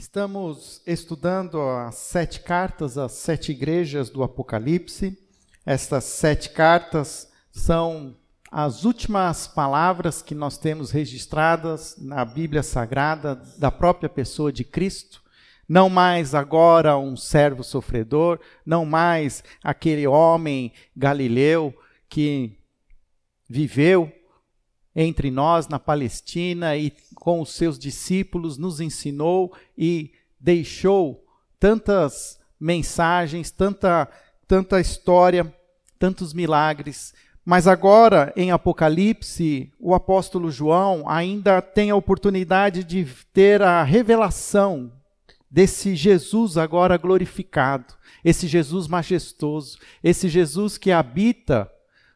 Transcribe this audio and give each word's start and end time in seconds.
Estamos 0.00 0.80
estudando 0.86 1.60
as 1.60 1.96
sete 1.96 2.40
cartas, 2.40 2.96
as 2.96 3.12
sete 3.12 3.52
igrejas 3.52 4.08
do 4.08 4.22
Apocalipse. 4.22 5.18
Estas 5.66 6.04
sete 6.04 6.48
cartas 6.48 7.30
são 7.52 8.16
as 8.50 8.86
últimas 8.86 9.46
palavras 9.46 10.22
que 10.22 10.34
nós 10.34 10.56
temos 10.56 10.90
registradas 10.90 11.96
na 11.98 12.24
Bíblia 12.24 12.62
Sagrada 12.62 13.34
da 13.58 13.70
própria 13.70 14.08
pessoa 14.08 14.50
de 14.50 14.64
Cristo. 14.64 15.22
Não 15.68 15.90
mais 15.90 16.34
agora 16.34 16.96
um 16.96 17.14
servo 17.14 17.62
sofredor, 17.62 18.40
não 18.64 18.86
mais 18.86 19.44
aquele 19.62 20.06
homem 20.06 20.72
galileu 20.96 21.74
que 22.08 22.56
viveu 23.46 24.10
entre 24.94 25.30
nós 25.30 25.68
na 25.68 25.78
Palestina 25.78 26.76
e 26.76 26.92
com 27.14 27.40
os 27.40 27.54
seus 27.54 27.78
discípulos 27.78 28.58
nos 28.58 28.80
ensinou 28.80 29.52
e 29.76 30.12
deixou 30.38 31.24
tantas 31.58 32.38
mensagens, 32.58 33.50
tanta 33.50 34.08
tanta 34.50 34.80
história, 34.80 35.54
tantos 35.96 36.34
milagres. 36.34 37.14
Mas 37.44 37.68
agora, 37.68 38.32
em 38.34 38.50
Apocalipse, 38.50 39.72
o 39.78 39.94
apóstolo 39.94 40.50
João 40.50 41.08
ainda 41.08 41.62
tem 41.62 41.88
a 41.90 41.94
oportunidade 41.94 42.82
de 42.82 43.06
ter 43.32 43.62
a 43.62 43.84
revelação 43.84 44.90
desse 45.48 45.94
Jesus 45.94 46.58
agora 46.58 46.96
glorificado, 46.96 47.94
esse 48.24 48.48
Jesus 48.48 48.88
majestoso, 48.88 49.78
esse 50.02 50.28
Jesus 50.28 50.76
que 50.76 50.90
habita 50.90 51.70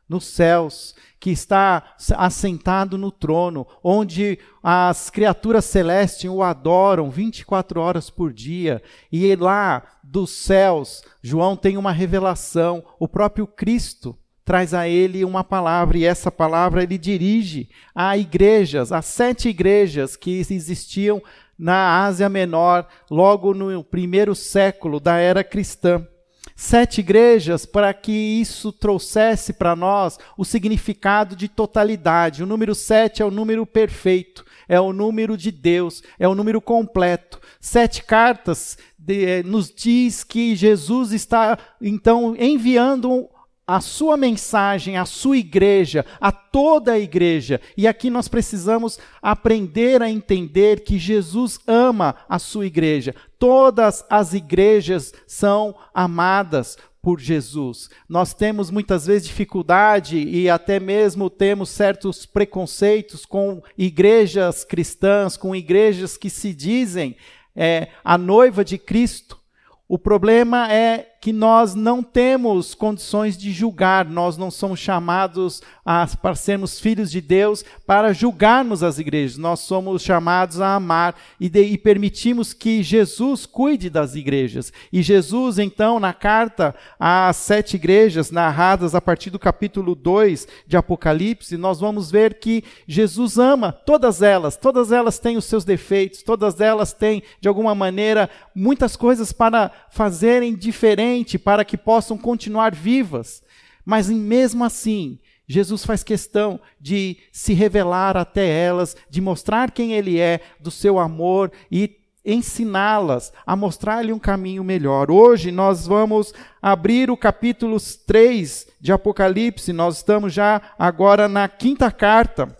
nos 0.08 0.26
céus, 0.26 0.94
que 1.18 1.30
está 1.30 1.94
assentado 2.16 2.98
no 2.98 3.10
trono, 3.10 3.66
onde 3.82 4.38
as 4.62 5.08
criaturas 5.08 5.64
celestes 5.64 6.30
o 6.30 6.42
adoram 6.42 7.10
24 7.10 7.80
horas 7.80 8.10
por 8.10 8.32
dia, 8.32 8.82
e 9.10 9.34
lá 9.34 9.82
dos 10.02 10.30
céus, 10.30 11.02
João 11.22 11.56
tem 11.56 11.78
uma 11.78 11.92
revelação, 11.92 12.84
o 12.98 13.08
próprio 13.08 13.46
Cristo 13.46 14.16
traz 14.44 14.74
a 14.74 14.86
ele 14.86 15.24
uma 15.24 15.42
palavra, 15.42 15.96
e 15.96 16.04
essa 16.04 16.30
palavra 16.30 16.82
ele 16.82 16.98
dirige 16.98 17.70
a 17.94 18.18
igrejas, 18.18 18.92
a 18.92 19.00
sete 19.00 19.48
igrejas 19.48 20.16
que 20.16 20.38
existiam 20.38 21.22
na 21.58 22.04
Ásia 22.04 22.28
Menor, 22.28 22.86
logo 23.10 23.54
no 23.54 23.82
primeiro 23.82 24.34
século 24.34 25.00
da 25.00 25.16
era 25.16 25.42
cristã 25.42 26.06
sete 26.54 27.00
igrejas 27.00 27.66
para 27.66 27.92
que 27.92 28.12
isso 28.12 28.72
trouxesse 28.72 29.52
para 29.52 29.74
nós 29.74 30.18
o 30.36 30.44
significado 30.44 31.34
de 31.34 31.48
totalidade. 31.48 32.42
O 32.42 32.46
número 32.46 32.74
sete 32.74 33.22
é 33.22 33.24
o 33.24 33.30
número 33.30 33.66
perfeito, 33.66 34.44
é 34.68 34.80
o 34.80 34.92
número 34.92 35.36
de 35.36 35.50
Deus, 35.50 36.02
é 36.18 36.28
o 36.28 36.34
número 36.34 36.60
completo. 36.60 37.40
Sete 37.60 38.04
cartas 38.04 38.78
de, 38.98 39.24
eh, 39.24 39.42
nos 39.42 39.70
diz 39.70 40.24
que 40.24 40.56
Jesus 40.56 41.12
está 41.12 41.58
então 41.80 42.34
enviando 42.38 43.28
a 43.66 43.80
sua 43.80 44.16
mensagem, 44.16 44.96
a 44.96 45.06
sua 45.06 45.38
igreja, 45.38 46.04
a 46.20 46.30
toda 46.30 46.92
a 46.92 46.98
igreja. 46.98 47.60
E 47.76 47.86
aqui 47.86 48.10
nós 48.10 48.28
precisamos 48.28 48.98
aprender 49.22 50.02
a 50.02 50.10
entender 50.10 50.80
que 50.80 50.98
Jesus 50.98 51.58
ama 51.66 52.14
a 52.28 52.38
sua 52.38 52.66
igreja. 52.66 53.14
Todas 53.38 54.04
as 54.10 54.34
igrejas 54.34 55.14
são 55.26 55.74
amadas 55.94 56.76
por 57.00 57.20
Jesus. 57.20 57.90
Nós 58.08 58.32
temos 58.32 58.70
muitas 58.70 59.06
vezes 59.06 59.28
dificuldade 59.28 60.18
e 60.18 60.48
até 60.48 60.80
mesmo 60.80 61.28
temos 61.28 61.68
certos 61.68 62.24
preconceitos 62.24 63.26
com 63.26 63.62
igrejas 63.76 64.64
cristãs, 64.64 65.36
com 65.36 65.54
igrejas 65.54 66.16
que 66.16 66.30
se 66.30 66.54
dizem 66.54 67.16
é, 67.54 67.88
a 68.02 68.16
noiva 68.16 68.64
de 68.64 68.78
Cristo. 68.78 69.38
O 69.86 69.98
problema 69.98 70.72
é 70.72 71.13
que 71.24 71.32
nós 71.32 71.74
não 71.74 72.02
temos 72.02 72.74
condições 72.74 73.34
de 73.34 73.50
julgar, 73.50 74.04
nós 74.04 74.36
não 74.36 74.50
somos 74.50 74.78
chamados 74.78 75.62
a, 75.82 76.06
para 76.20 76.34
sermos 76.34 76.78
filhos 76.78 77.10
de 77.10 77.18
Deus 77.18 77.64
para 77.86 78.12
julgarmos 78.12 78.82
as 78.82 78.98
igrejas, 78.98 79.38
nós 79.38 79.60
somos 79.60 80.02
chamados 80.02 80.60
a 80.60 80.74
amar 80.74 81.16
e, 81.40 81.48
de, 81.48 81.62
e 81.62 81.78
permitimos 81.78 82.52
que 82.52 82.82
Jesus 82.82 83.46
cuide 83.46 83.88
das 83.88 84.14
igrejas. 84.14 84.70
E 84.92 85.00
Jesus, 85.00 85.58
então, 85.58 85.98
na 85.98 86.12
carta 86.12 86.74
às 87.00 87.36
sete 87.36 87.76
igrejas, 87.76 88.30
narradas 88.30 88.94
a 88.94 89.00
partir 89.00 89.30
do 89.30 89.38
capítulo 89.38 89.94
2 89.94 90.46
de 90.66 90.76
Apocalipse, 90.76 91.56
nós 91.56 91.80
vamos 91.80 92.10
ver 92.10 92.34
que 92.34 92.62
Jesus 92.86 93.38
ama 93.38 93.72
todas 93.72 94.20
elas, 94.20 94.58
todas 94.58 94.92
elas 94.92 95.18
têm 95.18 95.38
os 95.38 95.46
seus 95.46 95.64
defeitos, 95.64 96.22
todas 96.22 96.60
elas 96.60 96.92
têm, 96.92 97.22
de 97.40 97.48
alguma 97.48 97.74
maneira, 97.74 98.28
muitas 98.54 98.94
coisas 98.94 99.32
para 99.32 99.70
fazerem 99.90 100.54
diferente 100.54 101.13
para 101.38 101.64
que 101.64 101.76
possam 101.76 102.16
continuar 102.16 102.74
vivas. 102.74 103.42
Mas 103.84 104.08
mesmo 104.08 104.64
assim, 104.64 105.18
Jesus 105.46 105.84
faz 105.84 106.02
questão 106.02 106.58
de 106.80 107.18
se 107.30 107.52
revelar 107.52 108.16
até 108.16 108.48
elas, 108.48 108.96
de 109.10 109.20
mostrar 109.20 109.70
quem 109.70 109.92
Ele 109.92 110.18
é, 110.18 110.40
do 110.58 110.70
seu 110.70 110.98
amor 110.98 111.52
e 111.70 111.98
ensiná-las 112.24 113.32
a 113.44 113.54
mostrar-lhe 113.54 114.12
um 114.12 114.18
caminho 114.18 114.64
melhor. 114.64 115.10
Hoje 115.10 115.52
nós 115.52 115.86
vamos 115.86 116.32
abrir 116.62 117.10
o 117.10 117.16
capítulo 117.16 117.76
3 118.06 118.66
de 118.80 118.92
Apocalipse, 118.92 119.72
nós 119.72 119.98
estamos 119.98 120.32
já 120.32 120.62
agora 120.78 121.28
na 121.28 121.46
quinta 121.46 121.90
carta 121.90 122.56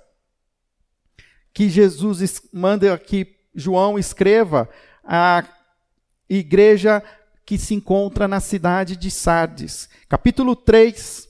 que 1.54 1.70
Jesus 1.70 2.43
manda 2.53 2.98
que 2.98 3.37
João 3.54 3.98
escreva 3.98 4.69
à 5.03 5.44
igreja 6.28 7.03
que 7.44 7.59
se 7.59 7.75
encontra 7.75 8.27
na 8.27 8.41
cidade 8.41 8.97
de 8.97 9.10
Sardes. 9.10 9.88
Capítulo 10.09 10.56
3, 10.56 11.28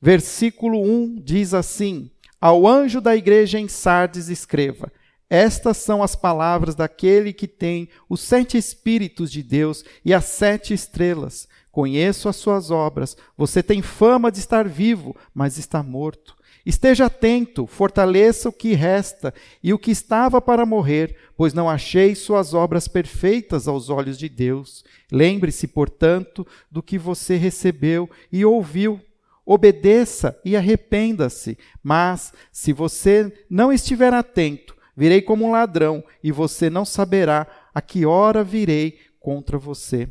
versículo 0.00 0.80
1 0.82 1.20
diz 1.22 1.54
assim: 1.54 2.10
Ao 2.40 2.66
anjo 2.66 3.00
da 3.00 3.16
igreja 3.16 3.58
em 3.58 3.68
Sardes 3.68 4.28
escreva: 4.28 4.92
Estas 5.28 5.78
são 5.78 6.02
as 6.02 6.14
palavras 6.14 6.74
daquele 6.74 7.32
que 7.32 7.48
tem 7.48 7.88
os 8.08 8.20
sete 8.20 8.56
espíritos 8.56 9.30
de 9.30 9.42
Deus 9.42 9.84
e 10.04 10.14
as 10.14 10.24
sete 10.24 10.72
estrelas. 10.72 11.48
Conheço 11.72 12.28
as 12.28 12.36
suas 12.36 12.70
obras. 12.70 13.16
Você 13.36 13.62
tem 13.62 13.82
fama 13.82 14.32
de 14.32 14.38
estar 14.38 14.66
vivo, 14.66 15.14
mas 15.34 15.58
está 15.58 15.82
morto. 15.82 16.34
Esteja 16.66 17.06
atento, 17.06 17.64
fortaleça 17.64 18.48
o 18.48 18.52
que 18.52 18.74
resta 18.74 19.32
e 19.62 19.72
o 19.72 19.78
que 19.78 19.92
estava 19.92 20.40
para 20.40 20.66
morrer, 20.66 21.16
pois 21.36 21.54
não 21.54 21.70
achei 21.70 22.12
suas 22.16 22.54
obras 22.54 22.88
perfeitas 22.88 23.68
aos 23.68 23.88
olhos 23.88 24.18
de 24.18 24.28
Deus. 24.28 24.84
Lembre-se, 25.12 25.68
portanto, 25.68 26.44
do 26.68 26.82
que 26.82 26.98
você 26.98 27.36
recebeu 27.36 28.10
e 28.32 28.44
ouviu. 28.44 29.00
Obedeça 29.44 30.36
e 30.44 30.56
arrependa-se. 30.56 31.56
Mas, 31.80 32.32
se 32.50 32.72
você 32.72 33.32
não 33.48 33.72
estiver 33.72 34.12
atento, 34.12 34.76
virei 34.96 35.22
como 35.22 35.44
um 35.44 35.52
ladrão 35.52 36.02
e 36.20 36.32
você 36.32 36.68
não 36.68 36.84
saberá 36.84 37.46
a 37.72 37.80
que 37.80 38.04
hora 38.04 38.42
virei 38.42 38.98
contra 39.20 39.56
você. 39.56 40.08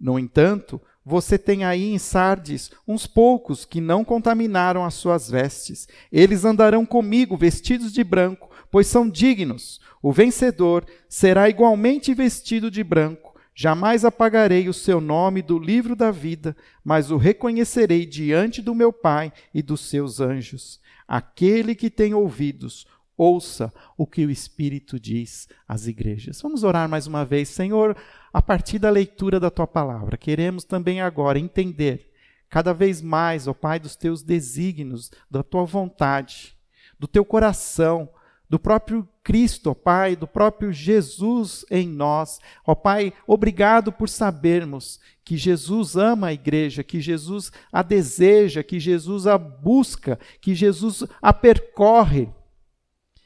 No 0.00 0.18
entanto, 0.18 0.80
você 1.04 1.36
tem 1.36 1.64
aí 1.64 1.92
em 1.92 1.98
Sardes 1.98 2.70
uns 2.88 3.06
poucos 3.06 3.64
que 3.64 3.80
não 3.80 4.04
contaminaram 4.04 4.84
as 4.84 4.94
suas 4.94 5.28
vestes. 5.28 5.86
Eles 6.10 6.44
andarão 6.44 6.86
comigo 6.86 7.36
vestidos 7.36 7.92
de 7.92 8.02
branco, 8.02 8.50
pois 8.70 8.86
são 8.86 9.08
dignos. 9.08 9.80
O 10.02 10.12
vencedor 10.12 10.84
será 11.08 11.48
igualmente 11.48 12.14
vestido 12.14 12.70
de 12.70 12.82
branco. 12.82 13.34
Jamais 13.54 14.04
apagarei 14.04 14.68
o 14.68 14.74
seu 14.74 15.00
nome 15.00 15.40
do 15.40 15.58
livro 15.58 15.94
da 15.94 16.10
vida, 16.10 16.56
mas 16.82 17.10
o 17.10 17.16
reconhecerei 17.16 18.04
diante 18.04 18.60
do 18.60 18.74
meu 18.74 18.92
Pai 18.92 19.32
e 19.52 19.62
dos 19.62 19.82
seus 19.82 20.20
anjos. 20.20 20.80
Aquele 21.06 21.74
que 21.74 21.90
tem 21.90 22.14
ouvidos, 22.14 22.86
ouça 23.16 23.72
o 23.96 24.06
que 24.06 24.24
o 24.26 24.30
Espírito 24.30 24.98
diz 24.98 25.48
às 25.66 25.86
igrejas. 25.86 26.40
Vamos 26.42 26.64
orar 26.64 26.88
mais 26.88 27.06
uma 27.06 27.24
vez, 27.24 27.48
Senhor 27.48 27.96
a 28.34 28.42
partir 28.42 28.80
da 28.80 28.90
leitura 28.90 29.38
da 29.38 29.48
tua 29.48 29.66
palavra. 29.66 30.16
Queremos 30.16 30.64
também 30.64 31.00
agora 31.00 31.38
entender 31.38 32.10
cada 32.50 32.74
vez 32.74 33.00
mais, 33.00 33.46
ó 33.46 33.54
Pai, 33.54 33.78
dos 33.78 33.94
teus 33.94 34.24
desígnios, 34.24 35.12
da 35.30 35.44
tua 35.44 35.64
vontade, 35.64 36.56
do 36.98 37.06
teu 37.06 37.24
coração, 37.24 38.08
do 38.50 38.58
próprio 38.58 39.08
Cristo, 39.22 39.70
ó 39.70 39.74
Pai, 39.74 40.16
do 40.16 40.26
próprio 40.26 40.72
Jesus 40.72 41.64
em 41.70 41.88
nós. 41.88 42.40
Ó 42.66 42.74
Pai, 42.74 43.12
obrigado 43.24 43.92
por 43.92 44.08
sabermos 44.08 44.98
que 45.24 45.36
Jesus 45.36 45.96
ama 45.96 46.26
a 46.26 46.32
igreja, 46.32 46.82
que 46.82 47.00
Jesus 47.00 47.52
a 47.72 47.82
deseja, 47.82 48.64
que 48.64 48.80
Jesus 48.80 49.28
a 49.28 49.38
busca, 49.38 50.18
que 50.40 50.56
Jesus 50.56 51.04
a 51.22 51.32
percorre 51.32 52.28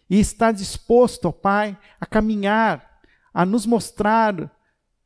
e 0.08 0.18
está 0.18 0.52
disposto, 0.52 1.26
ó 1.26 1.32
Pai, 1.32 1.76
a 2.00 2.06
caminhar, 2.06 3.00
a 3.32 3.44
nos 3.44 3.66
mostrar 3.66 4.54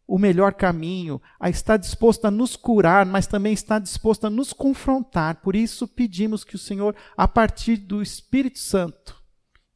o 0.06 0.19
melhor 0.19 0.54
caminho, 0.54 1.20
a 1.40 1.49
estar 1.49 1.76
disposto 1.76 2.26
a 2.26 2.31
nos 2.31 2.54
curar, 2.54 3.06
mas 3.06 3.26
também 3.26 3.52
está 3.52 3.78
disposto 3.78 4.26
a 4.26 4.31
nos 4.31 4.52
confrontar. 4.52 5.37
Por 5.37 5.56
isso 5.56 5.88
pedimos 5.88 6.44
que 6.44 6.54
o 6.54 6.58
Senhor, 6.58 6.94
a 7.16 7.26
partir 7.26 7.76
do 7.76 8.02
Espírito 8.02 8.58
Santo, 8.58 9.22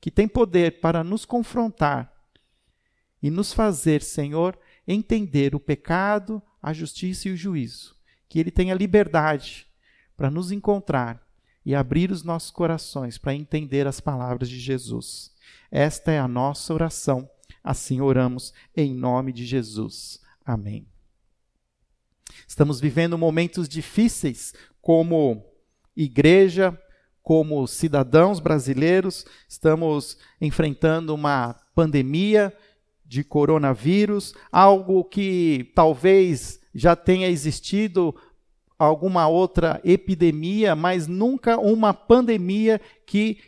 que 0.00 0.10
tem 0.10 0.28
poder 0.28 0.80
para 0.80 1.02
nos 1.02 1.24
confrontar, 1.24 2.12
e 3.22 3.30
nos 3.30 3.52
fazer, 3.52 4.02
Senhor, 4.02 4.58
entender 4.86 5.54
o 5.54 5.60
pecado, 5.60 6.40
a 6.62 6.72
justiça 6.72 7.28
e 7.28 7.32
o 7.32 7.36
juízo. 7.36 7.96
Que 8.28 8.38
Ele 8.38 8.50
tenha 8.50 8.74
liberdade 8.74 9.66
para 10.16 10.30
nos 10.30 10.52
encontrar 10.52 11.25
e 11.66 11.74
abrir 11.74 12.12
os 12.12 12.22
nossos 12.22 12.52
corações 12.52 13.18
para 13.18 13.34
entender 13.34 13.88
as 13.88 13.98
palavras 13.98 14.48
de 14.48 14.56
Jesus. 14.56 15.32
Esta 15.68 16.12
é 16.12 16.18
a 16.20 16.28
nossa 16.28 16.72
oração. 16.72 17.28
Assim 17.62 18.00
oramos 18.00 18.54
em 18.76 18.94
nome 18.94 19.32
de 19.32 19.44
Jesus. 19.44 20.20
Amém. 20.44 20.86
Estamos 22.46 22.78
vivendo 22.78 23.18
momentos 23.18 23.68
difíceis 23.68 24.54
como 24.80 25.44
igreja, 25.96 26.80
como 27.20 27.66
cidadãos 27.66 28.38
brasileiros, 28.38 29.26
estamos 29.48 30.16
enfrentando 30.40 31.12
uma 31.12 31.56
pandemia 31.74 32.56
de 33.04 33.24
coronavírus, 33.24 34.32
algo 34.52 35.02
que 35.02 35.72
talvez 35.74 36.60
já 36.72 36.94
tenha 36.94 37.28
existido 37.28 38.14
alguma 38.78 39.26
outra 39.28 39.80
epidemia, 39.84 40.76
mas 40.76 41.06
nunca 41.06 41.58
uma 41.58 41.94
pandemia 41.94 42.80
que 43.06 43.38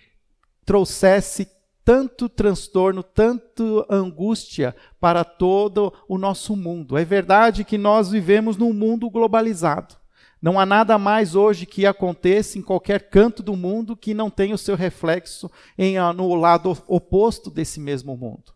trouxesse 0.65 1.49
tanto 1.85 2.29
transtorno, 2.29 3.03
tanto 3.03 3.85
angústia 3.89 4.77
para 5.01 5.25
todo 5.25 5.93
o 6.07 6.19
nosso 6.19 6.55
mundo. 6.55 6.99
É 6.99 7.05
verdade 7.05 7.65
que 7.65 7.79
nós 7.79 8.11
vivemos 8.11 8.59
num 8.59 8.75
mundo 8.75 9.09
globalizado. 9.09 9.97
Não 10.41 10.61
há 10.61 10.67
nada 10.67 10.99
mais 10.99 11.35
hoje 11.35 11.67
que 11.67 11.87
aconteça 11.87 12.59
em 12.59 12.63
qualquer 12.63 13.09
canto 13.09 13.43
do 13.43 13.57
mundo 13.57 13.97
que 13.97 14.15
não 14.15 14.31
tenha 14.31 14.55
o 14.55 14.59
seu 14.59 14.77
reflexo 14.77 15.51
em, 15.77 15.99
ah, 15.99 16.13
no 16.13 16.35
lado 16.35 16.77
oposto 16.87 17.51
desse 17.51 17.81
mesmo 17.81 18.17
mundo. 18.17 18.53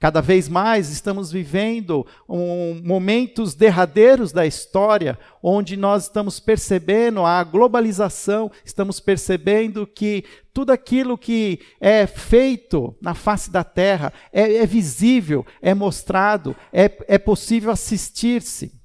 Cada 0.00 0.22
vez 0.22 0.48
mais 0.48 0.88
estamos 0.88 1.30
vivendo 1.30 2.06
um, 2.26 2.80
momentos 2.82 3.54
derradeiros 3.54 4.32
da 4.32 4.46
história, 4.46 5.18
onde 5.42 5.76
nós 5.76 6.04
estamos 6.04 6.40
percebendo 6.40 7.22
a 7.22 7.44
globalização, 7.44 8.50
estamos 8.64 8.98
percebendo 8.98 9.86
que 9.86 10.24
tudo 10.54 10.70
aquilo 10.70 11.18
que 11.18 11.60
é 11.78 12.06
feito 12.06 12.96
na 12.98 13.12
face 13.12 13.50
da 13.50 13.62
terra 13.62 14.10
é, 14.32 14.54
é 14.54 14.66
visível, 14.66 15.44
é 15.60 15.74
mostrado, 15.74 16.56
é, 16.72 16.90
é 17.06 17.18
possível 17.18 17.70
assistir-se. 17.70 18.79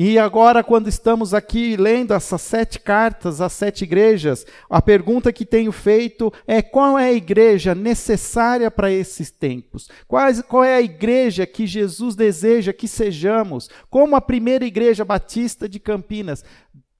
E 0.00 0.16
agora, 0.16 0.62
quando 0.62 0.86
estamos 0.86 1.34
aqui 1.34 1.76
lendo 1.76 2.14
essas 2.14 2.40
sete 2.42 2.78
cartas 2.78 3.40
às 3.40 3.52
sete 3.52 3.82
igrejas, 3.82 4.46
a 4.70 4.80
pergunta 4.80 5.32
que 5.32 5.44
tenho 5.44 5.72
feito 5.72 6.32
é: 6.46 6.62
qual 6.62 6.96
é 6.96 7.08
a 7.08 7.12
igreja 7.12 7.74
necessária 7.74 8.70
para 8.70 8.92
esses 8.92 9.32
tempos? 9.32 9.90
Quais, 10.06 10.40
qual 10.40 10.62
é 10.62 10.74
a 10.76 10.80
igreja 10.80 11.44
que 11.48 11.66
Jesus 11.66 12.14
deseja 12.14 12.72
que 12.72 12.86
sejamos? 12.86 13.68
Como 13.90 14.14
a 14.14 14.20
primeira 14.20 14.64
igreja 14.64 15.04
batista 15.04 15.68
de 15.68 15.80
Campinas 15.80 16.44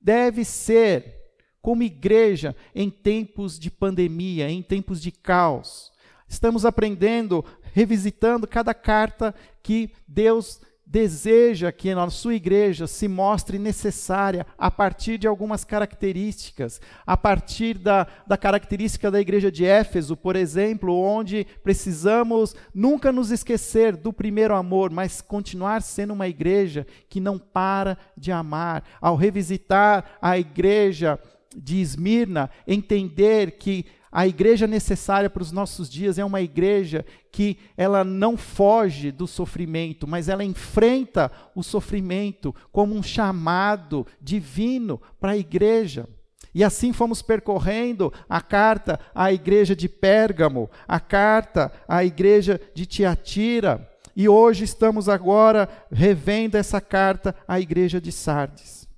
deve 0.00 0.44
ser 0.44 1.14
como 1.62 1.84
igreja 1.84 2.56
em 2.74 2.90
tempos 2.90 3.60
de 3.60 3.70
pandemia, 3.70 4.50
em 4.50 4.60
tempos 4.60 5.00
de 5.00 5.12
caos. 5.12 5.92
Estamos 6.28 6.66
aprendendo, 6.66 7.44
revisitando 7.72 8.44
cada 8.44 8.74
carta 8.74 9.32
que 9.62 9.92
Deus 10.04 10.60
deseja 10.90 11.70
que 11.70 11.90
a 11.90 12.08
sua 12.08 12.34
igreja 12.34 12.86
se 12.86 13.06
mostre 13.06 13.58
necessária 13.58 14.46
a 14.56 14.70
partir 14.70 15.18
de 15.18 15.26
algumas 15.26 15.62
características, 15.62 16.80
a 17.06 17.14
partir 17.14 17.76
da, 17.76 18.06
da 18.26 18.38
característica 18.38 19.10
da 19.10 19.20
igreja 19.20 19.52
de 19.52 19.66
Éfeso, 19.66 20.16
por 20.16 20.34
exemplo, 20.34 20.98
onde 20.98 21.46
precisamos 21.62 22.56
nunca 22.74 23.12
nos 23.12 23.30
esquecer 23.30 23.96
do 23.96 24.14
primeiro 24.14 24.54
amor, 24.54 24.90
mas 24.90 25.20
continuar 25.20 25.82
sendo 25.82 26.14
uma 26.14 26.26
igreja 26.26 26.86
que 27.06 27.20
não 27.20 27.38
para 27.38 27.98
de 28.16 28.32
amar. 28.32 28.82
Ao 28.98 29.14
revisitar 29.14 30.16
a 30.22 30.38
igreja 30.38 31.18
de 31.54 31.80
Esmirna, 31.80 32.50
entender 32.66 33.52
que 33.52 33.84
a 34.10 34.26
igreja 34.26 34.66
necessária 34.66 35.28
para 35.28 35.42
os 35.42 35.52
nossos 35.52 35.88
dias 35.88 36.18
é 36.18 36.24
uma 36.24 36.40
igreja 36.40 37.04
que 37.30 37.58
ela 37.76 38.02
não 38.04 38.36
foge 38.36 39.10
do 39.10 39.26
sofrimento, 39.26 40.06
mas 40.06 40.28
ela 40.28 40.44
enfrenta 40.44 41.30
o 41.54 41.62
sofrimento 41.62 42.54
como 42.72 42.94
um 42.94 43.02
chamado 43.02 44.06
divino 44.20 45.00
para 45.20 45.32
a 45.32 45.36
igreja. 45.36 46.08
E 46.54 46.64
assim 46.64 46.92
fomos 46.92 47.20
percorrendo 47.20 48.12
a 48.28 48.40
carta 48.40 48.98
à 49.14 49.32
igreja 49.32 49.76
de 49.76 49.88
Pérgamo, 49.88 50.70
a 50.86 50.98
carta 50.98 51.70
à 51.86 52.04
igreja 52.04 52.60
de 52.74 52.86
Tiatira, 52.86 53.88
e 54.16 54.28
hoje 54.28 54.64
estamos 54.64 55.08
agora 55.08 55.68
revendo 55.92 56.56
essa 56.56 56.80
carta 56.80 57.36
à 57.46 57.60
igreja 57.60 58.00
de 58.00 58.10
Sardes. 58.10 58.88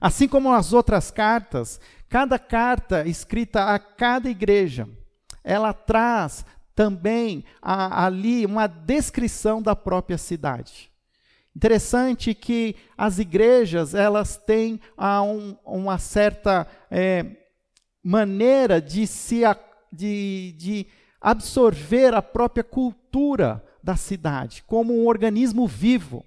Assim 0.00 0.26
como 0.26 0.50
as 0.50 0.72
outras 0.72 1.10
cartas, 1.10 1.78
Cada 2.12 2.38
carta 2.38 3.08
escrita 3.08 3.72
a 3.72 3.78
cada 3.78 4.28
igreja, 4.28 4.86
ela 5.42 5.72
traz 5.72 6.44
também 6.74 7.42
a, 7.62 8.04
ali 8.04 8.44
uma 8.44 8.66
descrição 8.66 9.62
da 9.62 9.74
própria 9.74 10.18
cidade. 10.18 10.92
Interessante 11.56 12.34
que 12.34 12.76
as 12.98 13.18
igrejas 13.18 13.94
elas 13.94 14.36
têm 14.36 14.78
a, 14.94 15.22
um, 15.22 15.56
uma 15.64 15.96
certa 15.96 16.66
é, 16.90 17.24
maneira 18.04 18.78
de 18.78 19.06
se 19.06 19.40
de, 19.90 20.54
de 20.58 20.86
absorver 21.18 22.12
a 22.12 22.20
própria 22.20 22.62
cultura 22.62 23.64
da 23.82 23.96
cidade 23.96 24.62
como 24.66 24.92
um 24.92 25.06
organismo 25.06 25.66
vivo. 25.66 26.26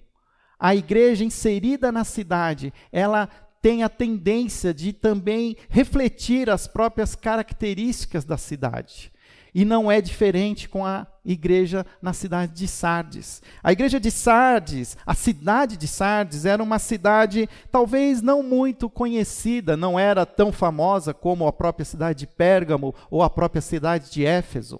A 0.57 0.73
igreja 0.73 1.23
inserida 1.23 1.91
na 1.91 2.03
cidade, 2.03 2.73
ela 2.91 3.29
tem 3.65 3.81
a 3.81 3.89
tendência 3.89 4.71
de 4.71 4.93
também 4.93 5.57
refletir 5.69 6.51
as 6.51 6.67
próprias 6.67 7.15
características 7.15 8.23
da 8.23 8.37
cidade. 8.37 9.11
E 9.55 9.65
não 9.65 9.91
é 9.91 9.99
diferente 9.99 10.69
com 10.69 10.85
a 10.85 11.07
igreja 11.25 11.83
na 11.99 12.13
cidade 12.13 12.53
de 12.53 12.67
Sardes. 12.67 13.41
A 13.63 13.71
igreja 13.71 13.99
de 13.99 14.11
Sardes, 14.11 14.95
a 15.03 15.15
cidade 15.15 15.77
de 15.77 15.87
Sardes, 15.87 16.45
era 16.45 16.61
uma 16.61 16.77
cidade 16.77 17.49
talvez 17.71 18.21
não 18.21 18.43
muito 18.43 18.87
conhecida, 18.87 19.75
não 19.75 19.97
era 19.97 20.27
tão 20.27 20.51
famosa 20.51 21.11
como 21.11 21.47
a 21.47 21.51
própria 21.51 21.85
cidade 21.85 22.19
de 22.19 22.27
Pérgamo 22.27 22.93
ou 23.09 23.23
a 23.23 23.31
própria 23.31 23.63
cidade 23.63 24.11
de 24.11 24.23
Éfeso. 24.23 24.79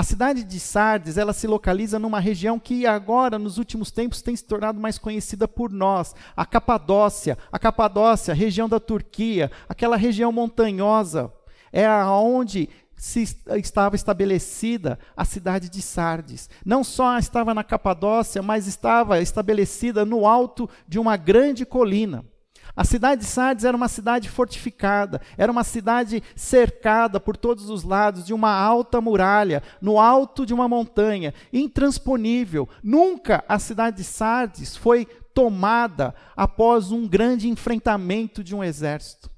A 0.00 0.02
cidade 0.02 0.44
de 0.44 0.58
Sardes, 0.58 1.18
ela 1.18 1.34
se 1.34 1.46
localiza 1.46 1.98
numa 1.98 2.18
região 2.18 2.58
que 2.58 2.86
agora, 2.86 3.38
nos 3.38 3.58
últimos 3.58 3.90
tempos, 3.90 4.22
tem 4.22 4.34
se 4.34 4.42
tornado 4.42 4.80
mais 4.80 4.96
conhecida 4.96 5.46
por 5.46 5.70
nós, 5.70 6.14
a 6.34 6.46
Capadócia. 6.46 7.36
A 7.52 7.58
Capadócia, 7.58 8.32
região 8.32 8.66
da 8.66 8.80
Turquia, 8.80 9.50
aquela 9.68 9.98
região 9.98 10.32
montanhosa, 10.32 11.30
é 11.70 11.84
aonde 11.84 12.70
se 12.96 13.24
estava 13.58 13.94
estabelecida 13.94 14.98
a 15.14 15.26
cidade 15.26 15.68
de 15.68 15.82
Sardes. 15.82 16.48
Não 16.64 16.82
só 16.82 17.18
estava 17.18 17.52
na 17.52 17.62
Capadócia, 17.62 18.40
mas 18.40 18.66
estava 18.66 19.20
estabelecida 19.20 20.06
no 20.06 20.26
alto 20.26 20.66
de 20.88 20.98
uma 20.98 21.18
grande 21.18 21.66
colina. 21.66 22.24
A 22.74 22.84
cidade 22.84 23.22
de 23.22 23.26
Sardes 23.26 23.64
era 23.64 23.76
uma 23.76 23.88
cidade 23.88 24.28
fortificada, 24.28 25.20
era 25.36 25.50
uma 25.50 25.64
cidade 25.64 26.22
cercada 26.36 27.18
por 27.18 27.36
todos 27.36 27.68
os 27.68 27.82
lados 27.82 28.24
de 28.24 28.32
uma 28.32 28.52
alta 28.52 29.00
muralha, 29.00 29.62
no 29.80 29.98
alto 29.98 30.46
de 30.46 30.54
uma 30.54 30.68
montanha, 30.68 31.34
intransponível. 31.52 32.68
Nunca 32.82 33.44
a 33.48 33.58
cidade 33.58 33.98
de 33.98 34.04
Sardes 34.04 34.76
foi 34.76 35.06
tomada 35.34 36.14
após 36.36 36.90
um 36.90 37.06
grande 37.06 37.48
enfrentamento 37.48 38.42
de 38.42 38.54
um 38.54 38.62
exército. 38.62 39.30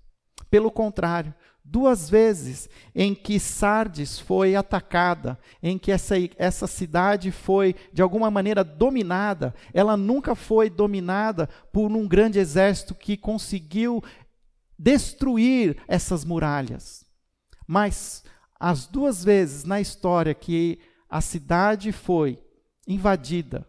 Pelo 0.51 0.71
contrário, 0.71 1.35
duas 1.73 2.11
vezes 2.11 2.69
em 2.95 3.15
que 3.15 3.41
Sardes 3.41 4.19
foi 4.19 4.55
atacada, 4.55 5.39
em 5.63 5.79
que 5.79 5.91
essa, 5.91 6.15
essa 6.37 6.67
cidade 6.67 7.33
foi 7.33 7.75
de 7.95 8.03
alguma 8.03 8.31
maneira 8.31 8.63
dominada, 8.63 9.55
ela 9.73 9.97
nunca 9.97 10.35
foi 10.35 10.69
dominada 10.69 11.49
por 11.73 11.91
um 11.91 12.07
grande 12.07 12.39
exército 12.39 12.95
que 12.95 13.17
conseguiu 13.17 14.05
destruir 14.79 15.79
essas 15.89 16.27
muralhas. 16.27 17.07
Mas 17.67 18.23
as 18.61 18.87
duas 18.87 19.25
vezes 19.25 19.65
na 19.65 19.81
história 19.81 20.35
que 20.35 20.79
a 21.09 21.23
cidade 21.23 21.91
foi 21.91 22.39
invadida, 22.87 23.67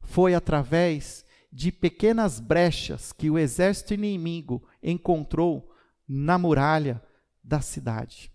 foi 0.00 0.34
através 0.34 1.22
de 1.52 1.70
pequenas 1.70 2.40
brechas 2.40 3.12
que 3.12 3.28
o 3.28 3.38
exército 3.38 3.92
inimigo 3.92 4.66
encontrou 4.82 5.70
na 6.08 6.38
muralha 6.38 7.02
da 7.42 7.60
cidade. 7.60 8.32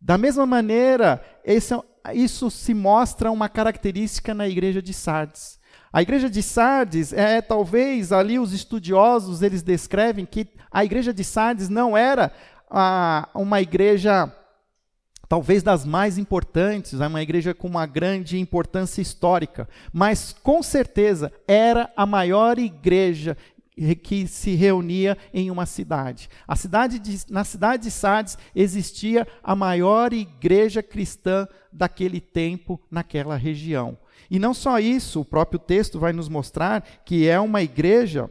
Da 0.00 0.18
mesma 0.18 0.44
maneira, 0.44 1.22
esse, 1.44 1.74
é 2.04 2.14
isso 2.14 2.50
se 2.50 2.74
mostra 2.74 3.30
uma 3.30 3.48
característica 3.48 4.34
na 4.34 4.48
igreja 4.48 4.82
de 4.82 4.92
Sardes. 4.92 5.60
A 5.92 6.02
igreja 6.02 6.28
de 6.28 6.42
Sardes 6.42 7.12
é 7.12 7.40
talvez 7.40 8.12
ali 8.12 8.38
os 8.38 8.52
estudiosos 8.52 9.42
eles 9.42 9.62
descrevem 9.62 10.24
que 10.24 10.48
a 10.70 10.84
igreja 10.84 11.12
de 11.12 11.22
Sardes 11.22 11.68
não 11.68 11.96
era 11.96 12.32
ah, 12.68 13.28
uma 13.34 13.60
igreja 13.60 14.34
talvez 15.28 15.62
das 15.62 15.86
mais 15.86 16.18
importantes, 16.18 17.00
é 17.00 17.06
uma 17.06 17.22
igreja 17.22 17.54
com 17.54 17.66
uma 17.66 17.86
grande 17.86 18.38
importância 18.38 19.00
histórica, 19.00 19.66
mas 19.90 20.34
com 20.42 20.62
certeza 20.62 21.32
era 21.48 21.90
a 21.96 22.04
maior 22.04 22.58
igreja 22.58 23.34
que 24.02 24.26
se 24.26 24.54
reunia 24.54 25.16
em 25.32 25.50
uma 25.50 25.64
cidade. 25.64 26.28
A 26.46 26.54
cidade 26.54 26.98
de, 26.98 27.32
na 27.32 27.42
cidade 27.42 27.84
de 27.84 27.90
Sardes 27.90 28.36
existia 28.54 29.26
a 29.42 29.56
maior 29.56 30.12
igreja 30.12 30.82
cristã 30.82 31.48
daquele 31.72 32.20
tempo 32.20 32.80
naquela 32.90 33.36
região. 33.36 33.96
E 34.30 34.38
não 34.38 34.52
só 34.52 34.78
isso, 34.78 35.20
o 35.20 35.24
próprio 35.24 35.58
texto 35.58 35.98
vai 35.98 36.12
nos 36.12 36.28
mostrar 36.28 36.82
que 37.04 37.26
é 37.26 37.40
uma 37.40 37.62
igreja 37.62 38.30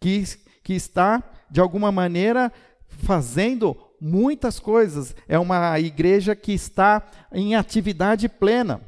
que, 0.00 0.24
que 0.62 0.74
está, 0.74 1.22
de 1.50 1.60
alguma 1.60 1.92
maneira, 1.92 2.52
fazendo 2.86 3.76
muitas 4.00 4.58
coisas. 4.58 5.14
É 5.28 5.38
uma 5.38 5.78
igreja 5.78 6.34
que 6.34 6.52
está 6.52 7.02
em 7.32 7.54
atividade 7.54 8.28
plena. 8.28 8.80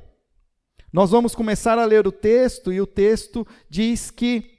Nós 0.93 1.11
vamos 1.11 1.35
começar 1.35 1.79
a 1.79 1.85
ler 1.85 2.07
o 2.07 2.13
texto, 2.13 2.73
e 2.73 2.81
o 2.81 2.87
texto 2.87 3.47
diz 3.69 4.11
que 4.11 4.54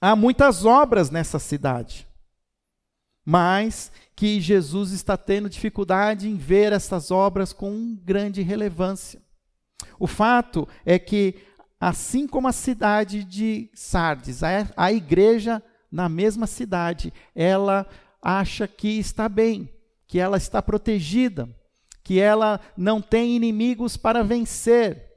há 0.00 0.16
muitas 0.16 0.64
obras 0.64 1.10
nessa 1.10 1.38
cidade, 1.38 2.06
mas 3.24 3.92
que 4.16 4.40
Jesus 4.40 4.92
está 4.92 5.16
tendo 5.16 5.48
dificuldade 5.48 6.28
em 6.28 6.36
ver 6.36 6.72
essas 6.72 7.10
obras 7.10 7.52
com 7.52 7.96
grande 8.02 8.42
relevância. 8.42 9.20
O 9.98 10.06
fato 10.06 10.68
é 10.84 10.98
que, 10.98 11.36
assim 11.78 12.26
como 12.26 12.48
a 12.48 12.52
cidade 12.52 13.24
de 13.24 13.70
Sardes, 13.74 14.42
a, 14.76 14.92
igreja 14.92 15.62
na 15.90 16.08
mesma 16.08 16.46
cidade, 16.46 17.12
ela 17.34 17.86
acha 18.22 18.68
que 18.68 18.98
está 18.98 19.28
bem, 19.28 19.68
que 20.06 20.18
ela 20.18 20.36
está 20.36 20.62
protegida, 20.62 21.48
que 22.02 22.20
ela 22.20 22.60
não 22.76 23.00
tem 23.00 23.36
inimigos 23.36 23.96
para 23.96 24.22
vencer, 24.22 25.10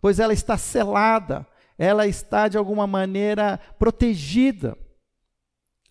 pois 0.00 0.18
ela 0.18 0.32
está 0.32 0.56
selada, 0.56 1.46
ela 1.78 2.06
está 2.06 2.48
de 2.48 2.56
alguma 2.56 2.86
maneira 2.86 3.58
protegida. 3.78 4.76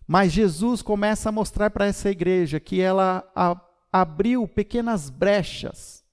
Mas 0.08 0.32
Jesus 0.32 0.82
começa 0.82 1.30
a 1.30 1.32
mostrar 1.32 1.70
para 1.70 1.86
essa 1.86 2.10
igreja 2.10 2.60
que 2.60 2.82
ela 2.82 3.30
a, 3.36 3.60
abriu 3.92 4.48
pequenas 4.48 5.10
brechas 5.10 6.04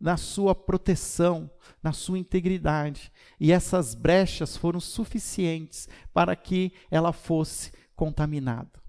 na 0.00 0.16
sua 0.16 0.54
proteção, 0.54 1.50
na 1.82 1.92
sua 1.92 2.18
integridade. 2.18 3.12
E 3.38 3.52
essas 3.52 3.94
brechas 3.94 4.56
foram 4.56 4.80
suficientes 4.80 5.88
para 6.12 6.34
que 6.34 6.72
ela 6.90 7.12
fosse 7.12 7.72
contaminada. 7.94 8.80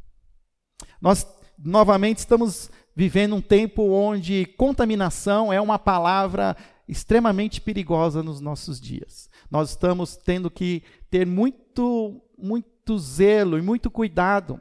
Nós 1.02 1.28
novamente 1.58 2.20
estamos 2.20 2.72
vivendo 2.96 3.36
um 3.36 3.42
tempo 3.42 3.84
onde 3.84 4.46
contaminação 4.58 5.52
é 5.52 5.60
uma 5.62 5.80
palavra 5.80 6.56
extremamente 6.88 7.62
perigosa 7.62 8.22
nos 8.22 8.42
nossos 8.42 8.80
dias. 8.80 9.30
Nós 9.52 9.72
estamos 9.72 10.16
tendo 10.16 10.50
que 10.50 10.82
ter 11.10 11.28
muito, 11.28 12.22
muito 12.38 12.98
zelo 12.98 13.60
e 13.60 13.62
muito 13.62 13.92
cuidado, 13.92 14.60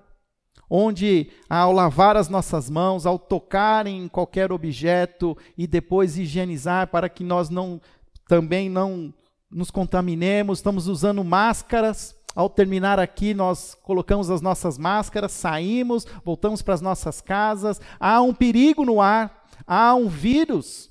onde 0.69 1.31
ao 1.49 1.73
lavar 1.73 2.17
as 2.17 2.29
nossas 2.29 2.69
mãos, 2.69 3.07
ao 3.07 3.19
tocar 3.19 3.87
em 3.87 4.09
qualquer 4.09 4.51
objeto 4.51 5.39
e 5.57 5.67
depois 5.67 6.19
higienizar 6.19 6.89
para 6.89 7.09
que 7.09 7.23
nós 7.23 7.49
não 7.49 7.81
também 8.27 8.69
não 8.69 9.15
nos 9.51 9.71
contaminemos, 9.71 10.59
estamos 10.59 10.87
usando 10.87 11.25
máscaras 11.25 12.15
ao 12.35 12.49
terminar 12.49 12.99
aqui, 12.99 13.35
nós 13.35 13.77
colocamos 13.83 14.31
as 14.31 14.41
nossas 14.41 14.79
máscaras, 14.79 15.33
saímos, 15.33 16.07
voltamos 16.25 16.63
para 16.63 16.75
as 16.75 16.81
nossas 16.81 17.21
casas. 17.21 17.81
Há 17.99 18.23
um 18.23 18.33
perigo 18.33 18.85
no 18.85 19.01
ar, 19.01 19.47
há 19.67 19.95
um 19.95 20.09
vírus 20.09 20.89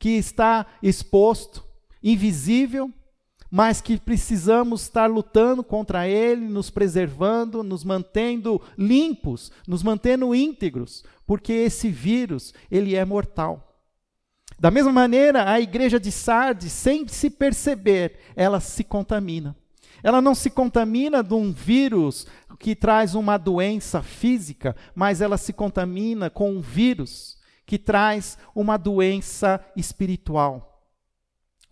que 0.00 0.10
está 0.10 0.66
exposto, 0.82 1.62
invisível, 2.02 2.90
mas 3.50 3.80
que 3.80 3.98
precisamos 3.98 4.82
estar 4.82 5.06
lutando 5.06 5.64
contra 5.64 6.06
ele, 6.06 6.46
nos 6.46 6.70
preservando, 6.70 7.62
nos 7.62 7.84
mantendo 7.84 8.60
limpos, 8.76 9.50
nos 9.66 9.82
mantendo 9.82 10.34
íntegros, 10.34 11.04
porque 11.26 11.52
esse 11.52 11.90
vírus, 11.90 12.52
ele 12.70 12.94
é 12.94 13.04
mortal. 13.04 13.64
Da 14.58 14.70
mesma 14.70 14.92
maneira, 14.92 15.48
a 15.50 15.60
igreja 15.60 16.00
de 16.00 16.10
Sardes, 16.10 16.72
sem 16.72 17.06
se 17.06 17.30
perceber, 17.30 18.18
ela 18.34 18.60
se 18.60 18.82
contamina. 18.82 19.56
Ela 20.02 20.20
não 20.20 20.34
se 20.34 20.50
contamina 20.50 21.22
de 21.22 21.34
um 21.34 21.52
vírus 21.52 22.26
que 22.58 22.74
traz 22.74 23.14
uma 23.14 23.36
doença 23.36 24.02
física, 24.02 24.74
mas 24.94 25.20
ela 25.20 25.36
se 25.36 25.52
contamina 25.52 26.28
com 26.28 26.52
um 26.52 26.60
vírus 26.60 27.38
que 27.64 27.78
traz 27.78 28.38
uma 28.54 28.76
doença 28.76 29.64
espiritual. 29.76 30.77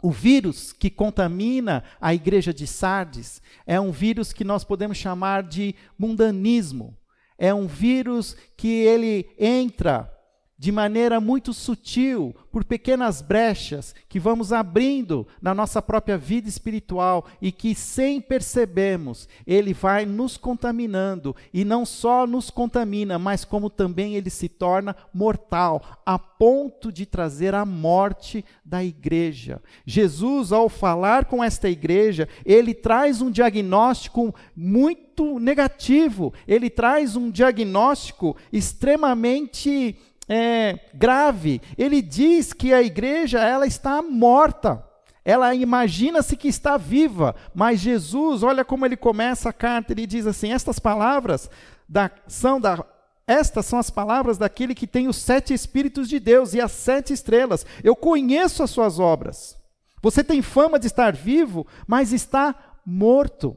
O 0.02 0.10
vírus 0.10 0.72
que 0.72 0.90
contamina 0.90 1.82
a 2.00 2.14
igreja 2.14 2.52
de 2.52 2.66
Sardes 2.66 3.40
é 3.66 3.80
um 3.80 3.90
vírus 3.90 4.32
que 4.32 4.44
nós 4.44 4.62
podemos 4.64 4.98
chamar 4.98 5.42
de 5.42 5.74
mundanismo. 5.98 6.96
É 7.38 7.52
um 7.52 7.66
vírus 7.66 8.36
que 8.56 8.68
ele 8.68 9.28
entra 9.38 10.10
de 10.58 10.72
maneira 10.72 11.20
muito 11.20 11.52
sutil, 11.52 12.34
por 12.50 12.64
pequenas 12.64 13.20
brechas 13.20 13.94
que 14.08 14.18
vamos 14.18 14.52
abrindo 14.52 15.26
na 15.42 15.54
nossa 15.54 15.82
própria 15.82 16.16
vida 16.16 16.48
espiritual 16.48 17.26
e 17.42 17.52
que, 17.52 17.74
sem 17.74 18.20
percebermos, 18.20 19.28
ele 19.46 19.74
vai 19.74 20.06
nos 20.06 20.38
contaminando 20.38 21.36
e 21.52 21.64
não 21.64 21.84
só 21.84 22.26
nos 22.26 22.48
contamina, 22.48 23.18
mas 23.18 23.44
como 23.44 23.68
também 23.68 24.14
ele 24.14 24.30
se 24.30 24.48
torna 24.48 24.96
mortal, 25.12 26.00
a 26.06 26.18
ponto 26.18 26.90
de 26.90 27.04
trazer 27.04 27.54
a 27.54 27.66
morte 27.66 28.42
da 28.64 28.82
igreja. 28.82 29.60
Jesus, 29.84 30.50
ao 30.50 30.70
falar 30.70 31.26
com 31.26 31.44
esta 31.44 31.68
igreja, 31.68 32.26
ele 32.44 32.72
traz 32.72 33.20
um 33.20 33.30
diagnóstico 33.30 34.34
muito 34.56 35.38
negativo, 35.38 36.32
ele 36.48 36.70
traz 36.70 37.16
um 37.16 37.30
diagnóstico 37.30 38.34
extremamente 38.50 39.96
é, 40.28 40.78
grave. 40.94 41.60
Ele 41.76 42.02
diz 42.02 42.52
que 42.52 42.72
a 42.72 42.82
igreja 42.82 43.40
ela 43.40 43.66
está 43.66 44.02
morta. 44.02 44.84
Ela 45.24 45.54
imagina-se 45.54 46.36
que 46.36 46.46
está 46.46 46.76
viva, 46.76 47.34
mas 47.52 47.80
Jesus, 47.80 48.44
olha 48.44 48.64
como 48.64 48.86
ele 48.86 48.96
começa 48.96 49.48
a 49.48 49.52
carta, 49.52 49.92
ele 49.92 50.06
diz 50.06 50.24
assim: 50.24 50.52
estas 50.52 50.78
palavras 50.78 51.50
da, 51.88 52.10
são 52.28 52.60
da, 52.60 52.84
estas 53.26 53.66
são 53.66 53.78
as 53.78 53.90
palavras 53.90 54.38
daquele 54.38 54.74
que 54.74 54.86
tem 54.86 55.08
os 55.08 55.16
sete 55.16 55.52
Espíritos 55.52 56.08
de 56.08 56.20
Deus 56.20 56.54
e 56.54 56.60
as 56.60 56.70
sete 56.70 57.12
estrelas. 57.12 57.66
Eu 57.82 57.96
conheço 57.96 58.62
as 58.62 58.70
suas 58.70 59.00
obras. 59.00 59.56
Você 60.00 60.22
tem 60.22 60.40
fama 60.42 60.78
de 60.78 60.86
estar 60.86 61.12
vivo, 61.12 61.66
mas 61.88 62.12
está 62.12 62.54
morto. 62.86 63.56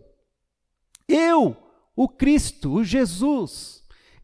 Eu, 1.08 1.56
o 1.96 2.08
Cristo, 2.10 2.74
o 2.74 2.84
Jesus, 2.84 3.78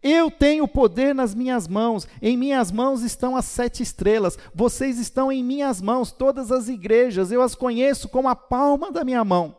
eu 0.07 0.29
tenho 0.29 0.67
poder 0.67 1.15
nas 1.15 1.33
minhas 1.33 1.67
mãos, 1.67 2.07
em 2.21 2.37
minhas 2.37 2.71
mãos 2.71 3.01
estão 3.01 3.35
as 3.35 3.45
sete 3.45 3.81
estrelas, 3.81 4.37
vocês 4.53 4.99
estão 4.99 5.31
em 5.31 5.43
minhas 5.43 5.81
mãos, 5.81 6.11
todas 6.11 6.51
as 6.51 6.69
igrejas, 6.69 7.31
eu 7.31 7.41
as 7.41 7.55
conheço 7.55 8.07
como 8.07 8.29
a 8.29 8.35
palma 8.35 8.91
da 8.91 9.03
minha 9.03 9.25
mão. 9.25 9.57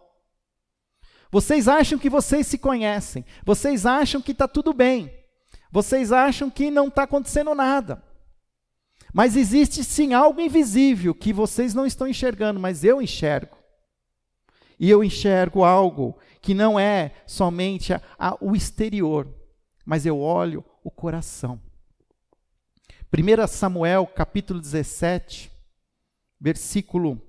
Vocês 1.33 1.67
acham 1.67 1.99
que 1.99 2.09
vocês 2.09 2.47
se 2.47 2.59
conhecem, 2.59 3.25
vocês 3.45 3.85
acham 3.85 4.23
que 4.23 4.31
está 4.31 4.47
tudo 4.47 4.73
bem, 4.73 5.13
vocês 5.69 6.13
acham 6.13 6.49
que 6.49 6.71
não 6.71 6.87
está 6.87 7.03
acontecendo 7.03 7.53
nada. 7.53 8.01
Mas 9.13 9.35
existe 9.35 9.83
sim 9.83 10.15
algo 10.15 10.41
invisível 10.41 11.13
que 11.13 11.33
vocês 11.33 11.75
não 11.75 11.85
estão 11.85 12.07
enxergando, 12.07 12.61
mas 12.61 12.85
eu 12.85 13.03
enxergo. 13.03 13.57
E 14.79 14.89
eu 14.89 15.03
enxergo 15.03 15.65
algo 15.65 16.17
que 16.41 16.55
não 16.55 16.79
é 16.79 17.11
somente 17.27 17.93
a, 17.93 18.01
a, 18.17 18.37
o 18.41 18.55
exterior, 18.55 19.27
mas 19.87 20.05
eu 20.05 20.19
olho 20.19 20.65
o 20.83 20.91
coração. 20.91 21.61
1 23.17 23.47
Samuel 23.47 24.05
capítulo 24.09 24.61
17, 24.61 25.51
versículo 26.41 27.23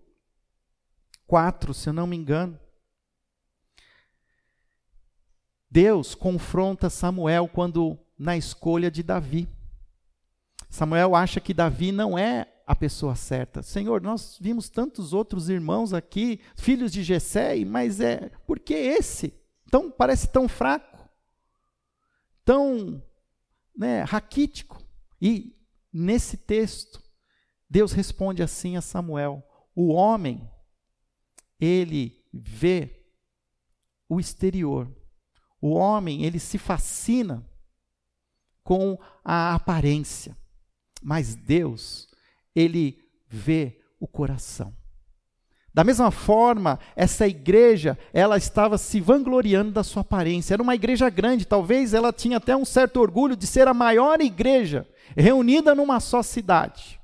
4, 1.27 1.73
se 1.73 1.87
eu 1.87 1.93
não 1.93 2.07
me 2.07 2.17
engano. 2.17 2.59
Deus 5.69 6.15
confronta 6.15 6.89
Samuel 6.89 7.47
quando 7.47 7.97
na 8.17 8.35
escolha 8.35 8.89
de 8.89 9.03
Davi. 9.03 9.47
Samuel 10.67 11.15
acha 11.15 11.39
que 11.39 11.53
Davi 11.53 11.91
não 11.91 12.17
é 12.17 12.51
a 12.65 12.75
pessoa 12.75 13.15
certa. 13.15 13.61
Senhor, 13.61 14.01
nós 14.01 14.37
vimos 14.41 14.67
tantos 14.67 15.13
outros 15.13 15.47
irmãos 15.47 15.93
aqui, 15.93 16.41
filhos 16.55 16.91
de 16.91 17.03
Jessé, 17.03 17.63
mas 17.63 18.01
é 18.01 18.31
por 18.47 18.59
que 18.59 18.73
esse? 18.73 19.33
Então 19.65 19.91
parece 19.91 20.27
tão 20.27 20.47
fraco 20.47 20.96
tão 22.47 23.03
né, 23.75 24.03
raquítico. 24.03 24.81
E 25.21 25.53
nesse 25.91 26.37
texto, 26.37 27.03
Deus 27.69 27.91
responde 27.91 28.41
assim 28.41 28.77
a 28.77 28.81
Samuel: 28.81 29.43
o 29.75 29.89
homem, 29.89 30.49
ele 31.59 32.25
vê 32.33 33.05
o 34.07 34.17
exterior. 34.17 34.89
O 35.59 35.71
homem, 35.73 36.23
ele 36.23 36.39
se 36.39 36.57
fascina 36.57 37.45
com 38.63 38.97
a 39.25 39.53
aparência. 39.53 40.37
Mas 41.01 41.35
Deus, 41.35 42.07
ele 42.55 43.03
vê 43.27 43.83
o 43.99 44.07
coração. 44.07 44.76
Da 45.77 45.83
mesma 45.83 46.09
forma, 46.09 46.79
essa 46.95 47.27
igreja, 47.27 47.99
ela 48.11 48.35
estava 48.35 48.79
se 48.79 48.99
vangloriando 48.99 49.69
da 49.69 49.83
sua 49.83 50.01
aparência. 50.01 50.55
Era 50.55 50.63
uma 50.63 50.73
igreja 50.73 51.07
grande, 51.07 51.45
talvez 51.45 51.93
ela 51.93 52.11
tinha 52.11 52.37
até 52.37 52.57
um 52.57 52.65
certo 52.65 52.99
orgulho 52.99 53.35
de 53.35 53.45
ser 53.45 53.67
a 53.67 53.75
maior 53.75 54.19
igreja 54.19 54.87
reunida 55.15 55.75
numa 55.75 55.99
só 55.99 56.23
cidade. 56.23 56.99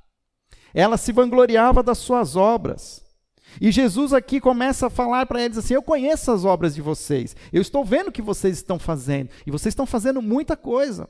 Ela 0.73 0.97
se 0.97 1.11
vangloriava 1.11 1.83
das 1.83 1.99
suas 1.99 2.35
obras. 2.35 3.05
E 3.61 3.71
Jesus 3.71 4.11
aqui 4.11 4.41
começa 4.41 4.87
a 4.87 4.89
falar 4.89 5.27
para 5.27 5.43
eles 5.43 5.59
assim: 5.59 5.75
Eu 5.75 5.83
conheço 5.83 6.31
as 6.31 6.43
obras 6.43 6.73
de 6.73 6.81
vocês, 6.81 7.35
eu 7.51 7.61
estou 7.61 7.85
vendo 7.85 8.07
o 8.07 8.11
que 8.11 8.23
vocês 8.23 8.57
estão 8.57 8.79
fazendo, 8.79 9.29
e 9.45 9.51
vocês 9.51 9.71
estão 9.71 9.85
fazendo 9.85 10.19
muita 10.19 10.57
coisa. 10.57 11.07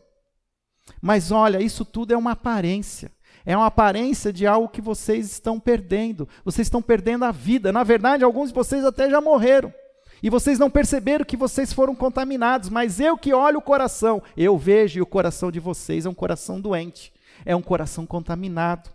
Mas 1.01 1.31
olha, 1.31 1.61
isso 1.61 1.85
tudo 1.85 2.13
é 2.13 2.17
uma 2.17 2.31
aparência. 2.31 3.09
É 3.45 3.55
uma 3.57 3.67
aparência 3.67 4.31
de 4.31 4.47
algo 4.47 4.69
que 4.69 4.81
vocês 4.81 5.31
estão 5.31 5.59
perdendo. 5.59 6.27
Vocês 6.45 6.67
estão 6.67 6.81
perdendo 6.81 7.25
a 7.25 7.31
vida. 7.31 7.71
Na 7.71 7.83
verdade, 7.83 8.23
alguns 8.23 8.49
de 8.49 8.55
vocês 8.55 8.85
até 8.85 9.09
já 9.09 9.19
morreram. 9.19 9.73
E 10.23 10.29
vocês 10.29 10.57
não 10.57 10.69
perceberam 10.69 11.25
que 11.25 11.35
vocês 11.35 11.73
foram 11.73 11.93
contaminados, 11.93 12.69
mas 12.69 13.01
eu 13.01 13.17
que 13.17 13.33
olho 13.33 13.59
o 13.59 13.61
coração, 13.61 14.23
eu 14.37 14.57
vejo 14.57 14.97
e 14.97 15.01
o 15.01 15.05
coração 15.05 15.51
de 15.51 15.59
vocês 15.59 16.05
é 16.05 16.09
um 16.09 16.13
coração 16.13 16.61
doente, 16.61 17.11
é 17.43 17.53
um 17.53 17.61
coração 17.61 18.05
contaminado. 18.05 18.89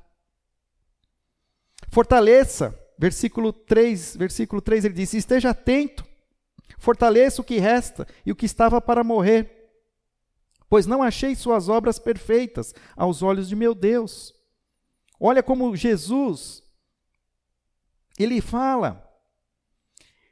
Fortaleça, 1.91 2.75
versículo 2.99 3.53
3, 3.53 4.17
versículo 4.17 4.63
3 4.63 4.87
ele 4.87 4.95
diz: 4.95 5.13
"Esteja 5.13 5.51
atento, 5.51 6.03
fortaleça 6.79 7.43
o 7.43 7.45
que 7.45 7.59
resta 7.59 8.07
e 8.25 8.33
o 8.33 8.37
que 8.37 8.47
estava 8.47 8.81
para 8.81 9.05
morrer, 9.05 9.71
pois 10.67 10.87
não 10.87 11.03
achei 11.03 11.35
suas 11.35 11.69
obras 11.69 11.99
perfeitas 11.99 12.75
aos 12.97 13.23
olhos 13.23 13.51
de 13.51 13.55
meu 13.55 13.75
Deus." 13.75 14.38
Olha 15.21 15.43
como 15.43 15.75
Jesus 15.75 16.63
ele 18.19 18.41
fala: 18.41 19.09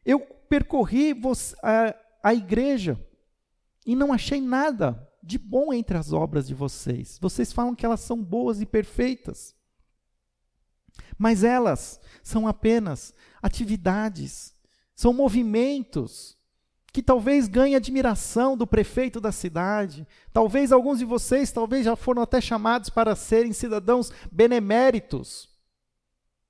Eu 0.04 0.20
percorri 0.20 1.14
a, 1.62 1.94
a 2.22 2.34
igreja 2.34 3.00
e 3.84 3.94
não 3.94 4.12
achei 4.12 4.40
nada 4.40 5.08
de 5.22 5.38
bom 5.38 5.72
entre 5.72 5.96
as 5.96 6.12
obras 6.12 6.46
de 6.46 6.54
vocês. 6.54 7.18
Vocês 7.20 7.52
falam 7.52 7.74
que 7.74 7.86
elas 7.86 8.00
são 8.00 8.22
boas 8.22 8.60
e 8.60 8.66
perfeitas. 8.66 9.54
Mas 11.18 11.44
elas 11.44 12.00
são 12.22 12.48
apenas 12.48 13.14
atividades, 13.40 14.54
são 14.94 15.12
movimentos 15.12 16.35
que 16.96 17.02
talvez 17.02 17.46
ganhem 17.46 17.76
admiração 17.76 18.56
do 18.56 18.66
prefeito 18.66 19.20
da 19.20 19.30
cidade. 19.30 20.08
Talvez 20.32 20.72
alguns 20.72 20.98
de 20.98 21.04
vocês, 21.04 21.52
talvez 21.52 21.84
já 21.84 21.94
foram 21.94 22.22
até 22.22 22.40
chamados 22.40 22.88
para 22.88 23.14
serem 23.14 23.52
cidadãos 23.52 24.10
beneméritos 24.32 25.46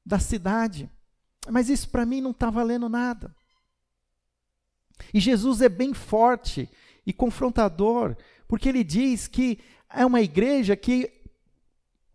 da 0.05 0.21
cidade. 0.21 0.88
Mas 1.50 1.69
isso 1.69 1.88
para 1.88 2.07
mim 2.07 2.21
não 2.21 2.31
está 2.31 2.49
valendo 2.49 2.88
nada. 2.88 3.35
E 5.12 5.19
Jesus 5.19 5.61
é 5.61 5.69
bem 5.69 5.93
forte 5.93 6.71
e 7.05 7.12
confrontador, 7.12 8.17
porque 8.47 8.69
ele 8.69 8.85
diz 8.85 9.26
que 9.26 9.59
é 9.93 10.07
uma 10.07 10.21
igreja 10.21 10.76
que 10.76 11.12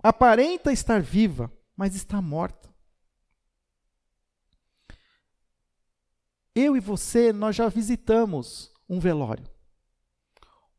aparenta 0.02 0.72
estar 0.72 1.02
viva, 1.02 1.52
mas 1.76 1.96
está 1.96 2.22
morta. 2.22 2.71
Eu 6.56 6.76
e 6.76 6.80
você, 6.80 7.32
nós 7.32 7.56
já 7.56 7.68
visitamos 7.70 8.72
um 8.90 9.00
velório. 9.00 9.46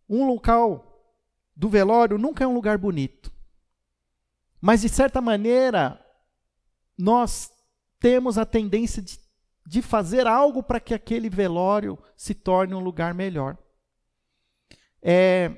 Um 0.08 0.26
local 0.26 1.16
do 1.56 1.68
velório 1.68 2.18
nunca 2.18 2.44
é 2.44 2.46
um 2.46 2.54
lugar 2.54 2.78
bonito. 2.78 3.32
Mas, 4.60 4.82
de 4.82 4.88
certa 4.88 5.20
maneira, 5.20 6.04
nós 6.96 7.50
temos 7.98 8.38
a 8.38 8.44
tendência 8.44 9.02
de 9.02 9.22
de 9.66 9.80
fazer 9.80 10.26
algo 10.26 10.62
para 10.62 10.80
que 10.80 10.94
aquele 10.94 11.28
velório 11.28 11.98
se 12.16 12.34
torne 12.34 12.74
um 12.74 12.80
lugar 12.80 13.14
melhor. 13.14 13.56
É 15.00 15.50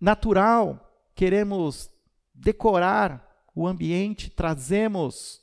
natural, 0.00 1.08
queremos 1.14 1.90
decorar 2.32 3.44
o 3.54 3.66
ambiente, 3.66 4.30
trazemos 4.30 5.40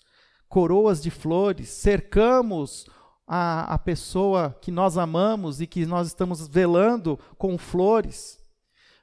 coroas 0.47 1.01
de 1.01 1.09
flores, 1.09 1.69
cercamos 1.69 2.89
a, 3.33 3.75
a 3.75 3.79
pessoa 3.79 4.53
que 4.61 4.69
nós 4.69 4.97
amamos 4.97 5.61
e 5.61 5.65
que 5.65 5.85
nós 5.85 6.07
estamos 6.07 6.49
velando 6.49 7.17
com 7.37 7.57
flores. 7.57 8.37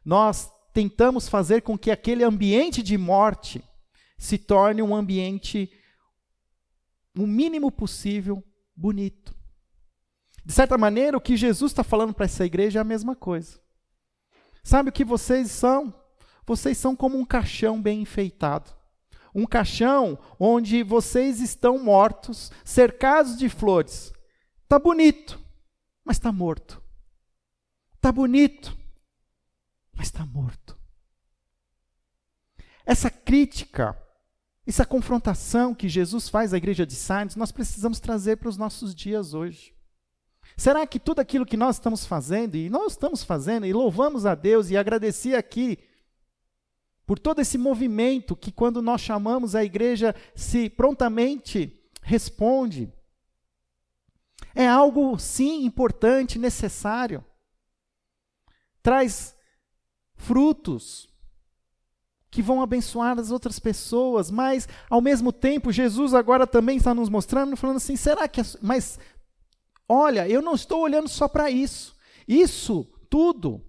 Nós 0.05 0.53
tentamos 0.71 1.27
fazer 1.27 1.62
com 1.62 1.79
que 1.79 1.91
aquele 1.91 2.23
ambiente 2.23 2.83
de 2.83 2.99
morte 2.99 3.64
se 4.19 4.37
torne 4.37 4.83
um 4.83 4.95
ambiente 4.95 5.73
o 7.17 7.27
mínimo 7.27 7.73
possível 7.73 8.45
bonito. 8.77 9.35
De 10.45 10.53
certa 10.53 10.77
maneira, 10.77 11.17
o 11.17 11.23
que 11.23 11.35
Jesus 11.35 11.73
está 11.73 11.83
falando 11.83 12.12
para 12.12 12.27
essa 12.27 12.45
igreja 12.45 12.81
é 12.81 12.83
a 12.83 12.85
mesma 12.85 13.17
coisa. 13.17 13.59
Sabe 14.62 14.91
o 14.91 14.93
que 14.93 15.07
vocês 15.07 15.51
são? 15.51 15.95
Vocês 16.47 16.77
são 16.77 16.95
como 16.95 17.17
um 17.17 17.25
caixão 17.25 17.81
bem 17.81 18.03
enfeitado. 18.03 18.71
Um 19.35 19.47
caixão 19.47 20.19
onde 20.38 20.83
vocês 20.83 21.41
estão 21.41 21.79
mortos, 21.79 22.53
cercados 22.62 23.35
de 23.38 23.49
flores. 23.49 24.12
Está 24.69 24.79
bonito, 24.79 25.41
mas 26.05 26.19
está 26.19 26.31
morto. 26.31 26.83
Está 27.95 28.13
bonito, 28.13 28.77
mas 29.95 30.09
está 30.09 30.27
morto. 30.27 30.79
Essa 32.85 33.11
crítica 33.11 33.97
essa 34.69 34.85
confrontação 34.85 35.75
que 35.75 35.89
Jesus 35.89 36.29
faz 36.29 36.53
à 36.53 36.59
igreja 36.59 36.85
de 36.85 36.95
Sardes, 36.95 37.37
nós 37.37 37.51
precisamos 37.51 37.99
trazer 37.99 38.37
para 38.37 38.51
os 38.51 38.59
nossos 38.59 38.95
dias 38.95 39.33
hoje. 39.33 39.73
Será 40.59 40.87
que 40.87 41.01
tudo 41.01 41.21
aquilo 41.21 41.47
que 41.47 41.57
nós 41.57 41.77
estamos 41.77 42.05
fazendo, 42.05 42.55
e 42.55 42.69
nós 42.69 42.93
estamos 42.93 43.25
fazendo, 43.25 43.65
e 43.65 43.73
louvamos 43.73 44.27
a 44.27 44.35
Deus 44.35 44.69
e 44.69 44.77
agradeci 44.77 45.35
aqui 45.35 45.79
por 47.07 47.19
todo 47.19 47.41
esse 47.41 47.57
movimento 47.57 48.37
que, 48.37 48.53
quando 48.53 48.83
nós 48.83 49.01
chamamos, 49.01 49.55
a 49.55 49.65
igreja 49.65 50.15
se 50.35 50.69
prontamente 50.69 51.91
responde, 52.03 52.93
é 54.59 54.66
algo, 54.66 55.16
sim, 55.21 55.64
importante, 55.64 56.37
necessário. 56.37 57.25
Traz 58.83 59.37
frutos, 60.16 61.09
que 62.29 62.42
vão 62.42 62.61
abençoar 62.61 63.21
as 63.21 63.31
outras 63.31 63.61
pessoas, 63.61 64.33
mas 64.33 64.68
ao 64.90 65.01
mesmo 65.01 65.33
tempo 65.33 65.71
Jesus 65.71 66.12
agora 66.12 66.44
também 66.44 66.77
está 66.77 66.92
nos 66.92 67.09
mostrando, 67.09 67.57
falando 67.57 67.77
assim, 67.77 67.94
será 67.94 68.27
que, 68.27 68.40
mas 68.61 68.99
olha, 69.88 70.29
eu 70.29 70.42
não 70.42 70.55
estou 70.55 70.81
olhando 70.81 71.09
só 71.09 71.29
para 71.29 71.49
isso. 71.49 71.97
Isso 72.27 72.85
tudo 73.09 73.64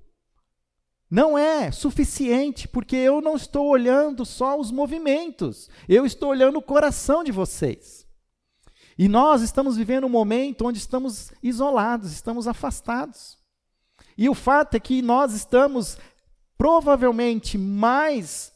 não 1.07 1.37
é 1.37 1.71
suficiente, 1.71 2.67
porque 2.67 2.95
eu 2.95 3.21
não 3.21 3.35
estou 3.35 3.67
olhando 3.67 4.25
só 4.25 4.59
os 4.59 4.71
movimentos, 4.71 5.69
eu 5.87 6.03
estou 6.03 6.29
olhando 6.29 6.57
o 6.57 6.63
coração 6.63 7.23
de 7.23 7.31
vocês. 7.31 7.98
E 8.99 9.07
nós 9.07 9.41
estamos 9.41 9.77
vivendo 9.77 10.03
um 10.03 10.09
momento 10.09 10.67
onde 10.67 10.77
estamos 10.77 11.31
isolados, 11.41 12.11
estamos 12.11 12.49
afastados. 12.49 13.37
E 14.17 14.27
o 14.27 14.35
fato 14.35 14.75
é 14.75 14.79
que 14.79 15.01
nós 15.01 15.33
estamos 15.33 15.97
provavelmente 16.57 17.57
mais 17.57 18.51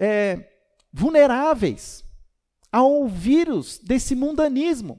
é, 0.00 0.50
vulneráveis 0.90 2.02
ao 2.72 3.06
vírus 3.06 3.78
desse 3.78 4.14
mundanismo. 4.14 4.98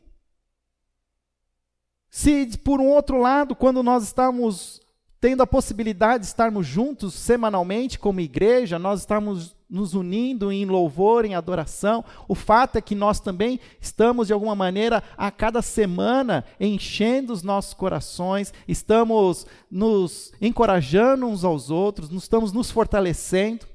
Se, 2.08 2.56
por 2.60 2.80
um 2.80 2.90
outro 2.90 3.20
lado, 3.20 3.56
quando 3.56 3.82
nós 3.82 4.04
estamos 4.04 4.85
tendo 5.20 5.42
a 5.42 5.48
possibilidade 5.48 6.22
de 6.22 6.28
estarmos 6.28 6.68
juntos 6.68 7.14
semanalmente 7.14 7.98
como 7.98 8.20
igreja, 8.20 8.78
nós 8.78 9.00
estamos 9.00 9.56
nos 9.70 9.94
unindo 9.94 10.52
em 10.52 10.66
louvor, 10.66 11.26
em 11.26 11.34
adoração. 11.34 12.04
O 12.28 12.36
fato 12.36 12.78
é 12.78 12.82
que 12.82 12.94
nós 12.94 13.20
também 13.20 13.60
estamos, 13.82 14.28
de 14.28 14.34
alguma 14.34 14.56
maneira, 14.56 15.04
a 15.18 15.32
cada 15.32 15.62
semana 15.62 16.46
enchendo 16.60 17.34
os 17.34 17.42
nossos 17.42 17.74
corações, 17.74 18.54
estamos 18.68 19.48
nos 19.70 20.32
encorajando 20.40 21.26
uns 21.26 21.44
aos 21.44 21.72
outros, 21.72 22.10
nos 22.10 22.24
estamos 22.24 22.52
nos 22.52 22.70
fortalecendo. 22.70 23.66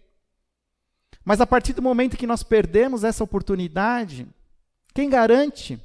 Mas 1.24 1.40
a 1.40 1.46
partir 1.46 1.72
do 1.72 1.82
momento 1.82 2.16
que 2.16 2.26
nós 2.26 2.42
perdemos 2.42 3.04
essa 3.04 3.24
oportunidade, 3.24 4.26
quem 4.94 5.10
garante 5.10 5.78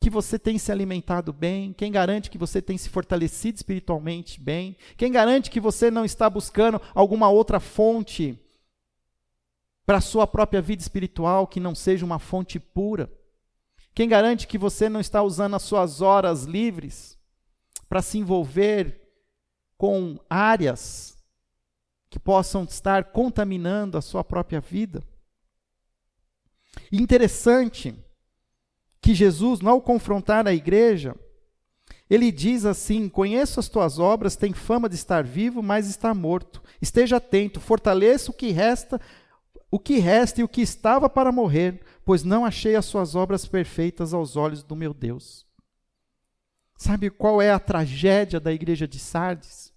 que 0.00 0.08
você 0.08 0.38
tem 0.38 0.58
se 0.58 0.72
alimentado 0.72 1.32
bem? 1.32 1.72
Quem 1.72 1.92
garante 1.92 2.30
que 2.30 2.38
você 2.38 2.62
tem 2.62 2.78
se 2.78 2.88
fortalecido 2.88 3.56
espiritualmente 3.56 4.40
bem? 4.40 4.76
Quem 4.96 5.12
garante 5.12 5.50
que 5.50 5.60
você 5.60 5.90
não 5.90 6.04
está 6.04 6.28
buscando 6.30 6.80
alguma 6.94 7.28
outra 7.28 7.60
fonte 7.60 8.38
para 9.84 9.98
a 9.98 10.00
sua 10.00 10.26
própria 10.26 10.62
vida 10.62 10.80
espiritual 10.80 11.46
que 11.46 11.60
não 11.60 11.74
seja 11.74 12.04
uma 12.04 12.18
fonte 12.18 12.58
pura? 12.58 13.12
Quem 13.94 14.08
garante 14.08 14.46
que 14.46 14.56
você 14.56 14.88
não 14.88 15.00
está 15.00 15.22
usando 15.22 15.56
as 15.56 15.62
suas 15.62 16.00
horas 16.00 16.44
livres 16.44 17.18
para 17.88 18.00
se 18.00 18.16
envolver 18.16 19.00
com 19.76 20.18
áreas 20.30 21.18
que 22.10 22.18
possam 22.18 22.64
estar 22.64 23.04
contaminando 23.12 23.96
a 23.96 24.02
sua 24.02 24.24
própria 24.24 24.60
vida. 24.60 25.02
Interessante 26.92 27.94
que 29.10 29.14
Jesus, 29.14 29.58
ao 29.64 29.82
confrontar 29.82 30.46
a 30.46 30.54
igreja, 30.54 31.16
ele 32.08 32.30
diz 32.30 32.64
assim: 32.64 33.08
Conheço 33.08 33.58
as 33.58 33.68
tuas 33.68 33.98
obras, 33.98 34.36
tem 34.36 34.52
fama 34.52 34.88
de 34.88 34.94
estar 34.94 35.24
vivo, 35.24 35.60
mas 35.64 35.88
está 35.88 36.14
morto. 36.14 36.62
Esteja 36.80 37.16
atento, 37.16 37.58
fortaleça 37.58 38.30
o 38.30 38.34
que 38.34 38.52
resta, 38.52 39.00
o 39.68 39.80
que 39.80 39.98
resta 39.98 40.40
e 40.40 40.44
o 40.44 40.48
que 40.48 40.60
estava 40.60 41.10
para 41.10 41.32
morrer, 41.32 41.80
pois 42.04 42.22
não 42.22 42.44
achei 42.44 42.76
as 42.76 42.84
suas 42.84 43.16
obras 43.16 43.46
perfeitas 43.46 44.14
aos 44.14 44.36
olhos 44.36 44.62
do 44.62 44.76
meu 44.76 44.94
Deus. 44.94 45.44
Sabe 46.78 47.10
qual 47.10 47.42
é 47.42 47.50
a 47.50 47.58
tragédia 47.58 48.38
da 48.38 48.52
igreja 48.52 48.86
de 48.86 49.00
Sardes? 49.00 49.72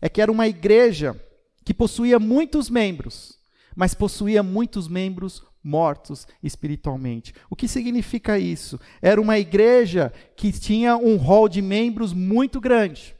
É 0.00 0.08
que 0.08 0.22
era 0.22 0.32
uma 0.32 0.48
igreja 0.48 1.14
que 1.62 1.74
possuía 1.74 2.18
muitos 2.18 2.70
membros, 2.70 3.38
mas 3.76 3.92
possuía 3.92 4.42
muitos 4.42 4.88
membros 4.88 5.44
mortos 5.62 6.26
espiritualmente. 6.42 7.34
O 7.48 7.56
que 7.56 7.68
significa 7.68 8.38
isso? 8.38 8.78
Era 9.00 9.20
uma 9.20 9.38
igreja 9.38 10.12
que 10.36 10.52
tinha 10.52 10.96
um 10.96 11.16
rol 11.16 11.48
de 11.48 11.62
membros 11.62 12.12
muito 12.12 12.60
grande, 12.60 13.14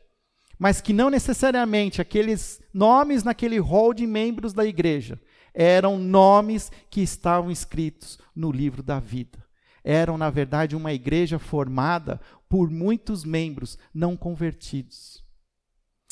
mas 0.58 0.80
que 0.80 0.92
não 0.92 1.10
necessariamente 1.10 2.00
aqueles 2.00 2.60
nomes 2.72 3.22
naquele 3.22 3.58
rol 3.58 3.92
de 3.92 4.06
membros 4.06 4.52
da 4.52 4.64
igreja 4.64 5.20
eram 5.54 5.98
nomes 5.98 6.70
que 6.90 7.00
estavam 7.00 7.50
escritos 7.50 8.18
no 8.34 8.50
livro 8.50 8.82
da 8.82 8.98
vida. 8.98 9.44
Eram, 9.84 10.16
na 10.16 10.30
verdade, 10.30 10.76
uma 10.76 10.92
igreja 10.92 11.38
formada 11.38 12.20
por 12.48 12.70
muitos 12.70 13.24
membros 13.24 13.78
não 13.92 14.16
convertidos. 14.16 15.24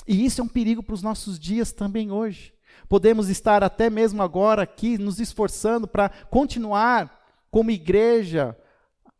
E 0.06 0.24
isso 0.24 0.40
é 0.40 0.44
um 0.44 0.48
perigo 0.48 0.82
para 0.82 0.94
os 0.94 1.02
nossos 1.02 1.38
dias 1.38 1.72
também 1.72 2.10
hoje. 2.10 2.52
Podemos 2.90 3.29
estar 3.29 3.62
até 3.62 3.88
mesmo 3.88 4.20
agora 4.20 4.62
aqui 4.62 4.98
nos 4.98 5.20
esforçando 5.20 5.87
para 5.87 6.09
continuar 6.09 7.24
como 7.48 7.70
igreja, 7.70 8.59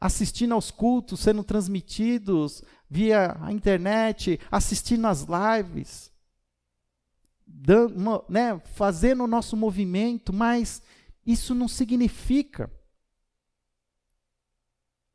assistindo 0.00 0.54
aos 0.54 0.72
cultos 0.72 1.20
sendo 1.20 1.44
transmitidos 1.44 2.64
via 2.88 3.37
a 3.40 3.52
internet, 3.52 4.40
assistindo 4.50 5.06
às 5.06 5.24
lives, 5.24 6.11
dando, 7.46 8.24
né, 8.28 8.59
fazendo 8.74 9.22
o 9.22 9.28
nosso 9.28 9.56
movimento, 9.56 10.33
mas 10.33 10.83
isso 11.24 11.54
não 11.54 11.68
significa 11.68 12.68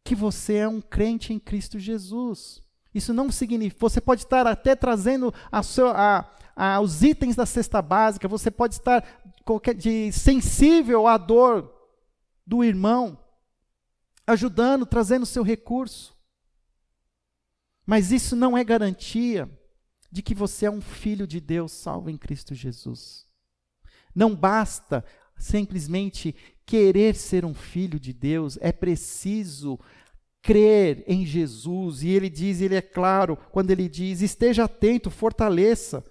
que 0.01 0.15
você 0.15 0.59
é 0.59 0.67
um 0.67 0.79
crente 0.79 1.33
em 1.33 1.39
Cristo 1.39 1.77
Jesus. 1.77 2.63
Isso 2.93 3.13
não 3.13 3.29
significa. 3.29 3.81
Você 3.81 3.99
pode 3.99 4.23
estar 4.23 4.47
até 4.47 4.77
trazendo 4.77 5.33
a 5.51 5.61
seu, 5.61 5.89
a, 5.89 6.33
a, 6.55 6.79
os 6.79 7.03
itens 7.03 7.35
da 7.35 7.45
cesta 7.45 7.81
básica, 7.81 8.27
você 8.27 8.49
pode 8.49 8.75
estar 8.75 9.03
de 9.77 10.11
sensível 10.11 11.07
à 11.07 11.17
dor 11.17 11.71
do 12.45 12.63
irmão, 12.63 13.19
ajudando, 14.25 14.85
trazendo 14.85 15.25
seu 15.25 15.43
recurso. 15.43 16.15
Mas 17.85 18.11
isso 18.11 18.35
não 18.35 18.57
é 18.57 18.63
garantia 18.63 19.49
de 20.11 20.21
que 20.21 20.33
você 20.33 20.65
é 20.65 20.71
um 20.71 20.81
filho 20.81 21.27
de 21.27 21.39
Deus 21.39 21.71
salvo 21.71 22.09
em 22.09 22.17
Cristo 22.17 22.55
Jesus. 22.55 23.27
Não 24.13 24.33
basta 24.33 25.03
simplesmente 25.37 26.33
querer 26.65 27.15
ser 27.15 27.43
um 27.45 27.53
filho 27.53 27.99
de 27.99 28.13
Deus, 28.13 28.57
é 28.61 28.71
preciso 28.71 29.79
crer 30.41 31.03
em 31.07 31.25
Jesus. 31.25 32.01
E 32.01 32.09
ele 32.09 32.29
diz, 32.29 32.61
ele 32.61 32.75
é 32.75 32.81
claro, 32.81 33.35
quando 33.51 33.71
ele 33.71 33.89
diz: 33.89 34.21
esteja 34.21 34.63
atento, 34.63 35.11
fortaleça. 35.11 36.03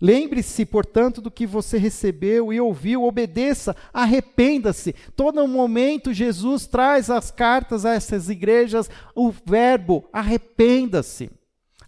Lembre-se, 0.00 0.64
portanto, 0.64 1.20
do 1.20 1.30
que 1.30 1.46
você 1.46 1.76
recebeu 1.76 2.52
e 2.52 2.60
ouviu, 2.60 3.04
obedeça, 3.04 3.76
arrependa-se. 3.92 4.94
Todo 5.14 5.46
momento 5.46 6.14
Jesus 6.14 6.66
traz 6.66 7.10
as 7.10 7.30
cartas 7.30 7.84
a 7.84 7.92
essas 7.92 8.28
igrejas 8.28 8.88
o 9.14 9.30
verbo 9.30 10.08
arrependa-se. 10.12 11.30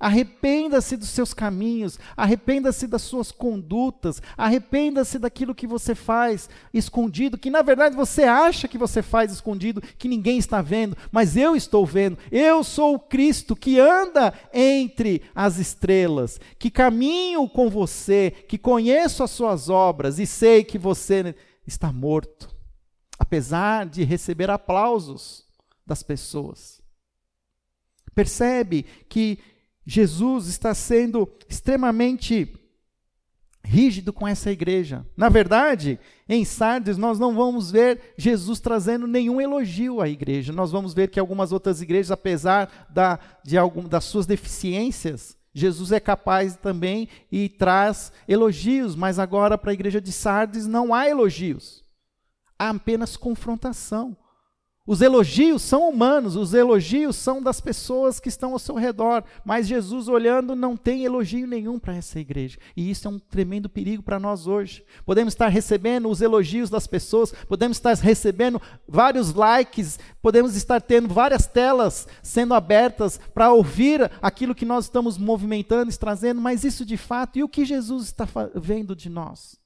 Arrependa-se 0.02 0.96
dos 0.96 1.10
seus 1.10 1.32
caminhos, 1.32 1.96
arrependa-se 2.16 2.88
das 2.88 3.02
suas 3.02 3.30
condutas, 3.30 4.20
arrependa-se 4.36 5.16
daquilo 5.16 5.54
que 5.54 5.64
você 5.64 5.94
faz 5.94 6.50
escondido, 6.74 7.38
que 7.38 7.48
na 7.48 7.62
verdade 7.62 7.94
você 7.94 8.24
acha 8.24 8.66
que 8.66 8.76
você 8.76 9.00
faz 9.00 9.30
escondido, 9.30 9.80
que 9.80 10.08
ninguém 10.08 10.38
está 10.38 10.60
vendo, 10.60 10.96
mas 11.12 11.36
eu 11.36 11.54
estou 11.54 11.86
vendo. 11.86 12.18
Eu 12.32 12.64
sou 12.64 12.96
o 12.96 12.98
Cristo 12.98 13.54
que 13.54 13.78
anda 13.78 14.34
entre 14.52 15.22
as 15.32 15.58
estrelas, 15.58 16.40
que 16.58 16.68
caminho 16.68 17.48
com 17.48 17.70
você, 17.70 18.32
que 18.48 18.58
conheço 18.58 19.22
as 19.22 19.30
suas 19.30 19.68
obras 19.68 20.18
e 20.18 20.26
sei 20.26 20.64
que 20.64 20.78
você 20.78 21.32
está 21.64 21.92
morto, 21.92 22.52
apesar 23.16 23.86
de 23.86 24.02
receber 24.02 24.50
aplausos 24.50 25.46
das 25.86 26.02
pessoas. 26.02 26.82
Percebe 28.16 28.84
que 29.08 29.38
Jesus 29.84 30.46
está 30.46 30.74
sendo 30.74 31.28
extremamente 31.48 32.58
rígido 33.64 34.12
com 34.12 34.26
essa 34.26 34.50
igreja. 34.50 35.06
Na 35.16 35.28
verdade, 35.28 35.98
em 36.28 36.44
Sardes 36.44 36.96
nós 36.96 37.18
não 37.18 37.34
vamos 37.34 37.70
ver 37.70 38.14
Jesus 38.16 38.60
trazendo 38.60 39.06
nenhum 39.06 39.40
elogio 39.40 40.00
à 40.00 40.08
igreja. 40.08 40.52
Nós 40.52 40.70
vamos 40.70 40.92
ver 40.92 41.08
que 41.08 41.20
algumas 41.20 41.52
outras 41.52 41.80
igrejas, 41.80 42.10
apesar 42.10 42.88
da, 42.90 43.18
de 43.44 43.56
algum, 43.56 43.88
das 43.88 44.04
suas 44.04 44.26
deficiências, 44.26 45.36
Jesus 45.54 45.92
é 45.92 46.00
capaz 46.00 46.56
também 46.56 47.08
e 47.30 47.48
traz 47.48 48.10
elogios, 48.26 48.96
mas 48.96 49.18
agora 49.18 49.58
para 49.58 49.70
a 49.70 49.74
igreja 49.74 50.00
de 50.00 50.10
Sardes 50.10 50.66
não 50.66 50.94
há 50.94 51.08
elogios. 51.08 51.84
Há 52.58 52.70
apenas 52.70 53.16
confrontação. 53.16 54.16
Os 54.84 55.00
elogios 55.00 55.62
são 55.62 55.88
humanos, 55.88 56.34
os 56.34 56.54
elogios 56.54 57.14
são 57.14 57.40
das 57.40 57.60
pessoas 57.60 58.18
que 58.18 58.28
estão 58.28 58.52
ao 58.52 58.58
seu 58.58 58.74
redor, 58.74 59.22
mas 59.44 59.68
Jesus 59.68 60.08
olhando 60.08 60.56
não 60.56 60.76
tem 60.76 61.04
elogio 61.04 61.46
nenhum 61.46 61.78
para 61.78 61.94
essa 61.94 62.18
igreja. 62.18 62.58
E 62.76 62.90
isso 62.90 63.06
é 63.06 63.10
um 63.12 63.18
tremendo 63.20 63.68
perigo 63.68 64.02
para 64.02 64.18
nós 64.18 64.48
hoje. 64.48 64.84
Podemos 65.06 65.34
estar 65.34 65.46
recebendo 65.46 66.08
os 66.08 66.20
elogios 66.20 66.68
das 66.68 66.88
pessoas, 66.88 67.32
podemos 67.46 67.76
estar 67.76 67.94
recebendo 67.94 68.60
vários 68.88 69.32
likes, 69.32 70.00
podemos 70.20 70.56
estar 70.56 70.80
tendo 70.80 71.14
várias 71.14 71.46
telas 71.46 72.08
sendo 72.20 72.52
abertas 72.52 73.20
para 73.32 73.52
ouvir 73.52 74.10
aquilo 74.20 74.52
que 74.52 74.64
nós 74.64 74.86
estamos 74.86 75.16
movimentando, 75.16 75.96
trazendo, 75.96 76.40
mas 76.40 76.64
isso 76.64 76.84
de 76.84 76.96
fato, 76.96 77.38
e 77.38 77.44
o 77.44 77.48
que 77.48 77.64
Jesus 77.64 78.06
está 78.06 78.26
vendo 78.56 78.96
de 78.96 79.08
nós? 79.08 79.61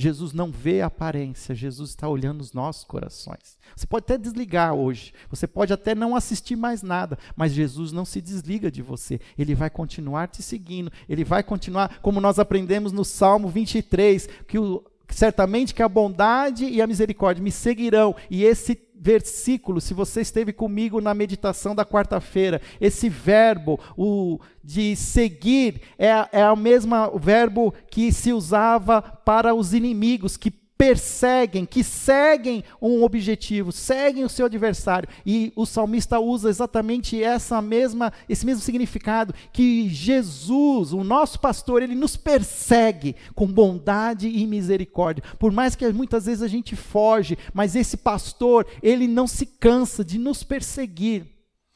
Jesus 0.00 0.32
não 0.32 0.48
vê 0.52 0.80
a 0.80 0.86
aparência, 0.86 1.56
Jesus 1.56 1.90
está 1.90 2.08
olhando 2.08 2.40
os 2.40 2.52
nossos 2.52 2.84
corações. 2.84 3.58
Você 3.74 3.84
pode 3.84 4.04
até 4.04 4.16
desligar 4.16 4.72
hoje, 4.72 5.12
você 5.28 5.44
pode 5.44 5.72
até 5.72 5.92
não 5.92 6.14
assistir 6.14 6.54
mais 6.54 6.84
nada, 6.84 7.18
mas 7.34 7.52
Jesus 7.52 7.90
não 7.90 8.04
se 8.04 8.20
desliga 8.20 8.70
de 8.70 8.80
você, 8.80 9.20
ele 9.36 9.56
vai 9.56 9.68
continuar 9.68 10.28
te 10.28 10.40
seguindo, 10.40 10.92
ele 11.08 11.24
vai 11.24 11.42
continuar, 11.42 11.98
como 12.00 12.20
nós 12.20 12.38
aprendemos 12.38 12.92
no 12.92 13.04
Salmo 13.04 13.48
23, 13.48 14.28
que 14.46 14.56
o, 14.56 14.84
certamente 15.08 15.74
que 15.74 15.82
a 15.82 15.88
bondade 15.88 16.64
e 16.64 16.80
a 16.80 16.86
misericórdia 16.86 17.42
me 17.42 17.50
seguirão, 17.50 18.14
e 18.30 18.44
esse 18.44 18.76
versículo, 19.00 19.80
se 19.80 19.94
você 19.94 20.20
esteve 20.20 20.52
comigo 20.52 21.00
na 21.00 21.14
meditação 21.14 21.74
da 21.74 21.84
quarta-feira, 21.84 22.60
esse 22.80 23.08
verbo, 23.08 23.78
o 23.96 24.38
de 24.62 24.96
seguir, 24.96 25.80
é, 25.98 26.10
é 26.32 26.50
o 26.50 26.56
mesmo 26.56 26.94
verbo 27.18 27.72
que 27.90 28.12
se 28.12 28.32
usava 28.32 29.00
para 29.00 29.54
os 29.54 29.72
inimigos, 29.72 30.36
que 30.36 30.52
perseguem, 30.78 31.66
que 31.66 31.82
seguem 31.82 32.62
um 32.80 33.02
objetivo, 33.02 33.72
seguem 33.72 34.24
o 34.24 34.28
seu 34.28 34.46
adversário. 34.46 35.08
E 35.26 35.52
o 35.56 35.66
salmista 35.66 36.20
usa 36.20 36.48
exatamente 36.48 37.20
essa 37.20 37.60
mesma, 37.60 38.12
esse 38.28 38.46
mesmo 38.46 38.62
significado, 38.62 39.34
que 39.52 39.88
Jesus, 39.88 40.92
o 40.92 41.02
nosso 41.02 41.40
pastor, 41.40 41.82
ele 41.82 41.96
nos 41.96 42.16
persegue 42.16 43.16
com 43.34 43.46
bondade 43.48 44.28
e 44.28 44.46
misericórdia. 44.46 45.24
Por 45.36 45.50
mais 45.50 45.74
que 45.74 45.92
muitas 45.92 46.26
vezes 46.26 46.42
a 46.42 46.48
gente 46.48 46.76
foge, 46.76 47.36
mas 47.52 47.74
esse 47.74 47.96
pastor, 47.96 48.64
ele 48.80 49.08
não 49.08 49.26
se 49.26 49.44
cansa 49.44 50.04
de 50.04 50.16
nos 50.16 50.44
perseguir. 50.44 51.26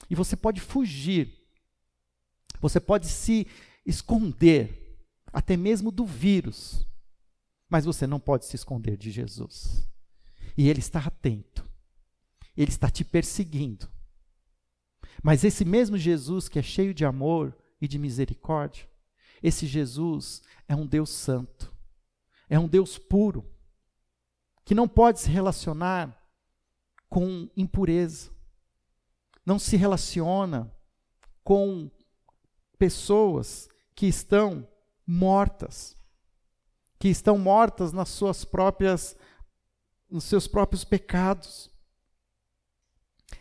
E 0.08 0.14
você 0.14 0.36
pode 0.36 0.60
fugir. 0.60 1.40
Você 2.60 2.78
pode 2.78 3.08
se 3.08 3.48
esconder, 3.84 4.96
até 5.32 5.56
mesmo 5.56 5.90
do 5.90 6.06
vírus 6.06 6.86
mas 7.72 7.86
você 7.86 8.06
não 8.06 8.20
pode 8.20 8.44
se 8.44 8.54
esconder 8.54 8.98
de 8.98 9.10
Jesus. 9.10 9.88
E 10.58 10.68
Ele 10.68 10.80
está 10.80 11.00
atento. 11.00 11.66
Ele 12.54 12.70
está 12.70 12.90
te 12.90 13.02
perseguindo. 13.02 13.88
Mas 15.22 15.42
esse 15.42 15.64
mesmo 15.64 15.96
Jesus 15.96 16.50
que 16.50 16.58
é 16.58 16.62
cheio 16.62 16.92
de 16.92 17.06
amor 17.06 17.56
e 17.80 17.88
de 17.88 17.98
misericórdia, 17.98 18.86
esse 19.42 19.66
Jesus 19.66 20.42
é 20.68 20.76
um 20.76 20.86
Deus 20.86 21.08
santo, 21.08 21.74
é 22.46 22.58
um 22.58 22.68
Deus 22.68 22.98
puro, 22.98 23.50
que 24.66 24.74
não 24.74 24.86
pode 24.86 25.20
se 25.20 25.30
relacionar 25.30 26.14
com 27.08 27.48
impureza, 27.56 28.30
não 29.46 29.58
se 29.58 29.78
relaciona 29.78 30.70
com 31.42 31.90
pessoas 32.78 33.66
que 33.94 34.04
estão 34.04 34.68
mortas. 35.06 35.96
Que 37.02 37.08
estão 37.08 37.36
mortas 37.36 37.92
nas 37.92 38.10
suas 38.10 38.44
próprias 38.44 39.16
nos 40.08 40.22
seus 40.22 40.46
próprios 40.46 40.84
pecados. 40.84 41.68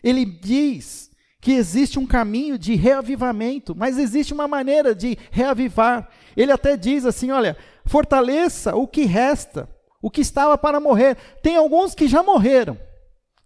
Ele 0.03 0.25
diz 0.25 1.11
que 1.39 1.51
existe 1.51 1.99
um 1.99 2.07
caminho 2.07 2.57
de 2.57 2.73
reavivamento, 2.73 3.75
mas 3.75 3.99
existe 3.99 4.33
uma 4.33 4.47
maneira 4.47 4.95
de 4.95 5.15
reavivar. 5.29 6.09
Ele 6.35 6.51
até 6.51 6.75
diz 6.75 7.05
assim: 7.05 7.29
olha, 7.29 7.55
fortaleça 7.85 8.75
o 8.75 8.87
que 8.87 9.05
resta, 9.05 9.69
o 10.01 10.09
que 10.09 10.21
estava 10.21 10.57
para 10.57 10.79
morrer. 10.79 11.15
Tem 11.43 11.55
alguns 11.55 11.93
que 11.93 12.07
já 12.07 12.23
morreram, 12.23 12.75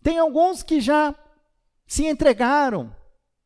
tem 0.02 0.18
alguns 0.18 0.64
que 0.64 0.80
já 0.80 1.14
se 1.86 2.06
entregaram 2.06 2.96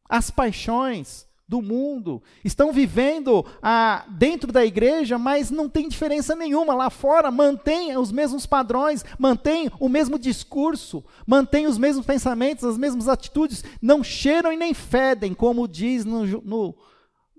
às 0.08 0.30
paixões, 0.30 1.28
do 1.50 1.64
mundo, 1.64 2.22
estão 2.46 2.72
vivendo 2.72 3.44
ah, 3.60 4.06
dentro 4.08 4.52
da 4.52 4.64
igreja, 4.64 5.18
mas 5.18 5.50
não 5.50 5.68
tem 5.68 5.90
diferença 5.90 6.36
nenhuma. 6.36 6.76
Lá 6.76 6.92
fora 6.92 7.32
mantém 7.32 7.98
os 7.98 8.12
mesmos 8.12 8.46
padrões, 8.46 9.04
mantém 9.18 9.72
o 9.80 9.90
mesmo 9.90 10.20
discurso, 10.20 11.04
mantém 11.26 11.66
os 11.66 11.80
mesmos 11.80 12.06
pensamentos, 12.06 12.64
as 12.64 12.78
mesmas 12.78 13.10
atitudes, 13.10 13.64
não 13.82 14.04
cheiram 14.04 14.54
e 14.54 14.58
nem 14.58 14.76
fedem, 14.76 15.34
como 15.34 15.68
diz 15.68 16.06
no, 16.06 16.24
no, 16.24 16.78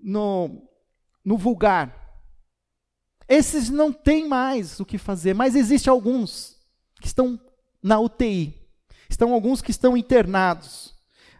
no, 0.02 0.62
no 1.24 1.38
vulgar. 1.38 1.94
Esses 3.28 3.70
não 3.70 3.92
têm 3.92 4.26
mais 4.26 4.80
o 4.80 4.84
que 4.84 4.98
fazer, 4.98 5.36
mas 5.36 5.54
existe 5.54 5.88
alguns 5.88 6.56
que 7.00 7.06
estão 7.06 7.38
na 7.80 8.00
UTI, 8.00 8.60
estão 9.08 9.32
alguns 9.32 9.62
que 9.62 9.70
estão 9.70 9.96
internados, 9.96 10.96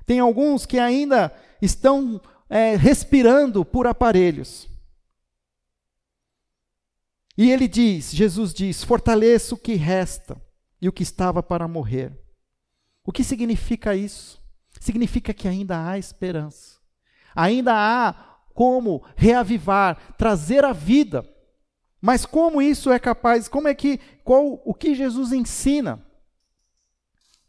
tem 0.07 0.21
alguns 0.21 0.65
que 0.65 0.79
ainda 0.79 1.35
estão 1.61 2.21
é, 2.51 2.75
respirando 2.75 3.65
por 3.65 3.87
aparelhos. 3.87 4.69
E 7.39 7.51
ele 7.51 7.69
diz, 7.69 8.11
Jesus 8.11 8.53
diz: 8.53 8.83
fortaleça 8.83 9.55
o 9.55 9.59
que 9.59 9.75
resta 9.75 10.37
e 10.83 10.89
o 10.89 10.93
que 10.93 11.05
estava 11.05 11.43
para 11.43 11.69
morrer. 11.69 12.13
O 13.05 13.13
que 13.13 13.23
significa 13.23 13.95
isso? 13.95 14.43
Significa 14.81 15.33
que 15.33 15.47
ainda 15.47 15.89
há 15.89 15.97
esperança. 15.97 16.81
Ainda 17.35 17.73
há 17.75 18.13
como 18.53 19.05
reavivar, 19.15 20.15
trazer 20.19 20.65
a 20.65 20.73
vida. 20.73 21.27
Mas 22.01 22.27
como 22.27 22.61
isso 22.61 22.91
é 22.91 22.99
capaz? 22.99 23.47
Como 23.49 23.69
é 23.69 23.75
que 23.75 23.99
qual 24.25 24.61
o 24.65 24.75
que 24.75 24.95
Jesus 24.95 25.33
ensina? 25.33 26.05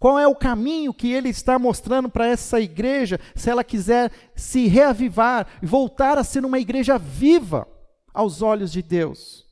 Qual 0.02 0.18
é 0.18 0.28
o 0.28 0.34
caminho 0.34 0.96
que 0.96 1.12
ele 1.12 1.30
está 1.30 1.60
mostrando 1.60 2.10
para 2.10 2.26
essa 2.26 2.60
igreja, 2.60 3.20
se 3.36 3.52
ela 3.52 3.64
quiser 3.64 4.12
se 4.36 4.66
reavivar 4.66 5.48
e 5.62 5.66
voltar 5.68 6.18
a 6.18 6.24
ser 6.24 6.44
uma 6.44 6.58
igreja 6.58 6.98
viva 6.98 7.68
aos 8.12 8.42
olhos 8.42 8.72
de 8.72 8.82
Deus? 8.82 9.46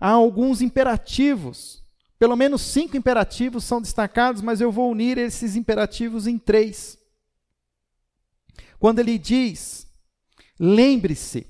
Há 0.00 0.08
alguns 0.08 0.62
imperativos, 0.62 1.84
pelo 2.18 2.34
menos 2.34 2.62
cinco 2.62 2.96
imperativos 2.96 3.62
são 3.62 3.82
destacados, 3.82 4.40
mas 4.40 4.58
eu 4.58 4.72
vou 4.72 4.90
unir 4.90 5.18
esses 5.18 5.54
imperativos 5.54 6.26
em 6.26 6.38
três. 6.38 6.96
Quando 8.78 9.00
ele 9.00 9.18
diz, 9.18 9.86
lembre-se, 10.58 11.46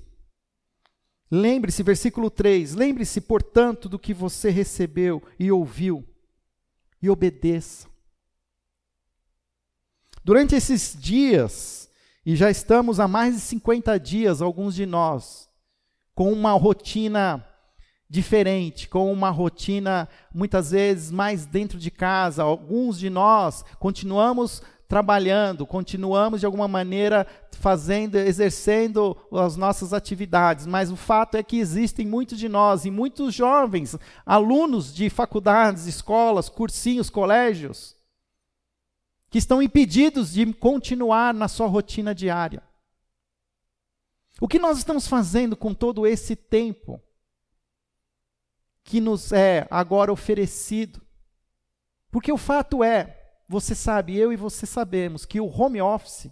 lembre-se, 1.30 1.84
versículo 1.84 2.32
3: 2.32 2.74
lembre-se, 2.74 3.20
portanto, 3.20 3.88
do 3.88 3.96
que 3.96 4.12
você 4.12 4.50
recebeu 4.50 5.22
e 5.38 5.52
ouviu 5.52 6.04
e 7.00 7.08
obedeça. 7.10 7.88
Durante 10.24 10.54
esses 10.54 10.96
dias, 10.98 11.90
e 12.24 12.36
já 12.36 12.50
estamos 12.50 13.00
há 13.00 13.08
mais 13.08 13.34
de 13.34 13.40
50 13.40 13.98
dias, 13.98 14.42
alguns 14.42 14.74
de 14.74 14.84
nós, 14.84 15.48
com 16.14 16.32
uma 16.32 16.52
rotina 16.52 17.44
diferente, 18.10 18.88
com 18.88 19.12
uma 19.12 19.30
rotina 19.30 20.08
muitas 20.34 20.70
vezes 20.70 21.10
mais 21.10 21.46
dentro 21.46 21.78
de 21.78 21.90
casa. 21.90 22.42
Alguns 22.42 22.98
de 22.98 23.10
nós 23.10 23.64
continuamos 23.78 24.62
trabalhando, 24.88 25.66
continuamos 25.66 26.40
de 26.40 26.46
alguma 26.46 26.66
maneira 26.66 27.26
fazendo, 27.52 28.16
exercendo 28.16 29.14
as 29.30 29.54
nossas 29.54 29.92
atividades, 29.92 30.66
mas 30.66 30.90
o 30.90 30.96
fato 30.96 31.36
é 31.36 31.42
que 31.42 31.58
existem 31.58 32.06
muitos 32.06 32.38
de 32.38 32.48
nós 32.48 32.86
e 32.86 32.90
muitos 32.90 33.34
jovens, 33.34 33.94
alunos 34.24 34.94
de 34.94 35.10
faculdades, 35.10 35.86
escolas, 35.86 36.48
cursinhos, 36.48 37.10
colégios, 37.10 37.94
que 39.28 39.36
estão 39.36 39.62
impedidos 39.62 40.32
de 40.32 40.50
continuar 40.54 41.34
na 41.34 41.48
sua 41.48 41.66
rotina 41.66 42.14
diária. 42.14 42.62
O 44.40 44.48
que 44.48 44.58
nós 44.58 44.78
estamos 44.78 45.06
fazendo 45.06 45.54
com 45.54 45.74
todo 45.74 46.06
esse 46.06 46.34
tempo 46.34 46.98
que 48.82 49.00
nos 49.00 49.32
é 49.32 49.66
agora 49.70 50.10
oferecido? 50.10 51.02
Porque 52.10 52.32
o 52.32 52.38
fato 52.38 52.82
é, 52.82 53.17
você 53.48 53.74
sabe, 53.74 54.16
eu 54.16 54.32
e 54.32 54.36
você 54.36 54.66
sabemos 54.66 55.24
que 55.24 55.40
o 55.40 55.46
home 55.46 55.80
office 55.80 56.30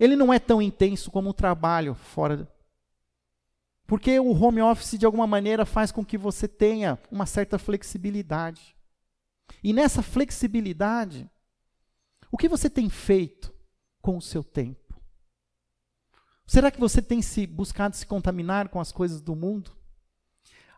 ele 0.00 0.16
não 0.16 0.32
é 0.32 0.38
tão 0.38 0.60
intenso 0.60 1.10
como 1.10 1.30
o 1.30 1.34
trabalho 1.34 1.94
fora. 1.94 2.50
Porque 3.86 4.18
o 4.18 4.32
home 4.32 4.62
office 4.62 4.98
de 4.98 5.04
alguma 5.04 5.26
maneira 5.26 5.66
faz 5.66 5.92
com 5.92 6.04
que 6.04 6.16
você 6.16 6.48
tenha 6.48 6.98
uma 7.10 7.26
certa 7.26 7.58
flexibilidade. 7.58 8.74
E 9.62 9.72
nessa 9.72 10.02
flexibilidade, 10.02 11.30
o 12.30 12.38
que 12.38 12.48
você 12.48 12.70
tem 12.70 12.88
feito 12.88 13.54
com 14.00 14.16
o 14.16 14.22
seu 14.22 14.42
tempo? 14.42 15.00
Será 16.46 16.70
que 16.70 16.80
você 16.80 17.00
tem 17.00 17.22
se 17.22 17.46
buscado 17.46 17.94
se 17.94 18.06
contaminar 18.06 18.70
com 18.70 18.80
as 18.80 18.90
coisas 18.90 19.20
do 19.20 19.36
mundo? 19.36 19.70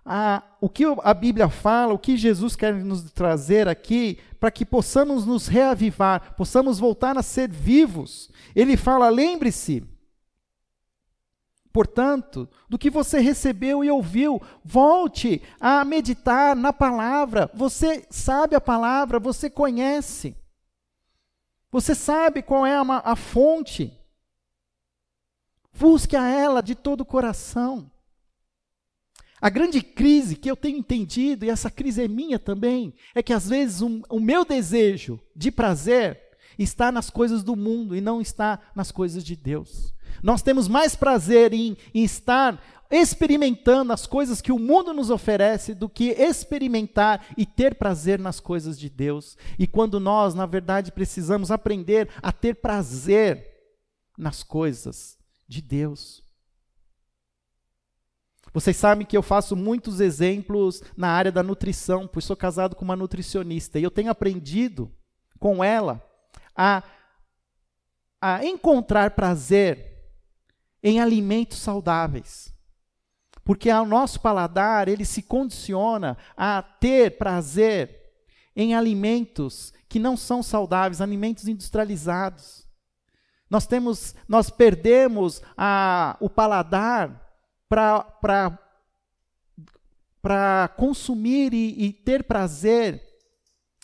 A, 0.04 0.42
o 0.60 0.68
que 0.68 0.84
a 1.02 1.14
Bíblia 1.14 1.48
fala, 1.48 1.94
o 1.94 1.98
que 1.98 2.16
Jesus 2.16 2.54
quer 2.54 2.74
nos 2.74 3.10
trazer 3.12 3.66
aqui, 3.68 4.18
para 4.38 4.50
que 4.50 4.66
possamos 4.66 5.24
nos 5.24 5.46
reavivar, 5.46 6.34
possamos 6.34 6.78
voltar 6.78 7.16
a 7.16 7.22
ser 7.22 7.48
vivos. 7.48 8.30
Ele 8.54 8.76
fala: 8.76 9.08
lembre-se, 9.08 9.82
portanto, 11.72 12.46
do 12.68 12.78
que 12.78 12.90
você 12.90 13.18
recebeu 13.18 13.82
e 13.82 13.90
ouviu, 13.90 14.42
volte 14.62 15.40
a 15.58 15.82
meditar 15.84 16.54
na 16.54 16.72
palavra. 16.72 17.50
Você 17.54 18.06
sabe 18.10 18.54
a 18.54 18.60
palavra, 18.60 19.18
você 19.18 19.48
conhece, 19.48 20.36
você 21.70 21.94
sabe 21.94 22.42
qual 22.42 22.66
é 22.66 22.76
a, 22.76 22.82
a 22.82 23.16
fonte. 23.16 23.98
Busque 25.76 26.14
a 26.14 26.28
ela 26.28 26.62
de 26.62 26.74
todo 26.74 27.00
o 27.00 27.06
coração. 27.06 27.90
A 29.40 29.50
grande 29.50 29.82
crise 29.82 30.36
que 30.36 30.50
eu 30.50 30.56
tenho 30.56 30.78
entendido, 30.78 31.44
e 31.44 31.50
essa 31.50 31.70
crise 31.70 32.02
é 32.02 32.08
minha 32.08 32.38
também, 32.38 32.94
é 33.14 33.22
que 33.22 33.32
às 33.32 33.48
vezes 33.48 33.82
um, 33.82 34.00
o 34.08 34.20
meu 34.20 34.44
desejo 34.44 35.20
de 35.34 35.50
prazer 35.50 36.20
está 36.58 36.90
nas 36.90 37.10
coisas 37.10 37.42
do 37.42 37.56
mundo 37.56 37.94
e 37.94 38.00
não 38.00 38.20
está 38.20 38.58
nas 38.74 38.90
coisas 38.90 39.24
de 39.24 39.36
Deus. 39.36 39.92
Nós 40.22 40.42
temos 40.42 40.68
mais 40.68 40.96
prazer 40.96 41.52
em, 41.52 41.76
em 41.92 42.04
estar 42.04 42.62
experimentando 42.90 43.92
as 43.92 44.06
coisas 44.06 44.40
que 44.40 44.52
o 44.52 44.58
mundo 44.58 44.92
nos 44.94 45.10
oferece 45.10 45.74
do 45.74 45.88
que 45.88 46.10
experimentar 46.10 47.26
e 47.36 47.44
ter 47.44 47.74
prazer 47.74 48.18
nas 48.18 48.38
coisas 48.38 48.78
de 48.78 48.88
Deus. 48.88 49.36
E 49.58 49.66
quando 49.66 49.98
nós, 49.98 50.34
na 50.34 50.46
verdade, 50.46 50.92
precisamos 50.92 51.50
aprender 51.50 52.08
a 52.22 52.30
ter 52.30 52.54
prazer 52.54 53.44
nas 54.16 54.42
coisas 54.42 55.18
de 55.48 55.60
Deus. 55.60 56.23
Vocês 58.54 58.76
sabem 58.76 59.04
que 59.04 59.16
eu 59.16 59.22
faço 59.22 59.56
muitos 59.56 59.98
exemplos 59.98 60.80
na 60.96 61.08
área 61.08 61.32
da 61.32 61.42
nutrição, 61.42 62.06
pois 62.06 62.24
sou 62.24 62.36
casado 62.36 62.76
com 62.76 62.84
uma 62.84 62.94
nutricionista 62.94 63.80
e 63.80 63.82
eu 63.82 63.90
tenho 63.90 64.12
aprendido 64.12 64.94
com 65.40 65.62
ela 65.62 66.00
a, 66.54 66.84
a 68.20 68.44
encontrar 68.44 69.10
prazer 69.10 69.98
em 70.80 71.00
alimentos 71.00 71.58
saudáveis. 71.58 72.54
Porque 73.44 73.68
o 73.72 73.84
nosso 73.84 74.20
paladar, 74.20 74.86
ele 74.86 75.04
se 75.04 75.20
condiciona 75.20 76.16
a 76.36 76.62
ter 76.62 77.18
prazer 77.18 78.04
em 78.54 78.72
alimentos 78.72 79.72
que 79.88 79.98
não 79.98 80.16
são 80.16 80.44
saudáveis, 80.44 81.00
alimentos 81.00 81.48
industrializados. 81.48 82.68
Nós 83.50 83.66
temos, 83.66 84.14
nós 84.28 84.48
perdemos 84.48 85.42
a, 85.56 86.16
o 86.20 86.30
paladar 86.30 87.23
para 87.68 88.58
consumir 90.76 91.52
e, 91.52 91.86
e 91.86 91.92
ter 91.92 92.24
prazer 92.24 93.02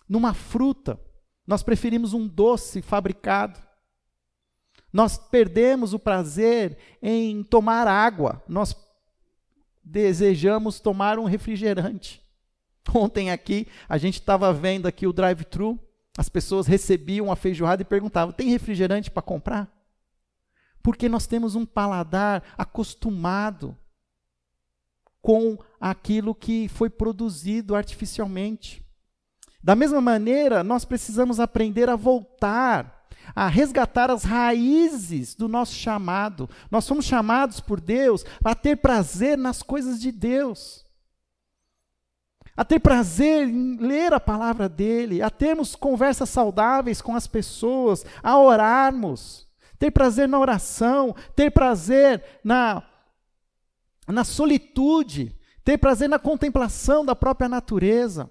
numa 0.08 0.34
fruta. 0.34 1.00
Nós 1.46 1.62
preferimos 1.62 2.12
um 2.12 2.26
doce 2.26 2.82
fabricado. 2.82 3.60
Nós 4.92 5.16
perdemos 5.16 5.94
o 5.94 5.98
prazer 5.98 6.78
em 7.00 7.42
tomar 7.42 7.86
água. 7.86 8.42
Nós 8.48 8.76
desejamos 9.82 10.80
tomar 10.80 11.18
um 11.18 11.24
refrigerante. 11.24 12.22
Ontem 12.94 13.30
aqui, 13.30 13.66
a 13.88 13.98
gente 13.98 14.14
estava 14.14 14.52
vendo 14.52 14.86
aqui 14.86 15.06
o 15.06 15.12
drive-thru, 15.12 15.78
as 16.16 16.28
pessoas 16.28 16.66
recebiam 16.66 17.30
a 17.30 17.36
feijoada 17.36 17.82
e 17.82 17.84
perguntavam: 17.84 18.32
tem 18.32 18.48
refrigerante 18.48 19.10
para 19.10 19.22
comprar? 19.22 19.79
Porque 20.82 21.08
nós 21.08 21.26
temos 21.26 21.54
um 21.54 21.66
paladar 21.66 22.42
acostumado 22.56 23.76
com 25.20 25.58
aquilo 25.80 26.34
que 26.34 26.68
foi 26.68 26.88
produzido 26.88 27.74
artificialmente. 27.74 28.84
Da 29.62 29.76
mesma 29.76 30.00
maneira, 30.00 30.64
nós 30.64 30.84
precisamos 30.84 31.38
aprender 31.38 31.90
a 31.90 31.96
voltar, 31.96 33.06
a 33.34 33.46
resgatar 33.46 34.10
as 34.10 34.24
raízes 34.24 35.34
do 35.34 35.48
nosso 35.48 35.74
chamado. 35.74 36.48
Nós 36.70 36.88
fomos 36.88 37.04
chamados 37.04 37.60
por 37.60 37.80
Deus 37.80 38.24
a 38.42 38.54
ter 38.54 38.76
prazer 38.76 39.36
nas 39.36 39.62
coisas 39.62 40.00
de 40.00 40.10
Deus, 40.10 40.86
a 42.56 42.64
ter 42.64 42.80
prazer 42.80 43.48
em 43.48 43.76
ler 43.76 44.14
a 44.14 44.20
palavra 44.20 44.68
dele, 44.68 45.20
a 45.20 45.28
termos 45.28 45.76
conversas 45.76 46.30
saudáveis 46.30 47.02
com 47.02 47.14
as 47.14 47.26
pessoas, 47.26 48.04
a 48.22 48.38
orarmos, 48.38 49.46
ter 49.80 49.90
prazer 49.90 50.28
na 50.28 50.38
oração, 50.38 51.12
ter 51.34 51.50
prazer 51.50 52.22
na, 52.44 52.88
na 54.06 54.22
solitude, 54.22 55.36
ter 55.64 55.76
prazer 55.76 56.08
na 56.08 56.20
contemplação 56.20 57.04
da 57.04 57.16
própria 57.16 57.48
natureza 57.48 58.30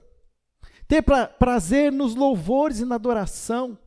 ter 0.89 1.03
pra, 1.03 1.27
prazer 1.27 1.91
nos 1.91 2.15
louvores 2.15 2.79
e 2.79 2.85
na 2.85 2.95
adoração. 2.95 3.77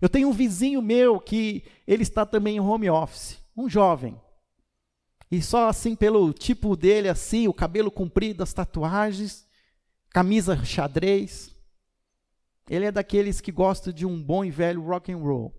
Eu 0.00 0.08
tenho 0.08 0.28
um 0.28 0.32
vizinho 0.32 0.80
meu 0.80 1.18
que 1.18 1.64
ele 1.86 2.04
está 2.04 2.24
também 2.24 2.56
em 2.56 2.60
home 2.60 2.88
office, 2.88 3.42
um 3.56 3.68
jovem. 3.68 4.18
E 5.28 5.42
só 5.42 5.68
assim 5.68 5.96
pelo 5.96 6.32
tipo 6.32 6.76
dele 6.76 7.08
assim, 7.08 7.48
o 7.48 7.52
cabelo 7.52 7.90
comprido, 7.90 8.44
as 8.44 8.52
tatuagens, 8.52 9.44
camisa 10.10 10.64
xadrez. 10.64 11.52
Ele 12.70 12.84
é 12.84 12.92
daqueles 12.92 13.40
que 13.40 13.50
gosta 13.50 13.92
de 13.92 14.06
um 14.06 14.22
bom 14.22 14.44
e 14.44 14.52
velho 14.52 14.80
rock 14.82 15.10
and 15.10 15.18
roll. 15.18 15.52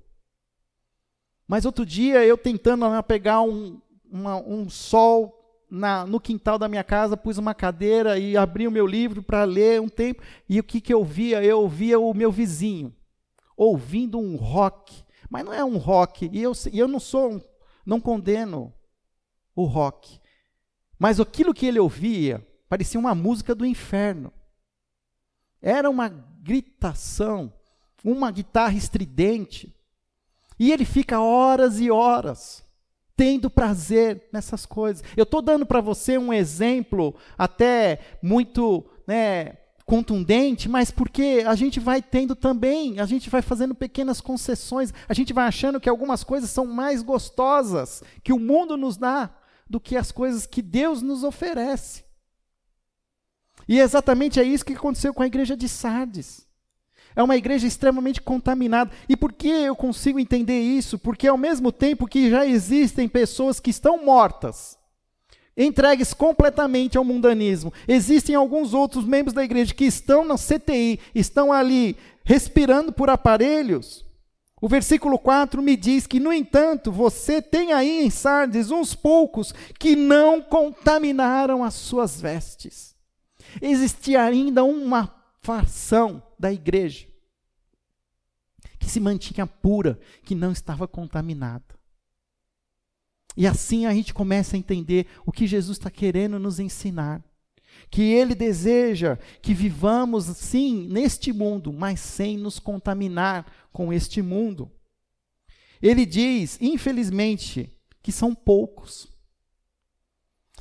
Mas 1.48 1.66
outro 1.66 1.86
dia 1.86 2.26
eu 2.26 2.38
tentando 2.38 2.86
pegar 3.04 3.42
um, 3.42 3.80
uma, 4.12 4.36
um 4.38 4.70
sol 4.70 5.34
na, 5.70 6.06
no 6.06 6.20
quintal 6.20 6.58
da 6.58 6.68
minha 6.68 6.84
casa, 6.84 7.16
pus 7.16 7.38
uma 7.38 7.54
cadeira 7.54 8.20
e 8.20 8.36
abri 8.36 8.68
o 8.68 8.72
meu 8.72 8.86
livro 8.86 9.24
para 9.24 9.44
ler 9.44 9.82
um 9.82 9.90
tempo. 9.90 10.22
E 10.50 10.60
o 10.60 10.64
que, 10.64 10.82
que 10.82 10.94
eu 10.94 11.04
via? 11.04 11.44
Eu 11.44 11.62
ouvia 11.62 12.00
o 12.00 12.14
meu 12.14 12.32
vizinho 12.32 12.94
ouvindo 13.58 14.20
um 14.20 14.36
rock. 14.36 15.04
Mas 15.30 15.44
não 15.44 15.52
é 15.52 15.66
um 15.66 15.78
rock. 15.78 16.30
E 16.32 16.42
eu, 16.42 16.54
e 16.72 16.78
eu 16.78 16.88
não 16.88 17.00
sou, 17.00 17.34
um, 17.34 17.42
não 17.86 18.00
condeno 18.00 18.72
o 19.56 19.66
rock. 19.66 20.22
Mas 21.00 21.20
aquilo 21.20 21.54
que 21.54 21.66
ele 21.66 21.80
ouvia 21.80 22.46
parecia 22.70 23.00
uma 23.00 23.16
música 23.16 23.56
do 23.56 23.66
inferno. 23.66 24.32
Era 25.60 25.90
uma 25.90 26.08
gritação, 26.08 27.52
uma 28.04 28.30
guitarra 28.32 28.78
estridente. 28.78 29.76
E 30.60 30.72
ele 30.72 30.86
fica 30.86 31.20
horas 31.20 31.80
e 31.80 31.92
horas 31.92 32.66
tendo 33.16 33.50
prazer 33.50 34.30
nessas 34.32 34.66
coisas. 34.66 35.04
Eu 35.18 35.24
estou 35.24 35.42
dando 35.42 35.66
para 35.66 35.82
você 35.82 36.18
um 36.18 36.32
exemplo 36.32 37.16
até 37.36 38.00
muito 38.22 38.86
né, 39.08 39.58
contundente, 39.86 40.70
mas 40.70 40.92
porque 40.92 41.44
a 41.46 41.56
gente 41.56 41.80
vai 41.80 42.02
tendo 42.02 42.36
também, 42.36 43.00
a 43.00 43.06
gente 43.06 43.30
vai 43.30 43.42
fazendo 43.42 43.74
pequenas 43.74 44.22
concessões, 44.22 44.94
a 45.10 45.14
gente 45.14 45.34
vai 45.34 45.48
achando 45.48 45.80
que 45.80 45.90
algumas 45.90 46.24
coisas 46.24 46.50
são 46.50 46.66
mais 46.68 47.02
gostosas 47.02 48.04
que 48.24 48.32
o 48.32 48.40
mundo 48.40 48.78
nos 48.78 48.98
dá 48.98 49.32
do 49.68 49.80
que 49.80 49.98
as 49.98 50.12
coisas 50.12 50.46
que 50.46 50.62
Deus 50.62 51.02
nos 51.02 51.24
oferece. 51.24 52.06
E 53.68 53.80
exatamente 53.80 54.40
é 54.40 54.44
isso 54.44 54.66
que 54.66 54.74
aconteceu 54.74 55.14
com 55.14 55.24
a 55.24 55.28
igreja 55.28 55.58
de 55.58 55.68
Sardes. 55.68 56.47
É 57.18 57.24
uma 57.24 57.36
igreja 57.36 57.66
extremamente 57.66 58.22
contaminada. 58.22 58.92
E 59.10 59.18
por 59.18 59.34
que 59.34 59.48
eu 59.48 59.76
consigo 59.76 60.20
entender 60.20 60.60
isso? 60.60 61.00
Porque 61.00 61.28
ao 61.28 61.36
mesmo 61.36 61.72
tempo 61.72 62.06
que 62.06 62.30
já 62.30 62.46
existem 62.46 63.10
pessoas 63.10 63.60
que 63.60 63.72
estão 63.72 64.06
mortas, 64.06 64.78
entregues 65.58 66.14
completamente 66.14 66.96
ao 66.96 67.04
mundanismo, 67.04 67.74
existem 67.88 68.36
alguns 68.36 68.72
outros 68.72 69.04
membros 69.04 69.34
da 69.34 69.44
igreja 69.44 69.74
que 69.74 69.86
estão 69.86 70.24
na 70.24 70.36
CTI, 70.36 71.00
estão 71.16 71.52
ali 71.52 71.98
respirando 72.24 72.94
por 72.94 73.10
aparelhos. 73.10 74.06
O 74.62 74.70
versículo 74.70 75.18
4 75.18 75.60
me 75.60 75.76
diz 75.76 76.06
que, 76.06 76.20
no 76.20 76.32
entanto, 76.32 76.92
você 76.92 77.42
tem 77.42 77.74
aí 77.74 78.06
em 78.06 78.12
Sardes 78.12 78.70
uns 78.70 78.94
poucos 78.94 79.56
que 79.80 79.96
não 79.96 80.40
contaminaram 80.40 81.64
as 81.64 81.74
suas 81.74 82.22
vestes. 82.22 82.96
Existia 83.60 84.22
ainda 84.22 84.64
uma 84.64 85.12
fação 85.42 86.22
da 86.38 86.52
igreja 86.52 87.08
que 88.80 88.90
se 88.90 89.00
mantinha 89.00 89.46
pura, 89.46 90.00
que 90.24 90.36
não 90.36 90.52
estava 90.52 90.88
contaminada. 90.88 91.78
E 93.36 93.46
assim 93.46 93.86
a 93.86 93.94
gente 93.94 94.14
começa 94.14 94.56
a 94.56 94.60
entender 94.60 95.08
o 95.26 95.32
que 95.32 95.46
Jesus 95.46 95.78
está 95.78 95.92
querendo 95.92 96.40
nos 96.40 96.60
ensinar. 96.60 97.24
Que 97.92 98.02
Ele 98.02 98.34
deseja 98.34 99.18
que 99.42 99.54
vivamos, 99.54 100.26
sim, 100.26 100.88
neste 100.88 101.32
mundo, 101.32 101.72
mas 101.72 102.00
sem 102.00 102.38
nos 102.38 102.60
contaminar 102.60 103.46
com 103.72 103.94
este 103.94 104.22
mundo. 104.22 104.72
Ele 105.82 106.06
diz, 106.06 106.58
infelizmente, 106.60 107.70
que 108.02 108.12
são 108.12 108.34
poucos. 108.34 109.08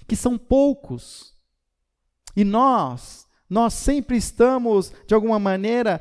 Que 0.06 0.14
são 0.14 0.36
poucos. 0.36 1.34
E 2.36 2.44
nós 2.44 3.25
nós 3.48 3.74
sempre 3.74 4.16
estamos, 4.16 4.92
de 5.06 5.14
alguma 5.14 5.38
maneira, 5.38 6.00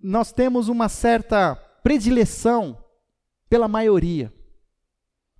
nós 0.00 0.32
temos 0.32 0.68
uma 0.68 0.88
certa 0.88 1.54
predileção 1.82 2.82
pela 3.48 3.68
maioria. 3.68 4.32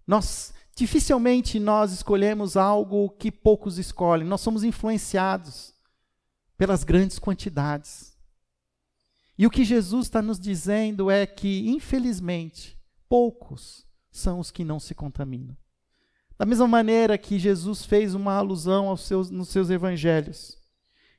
Nós 0.07 0.53
dificilmente 0.75 1.61
nós 1.61 1.93
escolhemos 1.93 2.57
algo 2.57 3.11
que 3.11 3.31
poucos 3.31 3.79
escolhem. 3.79 4.27
Nós 4.27 4.41
somos 4.41 4.65
influenciados 4.65 5.75
pelas 6.57 6.85
grandes 6.85 7.19
quantidades. 7.19 8.17
E 9.37 9.47
o 9.47 9.51
que 9.51 9.65
Jesus 9.65 10.07
está 10.07 10.21
nos 10.21 10.39
dizendo 10.39 11.11
é 11.11 11.27
que, 11.27 11.69
infelizmente, 11.71 12.79
poucos 13.09 13.87
são 14.11 14.39
os 14.39 14.51
que 14.51 14.65
não 14.65 14.79
se 14.79 14.95
contaminam. 14.95 15.57
Da 16.41 16.47
mesma 16.47 16.67
maneira 16.67 17.19
que 17.19 17.39
Jesus 17.39 17.85
fez 17.85 18.15
uma 18.15 18.33
alusão 18.33 18.89
aos 18.89 19.03
seus, 19.03 19.29
nos 19.29 19.51
seus 19.51 19.69
evangelhos, 19.69 20.57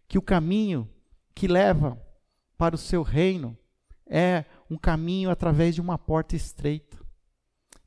que 0.07 0.17
o 0.17 0.21
caminho 0.21 0.89
que 1.35 1.47
leva 1.47 1.95
para 2.57 2.73
o 2.73 2.77
seu 2.77 3.03
reino 3.03 3.55
é 4.07 4.45
um 4.67 4.75
caminho 4.75 5.29
através 5.29 5.75
de 5.75 5.81
uma 5.81 5.95
porta 5.95 6.35
estreita. 6.35 6.97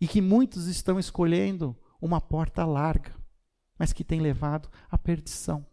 E 0.01 0.07
que 0.07 0.21
muitos 0.21 0.69
estão 0.69 0.97
escolhendo 0.97 1.77
uma 2.01 2.21
porta 2.21 2.65
larga, 2.65 3.13
mas 3.77 3.93
que 3.93 4.05
tem 4.05 4.21
levado 4.21 4.71
à 4.89 4.97
perdição. 4.97 5.67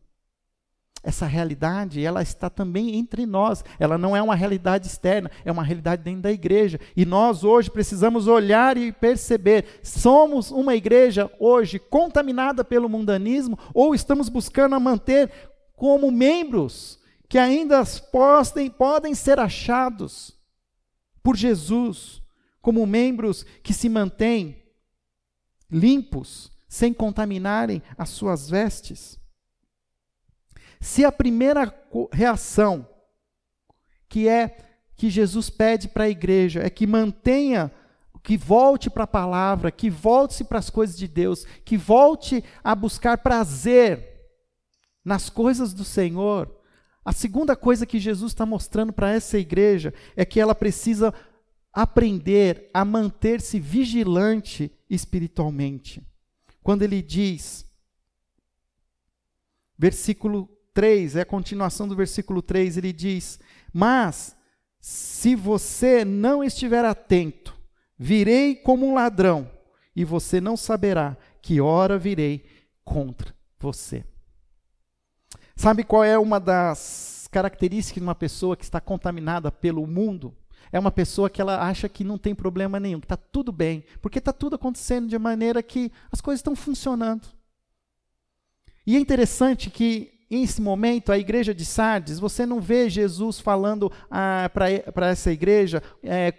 Essa 1.03 1.25
realidade, 1.25 2.03
ela 2.03 2.21
está 2.21 2.49
também 2.49 2.95
entre 2.95 3.25
nós. 3.25 3.63
Ela 3.79 3.97
não 3.97 4.15
é 4.15 4.21
uma 4.21 4.35
realidade 4.35 4.85
externa, 4.85 5.31
é 5.43 5.51
uma 5.51 5.63
realidade 5.63 6.03
dentro 6.03 6.21
da 6.21 6.31
igreja. 6.31 6.79
E 6.95 7.05
nós 7.05 7.43
hoje 7.43 7.71
precisamos 7.71 8.27
olhar 8.27 8.77
e 8.77 8.91
perceber: 8.91 9.79
somos 9.81 10.51
uma 10.51 10.75
igreja 10.75 11.31
hoje 11.39 11.79
contaminada 11.79 12.63
pelo 12.63 12.87
mundanismo 12.87 13.57
ou 13.73 13.95
estamos 13.95 14.29
buscando 14.29 14.79
manter 14.79 15.31
como 15.75 16.11
membros 16.11 16.99
que 17.27 17.37
ainda 17.37 17.81
podem, 18.11 18.69
podem 18.69 19.15
ser 19.15 19.39
achados 19.39 20.37
por 21.23 21.35
Jesus 21.35 22.21
como 22.61 22.85
membros 22.85 23.43
que 23.63 23.73
se 23.73 23.89
mantêm 23.89 24.61
limpos, 25.69 26.51
sem 26.67 26.93
contaminarem 26.93 27.81
as 27.97 28.09
suas 28.09 28.49
vestes. 28.49 29.20
Se 30.81 31.05
a 31.05 31.11
primeira 31.11 31.71
reação 32.11 32.87
que 34.09 34.27
é 34.27 34.57
que 34.97 35.11
Jesus 35.11 35.49
pede 35.49 35.87
para 35.87 36.05
a 36.05 36.09
igreja 36.09 36.61
é 36.61 36.69
que 36.69 36.87
mantenha, 36.87 37.71
que 38.23 38.35
volte 38.35 38.89
para 38.89 39.03
a 39.03 39.07
palavra, 39.07 39.71
que 39.71 39.89
volte 39.91 40.43
para 40.43 40.57
as 40.57 40.71
coisas 40.71 40.97
de 40.97 41.07
Deus, 41.07 41.45
que 41.63 41.77
volte 41.77 42.43
a 42.63 42.73
buscar 42.73 43.19
prazer 43.19 44.27
nas 45.05 45.29
coisas 45.29 45.71
do 45.71 45.83
Senhor. 45.83 46.59
A 47.05 47.13
segunda 47.13 47.55
coisa 47.55 47.85
que 47.85 47.99
Jesus 47.99 48.31
está 48.31 48.45
mostrando 48.45 48.91
para 48.91 49.11
essa 49.11 49.37
igreja 49.37 49.93
é 50.15 50.25
que 50.25 50.39
ela 50.39 50.55
precisa 50.55 51.13
aprender 51.71 52.69
a 52.73 52.83
manter-se 52.83 53.59
vigilante 53.59 54.71
espiritualmente. 54.89 56.05
Quando 56.63 56.81
ele 56.81 57.01
diz, 57.01 57.65
versículo 59.77 60.49
3, 60.73 61.15
é 61.15 61.21
a 61.21 61.25
continuação 61.25 61.87
do 61.87 61.95
versículo 61.95 62.41
3, 62.41 62.77
ele 62.77 62.93
diz: 62.93 63.39
Mas 63.73 64.35
se 64.79 65.35
você 65.35 66.03
não 66.03 66.43
estiver 66.43 66.83
atento, 66.83 67.55
virei 67.97 68.55
como 68.55 68.87
um 68.87 68.93
ladrão, 68.95 69.49
e 69.95 70.03
você 70.03 70.41
não 70.41 70.55
saberá 70.55 71.17
que 71.41 71.61
hora 71.61 71.97
virei 71.97 72.45
contra 72.83 73.33
você. 73.59 74.03
Sabe 75.55 75.83
qual 75.83 76.03
é 76.03 76.17
uma 76.17 76.39
das 76.39 77.27
características 77.31 78.01
de 78.01 78.07
uma 78.07 78.15
pessoa 78.15 78.57
que 78.57 78.63
está 78.63 78.81
contaminada 78.81 79.51
pelo 79.51 79.85
mundo? 79.85 80.35
É 80.71 80.79
uma 80.79 80.91
pessoa 80.91 81.29
que 81.29 81.41
ela 81.41 81.61
acha 81.67 81.89
que 81.89 82.03
não 82.03 82.17
tem 82.17 82.33
problema 82.33 82.79
nenhum, 82.79 82.99
que 82.99 83.05
está 83.05 83.17
tudo 83.17 83.51
bem, 83.51 83.83
porque 84.01 84.19
está 84.19 84.31
tudo 84.31 84.55
acontecendo 84.55 85.07
de 85.07 85.19
maneira 85.19 85.61
que 85.61 85.91
as 86.11 86.21
coisas 86.21 86.39
estão 86.39 86.55
funcionando. 86.55 87.27
E 88.87 88.95
é 88.95 88.99
interessante 88.99 89.69
que 89.69 90.20
nesse 90.31 90.61
momento, 90.61 91.11
a 91.11 91.17
igreja 91.17 91.53
de 91.53 91.65
Sardes, 91.65 92.17
você 92.17 92.45
não 92.45 92.61
vê 92.61 92.89
Jesus 92.89 93.39
falando 93.39 93.91
ah, 94.09 94.49
para 94.53 95.07
essa 95.07 95.31
igreja, 95.31 95.83
é, 96.01 96.33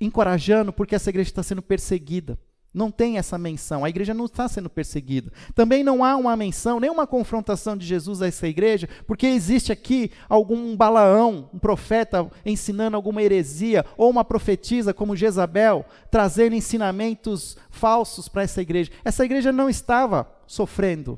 encorajando, 0.00 0.72
porque 0.72 0.94
essa 0.94 1.10
igreja 1.10 1.30
está 1.30 1.42
sendo 1.42 1.60
perseguida. 1.60 2.38
Não 2.72 2.90
tem 2.90 3.18
essa 3.18 3.38
menção. 3.38 3.84
A 3.84 3.88
igreja 3.88 4.12
não 4.12 4.24
está 4.24 4.48
sendo 4.48 4.68
perseguida. 4.68 5.32
Também 5.54 5.84
não 5.84 6.02
há 6.02 6.16
uma 6.16 6.36
menção, 6.36 6.80
nem 6.80 6.90
uma 6.90 7.06
confrontação 7.06 7.76
de 7.76 7.86
Jesus 7.86 8.20
a 8.20 8.26
essa 8.26 8.48
igreja, 8.48 8.88
porque 9.06 9.28
existe 9.28 9.70
aqui 9.70 10.10
algum 10.28 10.76
Balaão, 10.76 11.48
um 11.54 11.58
profeta 11.58 12.28
ensinando 12.44 12.96
alguma 12.96 13.22
heresia, 13.22 13.84
ou 13.96 14.10
uma 14.10 14.24
profetisa 14.24 14.92
como 14.92 15.14
Jezabel, 15.14 15.84
trazendo 16.10 16.56
ensinamentos 16.56 17.56
falsos 17.70 18.28
para 18.28 18.42
essa 18.42 18.60
igreja. 18.60 18.90
Essa 19.04 19.24
igreja 19.24 19.52
não 19.52 19.70
estava 19.70 20.28
sofrendo. 20.44 21.16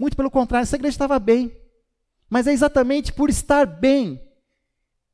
Muito 0.00 0.16
pelo 0.16 0.30
contrário, 0.30 0.62
essa 0.62 0.76
igreja 0.76 0.94
estava 0.94 1.18
bem. 1.18 1.54
Mas 2.30 2.46
é 2.46 2.52
exatamente 2.54 3.12
por 3.12 3.28
estar 3.28 3.66
bem 3.66 4.18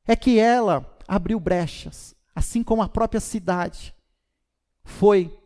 é 0.06 0.14
que 0.14 0.38
ela 0.38 0.96
abriu 1.08 1.40
brechas, 1.40 2.14
assim 2.32 2.62
como 2.62 2.82
a 2.82 2.88
própria 2.88 3.20
cidade 3.20 3.92
foi 4.84 5.36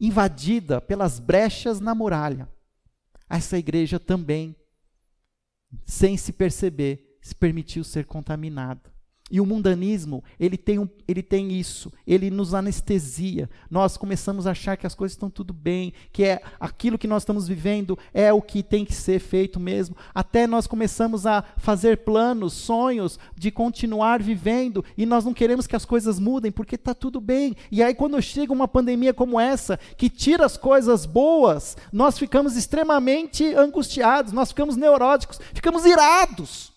invadida 0.00 0.80
pelas 0.80 1.18
brechas 1.18 1.78
na 1.78 1.94
muralha, 1.94 2.48
essa 3.28 3.58
igreja 3.58 4.00
também, 4.00 4.56
sem 5.84 6.16
se 6.16 6.32
perceber, 6.32 7.18
se 7.20 7.34
permitiu 7.34 7.84
ser 7.84 8.06
contaminada. 8.06 8.95
E 9.28 9.40
o 9.40 9.46
mundanismo, 9.46 10.22
ele 10.38 10.56
tem, 10.56 10.78
um, 10.78 10.88
ele 11.08 11.20
tem 11.20 11.50
isso, 11.50 11.92
ele 12.06 12.30
nos 12.30 12.54
anestesia. 12.54 13.50
Nós 13.68 13.96
começamos 13.96 14.46
a 14.46 14.52
achar 14.52 14.76
que 14.76 14.86
as 14.86 14.94
coisas 14.94 15.14
estão 15.16 15.28
tudo 15.28 15.52
bem, 15.52 15.92
que 16.12 16.22
é 16.22 16.40
aquilo 16.60 16.96
que 16.96 17.08
nós 17.08 17.22
estamos 17.22 17.48
vivendo 17.48 17.98
é 18.14 18.32
o 18.32 18.40
que 18.40 18.62
tem 18.62 18.84
que 18.84 18.94
ser 18.94 19.18
feito 19.18 19.58
mesmo. 19.58 19.96
Até 20.14 20.46
nós 20.46 20.68
começamos 20.68 21.26
a 21.26 21.42
fazer 21.56 22.04
planos, 22.04 22.52
sonhos 22.52 23.18
de 23.34 23.50
continuar 23.50 24.22
vivendo 24.22 24.84
e 24.96 25.04
nós 25.04 25.24
não 25.24 25.34
queremos 25.34 25.66
que 25.66 25.74
as 25.74 25.84
coisas 25.84 26.20
mudem 26.20 26.52
porque 26.52 26.76
está 26.76 26.94
tudo 26.94 27.20
bem. 27.20 27.56
E 27.72 27.82
aí, 27.82 27.96
quando 27.96 28.22
chega 28.22 28.52
uma 28.52 28.68
pandemia 28.68 29.12
como 29.12 29.40
essa, 29.40 29.76
que 29.96 30.08
tira 30.08 30.46
as 30.46 30.56
coisas 30.56 31.04
boas, 31.04 31.76
nós 31.92 32.16
ficamos 32.16 32.56
extremamente 32.56 33.44
angustiados, 33.54 34.32
nós 34.32 34.50
ficamos 34.50 34.76
neuróticos, 34.76 35.40
ficamos 35.52 35.84
irados 35.84 36.75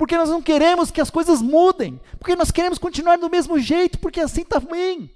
porque 0.00 0.16
nós 0.16 0.30
não 0.30 0.40
queremos 0.40 0.90
que 0.90 0.98
as 0.98 1.10
coisas 1.10 1.42
mudem, 1.42 2.00
porque 2.18 2.34
nós 2.34 2.50
queremos 2.50 2.78
continuar 2.78 3.18
do 3.18 3.28
mesmo 3.28 3.58
jeito, 3.58 3.98
porque 3.98 4.18
assim 4.18 4.40
está 4.40 4.58
bem. 4.58 5.14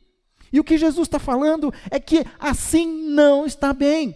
E 0.53 0.61
o 0.61 0.63
que 0.63 0.77
Jesus 0.77 1.09
está 1.09 1.19
falando 1.19 1.73
é 1.91 1.99
que 1.99 2.23
assim 2.39 2.87
não 2.87 3.47
está 3.47 3.73
bem, 3.73 4.15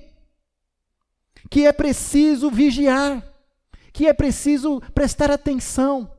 que 1.48 1.66
é 1.66 1.72
preciso 1.72 2.50
vigiar, 2.50 3.26
que 3.94 4.06
é 4.06 4.12
preciso 4.12 4.78
prestar 4.92 5.30
atenção. 5.30 6.14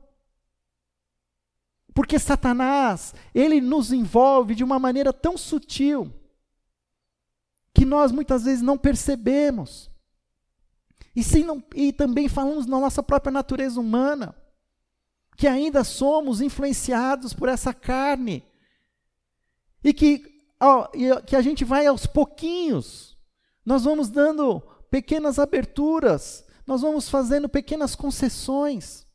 Porque 1.94 2.18
Satanás, 2.18 3.14
ele 3.36 3.62
nos 3.62 3.94
envolve 3.94 4.56
de 4.56 4.64
uma 4.64 4.80
maneira 4.80 5.14
tão 5.14 5.38
sutil, 5.38 6.12
que 7.72 7.86
nós 7.86 8.12
muitas 8.12 8.46
vezes 8.46 8.64
não 8.64 8.80
percebemos. 8.80 9.89
E, 11.20 11.24
sim, 11.24 11.44
não, 11.44 11.62
e 11.76 11.92
também 11.92 12.30
falamos 12.30 12.66
na 12.66 12.80
nossa 12.80 13.04
própria 13.04 13.30
natureza 13.30 13.78
humana 13.78 14.34
que 15.36 15.48
ainda 15.48 15.84
somos 15.84 16.40
influenciados 16.40 17.34
por 17.34 17.50
essa 17.50 17.74
carne. 17.74 18.42
E 19.84 19.94
que, 19.94 20.24
ó, 20.58 20.88
que 21.26 21.36
a 21.36 21.42
gente 21.42 21.66
vai 21.66 21.86
aos 21.86 22.06
pouquinhos, 22.06 23.18
nós 23.66 23.84
vamos 23.84 24.10
dando 24.10 24.62
pequenas 24.90 25.40
aberturas, 25.40 26.46
nós 26.66 26.84
vamos 26.84 27.10
fazendo 27.10 27.50
pequenas 27.50 27.98
concessões. 27.98 29.06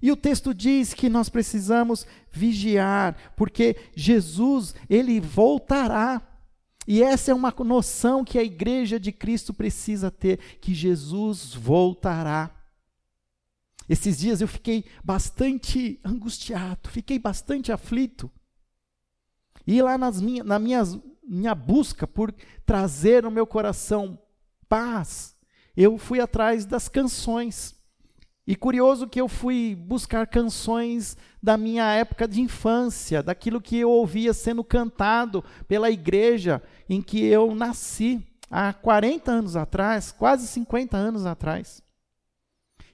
E 0.00 0.12
o 0.12 0.16
texto 0.16 0.54
diz 0.54 0.94
que 0.94 1.08
nós 1.08 1.28
precisamos 1.28 2.06
vigiar, 2.30 3.34
porque 3.36 3.74
Jesus, 3.96 4.76
ele 4.88 5.18
voltará. 5.20 6.22
E 6.86 7.02
essa 7.02 7.30
é 7.30 7.34
uma 7.34 7.54
noção 7.64 8.24
que 8.24 8.38
a 8.38 8.42
igreja 8.42 8.98
de 8.98 9.12
Cristo 9.12 9.54
precisa 9.54 10.10
ter, 10.10 10.38
que 10.60 10.74
Jesus 10.74 11.54
voltará. 11.54 12.50
Esses 13.88 14.18
dias 14.18 14.40
eu 14.40 14.48
fiquei 14.48 14.84
bastante 15.04 16.00
angustiado, 16.04 16.88
fiquei 16.88 17.18
bastante 17.18 17.70
aflito. 17.70 18.30
E 19.66 19.80
lá 19.80 19.96
nas 19.96 20.20
minha, 20.20 20.42
na 20.42 20.58
minhas, 20.58 20.98
minha 21.22 21.54
busca 21.54 22.06
por 22.06 22.34
trazer 22.66 23.22
no 23.22 23.30
meu 23.30 23.46
coração 23.46 24.18
paz, 24.68 25.36
eu 25.76 25.98
fui 25.98 26.20
atrás 26.20 26.64
das 26.64 26.88
canções. 26.88 27.74
E 28.46 28.56
curioso 28.56 29.06
que 29.06 29.20
eu 29.20 29.28
fui 29.28 29.76
buscar 29.76 30.26
canções 30.26 31.16
da 31.40 31.56
minha 31.56 31.92
época 31.92 32.26
de 32.26 32.40
infância, 32.40 33.22
daquilo 33.22 33.60
que 33.60 33.76
eu 33.76 33.88
ouvia 33.88 34.32
sendo 34.32 34.64
cantado 34.64 35.44
pela 35.68 35.90
igreja 35.90 36.60
em 36.88 37.00
que 37.00 37.24
eu 37.24 37.54
nasci, 37.54 38.26
há 38.50 38.72
40 38.72 39.30
anos 39.30 39.56
atrás, 39.56 40.10
quase 40.10 40.48
50 40.48 40.96
anos 40.96 41.24
atrás. 41.24 41.82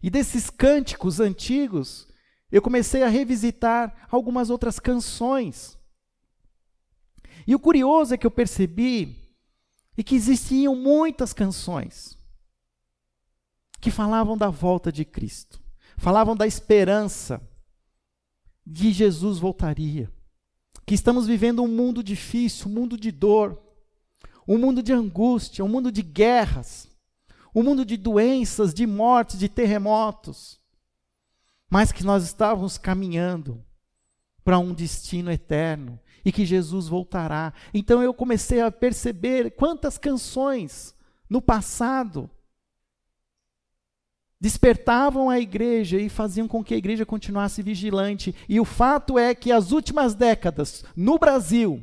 E 0.03 0.11
desses 0.11 0.51
cânticos 0.51 1.19
antigos, 1.19 2.07
eu 2.53 2.61
comecei 2.61 3.03
a 3.03 3.09
revisitar 3.09 4.07
algumas 4.11 4.51
outras 4.51 4.79
canções. 4.79 5.79
E 7.47 7.55
o 7.55 7.59
curioso 7.59 8.13
é 8.13 8.19
que 8.19 8.27
eu 8.27 8.31
percebi 8.31 9.17
e 9.97 10.05
que 10.05 10.15
existiam 10.15 10.77
muitas 10.77 11.33
canções 11.33 12.18
que 13.81 13.91
falavam 13.91 14.37
da 14.37 14.49
volta 14.49 14.91
de 14.91 15.05
Cristo, 15.05 15.61
falavam 15.97 16.37
da 16.37 16.47
esperança 16.47 17.41
de 18.67 18.93
Jesus 18.93 19.39
voltaria, 19.39 20.13
que 20.85 20.95
estamos 20.95 21.27
vivendo 21.27 21.63
um 21.63 21.69
mundo 21.69 22.03
difícil, 22.03 22.69
um 22.69 22.75
mundo 22.75 22.97
de 22.97 23.11
dor, 23.11 23.63
um 24.47 24.59
mundo 24.59 24.83
de 24.83 24.93
angústia, 24.93 25.65
um 25.65 25.69
mundo 25.69 25.93
de 25.93 26.03
guerras, 26.03 26.89
um 27.55 27.63
mundo 27.63 27.85
de 27.85 27.97
doenças, 27.97 28.73
de 28.75 28.87
mortes, 28.87 29.39
de 29.39 29.49
terremotos, 29.49 30.61
mas 31.71 31.93
que 31.93 32.05
nós 32.05 32.25
estávamos 32.25 32.79
caminhando 32.79 33.65
para 34.43 34.59
um 34.59 34.73
destino 34.73 35.31
eterno 35.31 36.01
e 36.25 36.33
que 36.33 36.47
Jesus 36.47 36.89
voltará. 36.89 37.53
Então 37.73 38.03
eu 38.03 38.15
comecei 38.15 38.61
a 38.61 38.71
perceber 38.71 39.51
quantas 39.51 39.99
canções 39.99 40.95
no 41.29 41.43
passado 41.43 42.31
despertavam 44.41 45.29
a 45.29 45.41
igreja 45.41 45.99
e 45.99 46.09
faziam 46.09 46.47
com 46.47 46.63
que 46.63 46.75
a 46.75 46.77
igreja 46.77 47.05
continuasse 47.05 47.63
vigilante. 47.63 48.35
E 48.49 48.61
o 48.61 48.65
fato 48.65 49.19
é 49.19 49.35
que 49.35 49.51
as 49.51 49.73
últimas 49.73 50.15
décadas 50.15 50.85
no 50.97 51.19
Brasil, 51.19 51.83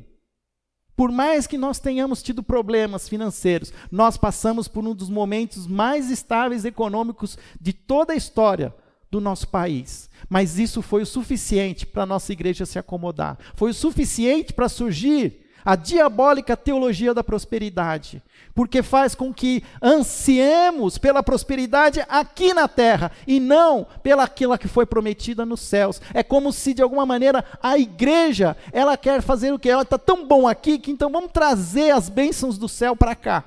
por 0.96 1.12
mais 1.12 1.46
que 1.46 1.58
nós 1.58 1.80
tenhamos 1.80 2.24
tido 2.24 2.42
problemas 2.42 3.10
financeiros, 3.10 3.74
nós 3.92 4.16
passamos 4.16 4.68
por 4.68 4.86
um 4.86 4.96
dos 4.96 5.10
momentos 5.10 5.68
mais 5.68 6.10
estáveis 6.10 6.64
econômicos 6.64 7.38
de 7.60 7.74
toda 7.74 8.14
a 8.14 8.18
história 8.18 8.74
do 9.12 9.20
nosso 9.20 9.48
país. 9.50 10.10
Mas 10.30 10.58
isso 10.58 10.82
foi 10.82 11.02
o 11.02 11.06
suficiente 11.06 11.86
para 11.86 12.04
a 12.04 12.08
nossa 12.08 12.32
igreja 12.32 12.66
se 12.66 12.80
acomodar. 12.80 13.38
Foi 13.56 13.72
o 13.72 13.74
suficiente 13.74 14.54
para 14.54 14.70
surgir 14.70 15.45
a 15.66 15.76
diabólica 15.76 16.56
teologia 16.56 17.12
da 17.12 17.24
prosperidade, 17.24 18.22
porque 18.54 18.84
faz 18.84 19.16
com 19.16 19.34
que 19.34 19.64
ansiemos 19.82 21.00
pela 21.00 21.24
prosperidade 21.24 22.06
aqui 22.08 22.54
na 22.54 22.68
terra 22.68 23.12
e 23.26 23.40
não 23.40 23.88
pelaquilo 24.04 24.58
que 24.60 24.68
foi 24.68 24.86
prometida 24.86 25.44
nos 25.44 25.62
céus. 25.62 26.00
É 26.14 26.22
como 26.22 26.54
se 26.54 26.76
de 26.76 26.84
alguma 26.84 27.06
maneira 27.06 27.44
a 27.64 27.80
igreja, 27.80 28.56
ela 28.72 28.96
quer 28.96 29.24
fazer 29.24 29.52
o 29.52 29.58
que 29.58 29.70
ela 29.70 29.82
está 29.82 29.98
tão 29.98 30.28
bom 30.28 30.48
aqui 30.48 30.78
que 30.78 30.92
então 30.92 31.12
vamos 31.12 31.32
trazer 31.32 31.90
as 31.90 32.10
bênçãos 32.10 32.60
do 32.60 32.70
céu 32.70 32.96
para 32.96 33.16
cá. 33.16 33.44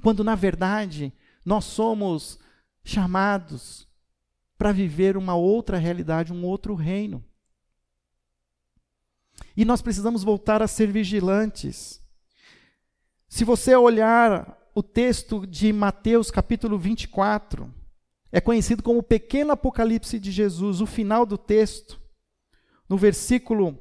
Quando 0.00 0.22
na 0.22 0.36
verdade 0.36 1.12
nós 1.44 1.64
somos 1.64 2.38
chamados 2.84 3.88
para 4.56 4.70
viver 4.70 5.16
uma 5.16 5.34
outra 5.34 5.78
realidade, 5.78 6.32
um 6.32 6.44
outro 6.44 6.74
reino. 6.74 7.24
E 9.58 9.64
nós 9.64 9.82
precisamos 9.82 10.22
voltar 10.22 10.62
a 10.62 10.68
ser 10.68 10.92
vigilantes. 10.92 12.00
Se 13.28 13.42
você 13.42 13.74
olhar 13.74 14.56
o 14.72 14.84
texto 14.84 15.44
de 15.44 15.72
Mateus 15.72 16.30
capítulo 16.30 16.78
24, 16.78 17.68
é 18.30 18.40
conhecido 18.40 18.84
como 18.84 19.00
o 19.00 19.02
pequeno 19.02 19.50
apocalipse 19.50 20.20
de 20.20 20.30
Jesus, 20.30 20.80
o 20.80 20.86
final 20.86 21.26
do 21.26 21.36
texto, 21.36 22.00
no 22.88 22.96
versículo 22.96 23.76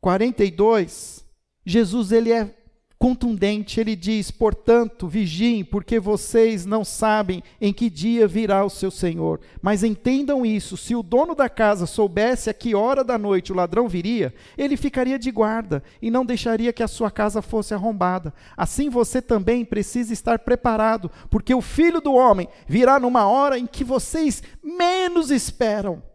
42, 0.00 1.26
Jesus 1.66 2.12
ele 2.12 2.32
é 2.32 2.56
contundente, 2.98 3.80
ele 3.80 3.94
diz: 3.94 4.30
Portanto, 4.30 5.06
vigiem, 5.06 5.64
porque 5.64 6.00
vocês 6.00 6.66
não 6.66 6.84
sabem 6.84 7.42
em 7.60 7.72
que 7.72 7.88
dia 7.88 8.26
virá 8.26 8.64
o 8.64 8.70
seu 8.70 8.90
senhor. 8.90 9.40
Mas 9.62 9.84
entendam 9.84 10.44
isso: 10.44 10.76
se 10.76 10.94
o 10.94 11.02
dono 11.02 11.34
da 11.34 11.48
casa 11.48 11.86
soubesse 11.86 12.50
a 12.50 12.54
que 12.54 12.74
hora 12.74 13.04
da 13.04 13.16
noite 13.16 13.52
o 13.52 13.56
ladrão 13.56 13.88
viria, 13.88 14.34
ele 14.56 14.76
ficaria 14.76 15.18
de 15.18 15.30
guarda 15.30 15.82
e 16.02 16.10
não 16.10 16.26
deixaria 16.26 16.72
que 16.72 16.82
a 16.82 16.88
sua 16.88 17.10
casa 17.10 17.40
fosse 17.40 17.72
arrombada. 17.72 18.34
Assim 18.56 18.90
você 18.90 19.22
também 19.22 19.64
precisa 19.64 20.12
estar 20.12 20.40
preparado, 20.40 21.10
porque 21.30 21.54
o 21.54 21.62
filho 21.62 22.00
do 22.00 22.12
homem 22.14 22.48
virá 22.66 22.98
numa 22.98 23.26
hora 23.26 23.58
em 23.58 23.66
que 23.66 23.84
vocês 23.84 24.42
menos 24.62 25.30
esperam. 25.30 26.07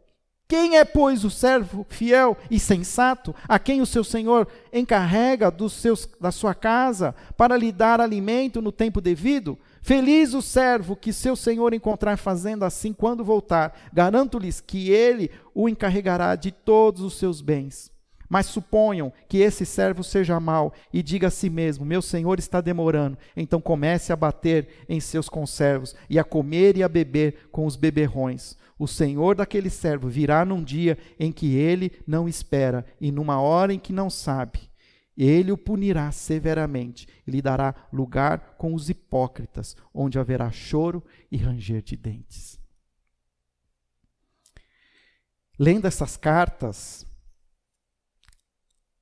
Quem 0.54 0.78
é, 0.78 0.86
pois, 0.86 1.24
o 1.24 1.32
servo 1.32 1.84
fiel 1.90 2.38
e 2.48 2.60
sensato, 2.60 3.34
a 3.48 3.58
quem 3.58 3.82
o 3.82 3.88
seu 3.88 4.04
senhor 4.04 4.48
encarrega 4.72 5.50
dos 5.50 5.74
seus, 5.74 6.08
da 6.22 6.32
sua 6.32 6.54
casa 6.54 7.16
para 7.36 7.58
lhe 7.58 7.72
dar 7.72 8.00
alimento 8.00 8.62
no 8.62 8.72
tempo 8.72 9.02
devido? 9.02 9.58
Feliz 9.82 10.36
o 10.36 10.44
servo 10.44 10.96
que 10.96 11.12
seu 11.12 11.36
senhor 11.36 11.74
encontrar 11.74 12.18
fazendo 12.18 12.66
assim 12.66 12.94
quando 12.94 13.26
voltar. 13.26 13.90
Garanto-lhes 13.92 14.62
que 14.62 14.92
ele 14.92 15.32
o 15.56 15.68
encarregará 15.68 16.36
de 16.36 16.52
todos 16.52 17.02
os 17.02 17.16
seus 17.16 17.42
bens. 17.42 17.92
Mas 18.30 18.46
suponham 18.46 19.12
que 19.28 19.40
esse 19.40 19.66
servo 19.66 20.04
seja 20.04 20.40
mau 20.40 20.72
e 20.94 21.02
diga 21.02 21.30
a 21.30 21.32
si 21.32 21.50
mesmo: 21.50 21.84
Meu 21.84 22.02
senhor 22.02 22.38
está 22.38 22.62
demorando. 22.62 23.18
Então 23.36 23.60
comece 23.60 24.14
a 24.14 24.16
bater 24.16 24.68
em 24.88 25.00
seus 25.00 25.28
conservos 25.28 25.96
e 26.08 26.20
a 26.20 26.24
comer 26.24 26.78
e 26.78 26.84
a 26.84 26.88
beber 26.88 27.48
com 27.52 27.66
os 27.66 27.76
beberrões 27.76 28.56
o 28.78 28.88
senhor 28.88 29.36
daquele 29.36 29.70
servo 29.70 30.10
virá 30.10 30.44
num 30.44 30.64
dia 30.64 30.98
em 31.20 31.32
que 31.32 31.56
ele 31.56 31.92
não 32.06 32.28
espera 32.28 32.86
e 33.00 33.12
numa 33.12 33.40
hora 33.40 33.74
em 33.74 33.80
que 33.80 33.94
não 33.94 34.10
sabe. 34.10 34.72
Ele 35.16 35.52
o 35.52 35.58
punirá 35.58 36.12
severamente 36.12 37.08
e 37.26 37.32
lhe 37.32 37.42
dará 37.42 37.76
lugar 37.94 38.56
com 38.58 38.74
os 38.74 38.90
hipócritas, 38.90 39.76
onde 39.94 40.18
haverá 40.18 40.52
choro 40.52 41.04
e 41.32 41.38
ranger 41.38 41.84
de 41.84 41.96
dentes. 41.96 42.60
Lendo 45.58 45.86
essas 45.86 46.18
cartas, 46.18 47.06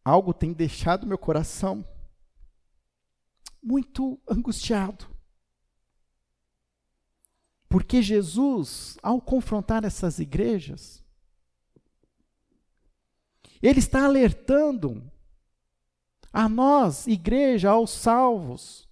algo 0.03 0.33
tem 0.33 0.51
deixado 0.51 1.07
meu 1.07 1.17
coração 1.17 1.85
muito 3.63 4.19
angustiado. 4.27 5.05
Porque 7.71 8.01
Jesus, 8.01 8.97
ao 9.01 9.21
confrontar 9.21 9.85
essas 9.85 10.19
igrejas, 10.19 11.01
ele 13.61 13.79
está 13.79 14.03
alertando 14.03 15.09
a 16.33 16.49
nós, 16.49 17.07
igreja, 17.07 17.69
aos 17.69 17.91
salvos, 17.91 18.89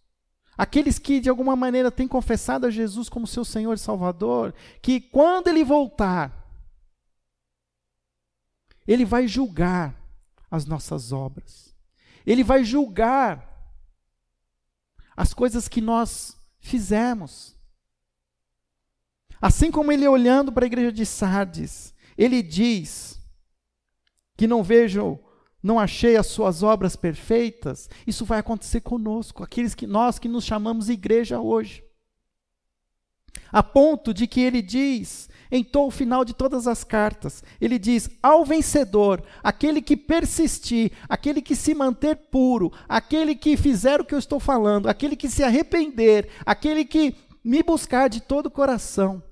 aqueles 0.57 0.97
que 0.97 1.19
de 1.19 1.29
alguma 1.29 1.57
maneira 1.57 1.91
têm 1.91 2.07
confessado 2.07 2.67
a 2.67 2.69
Jesus 2.69 3.09
como 3.09 3.27
seu 3.27 3.43
Senhor 3.43 3.73
e 3.73 3.77
Salvador, 3.77 4.55
que 4.81 5.01
quando 5.01 5.49
ele 5.49 5.65
voltar, 5.65 6.49
ele 8.87 9.03
vai 9.03 9.27
julgar 9.27 9.93
as 10.49 10.65
nossas 10.65 11.11
obras, 11.11 11.75
ele 12.25 12.45
vai 12.45 12.63
julgar 12.63 13.45
as 15.17 15.33
coisas 15.33 15.67
que 15.67 15.81
nós 15.81 16.37
fizemos. 16.61 17.58
Assim 19.41 19.71
como 19.71 19.91
ele 19.91 20.07
olhando 20.07 20.51
para 20.51 20.65
a 20.65 20.67
igreja 20.67 20.91
de 20.91 21.05
Sardes, 21.05 21.93
ele 22.17 22.41
diz 22.41 23.19
que 24.35 24.47
não 24.47 24.63
vejo, 24.63 25.19
não 25.61 25.79
achei 25.79 26.17
as 26.17 26.27
suas 26.27 26.63
obras 26.63 26.95
perfeitas, 26.95 27.89
isso 28.05 28.25
vai 28.25 28.39
acontecer 28.39 28.81
conosco, 28.81 29.43
aqueles 29.43 29.75
que 29.75 29.87
nós 29.87 30.19
que 30.19 30.27
nos 30.27 30.43
chamamos 30.43 30.89
igreja 30.89 31.39
hoje. 31.39 31.83
A 33.51 33.63
ponto 33.63 34.13
de 34.13 34.27
que 34.27 34.41
ele 34.41 34.61
diz, 34.61 35.29
em 35.51 35.63
todo 35.63 35.91
final 35.91 36.23
de 36.23 36.33
todas 36.33 36.67
as 36.67 36.83
cartas, 36.83 37.43
ele 37.59 37.79
diz: 37.79 38.09
ao 38.21 38.45
vencedor, 38.45 39.23
aquele 39.43 39.81
que 39.81 39.97
persistir, 39.97 40.91
aquele 41.07 41.41
que 41.41 41.55
se 41.55 41.73
manter 41.73 42.15
puro, 42.15 42.71
aquele 42.87 43.35
que 43.35 43.57
fizer 43.57 43.99
o 43.99 44.05
que 44.05 44.13
eu 44.13 44.19
estou 44.19 44.39
falando, 44.39 44.87
aquele 44.87 45.15
que 45.15 45.29
se 45.29 45.43
arrepender, 45.43 46.29
aquele 46.45 46.85
que 46.85 47.15
me 47.43 47.63
buscar 47.63 48.09
de 48.09 48.21
todo 48.21 48.47
o 48.47 48.51
coração, 48.51 49.23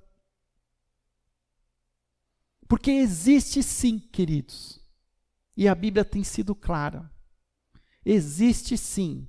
porque 2.68 2.92
existe 2.92 3.64
sim, 3.64 4.00
queridos, 4.00 4.80
e 5.56 5.68
a 5.68 5.76
Bíblia 5.76 6.04
tem 6.04 6.24
sido 6.24 6.54
clara. 6.54 7.12
Existe 8.06 8.78
sim 8.78 9.28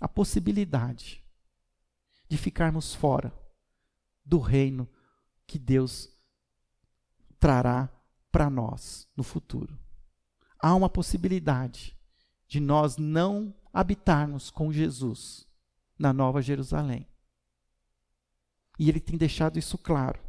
a 0.00 0.08
possibilidade 0.08 1.24
de 2.28 2.36
ficarmos 2.36 2.94
fora 2.94 3.32
do 4.24 4.38
reino 4.38 4.88
que 5.46 5.58
Deus 5.58 6.10
trará 7.38 7.88
para 8.30 8.50
nós 8.50 9.08
no 9.16 9.22
futuro. 9.22 9.78
Há 10.58 10.74
uma 10.74 10.88
possibilidade 10.88 11.96
de 12.48 12.60
nós 12.60 12.96
não 12.96 13.54
habitarmos 13.72 14.50
com 14.50 14.72
Jesus 14.72 15.46
na 15.98 16.12
Nova 16.12 16.42
Jerusalém. 16.42 17.06
E 18.78 18.88
ele 18.88 19.00
tem 19.00 19.16
deixado 19.16 19.58
isso 19.58 19.78
claro. 19.78 20.25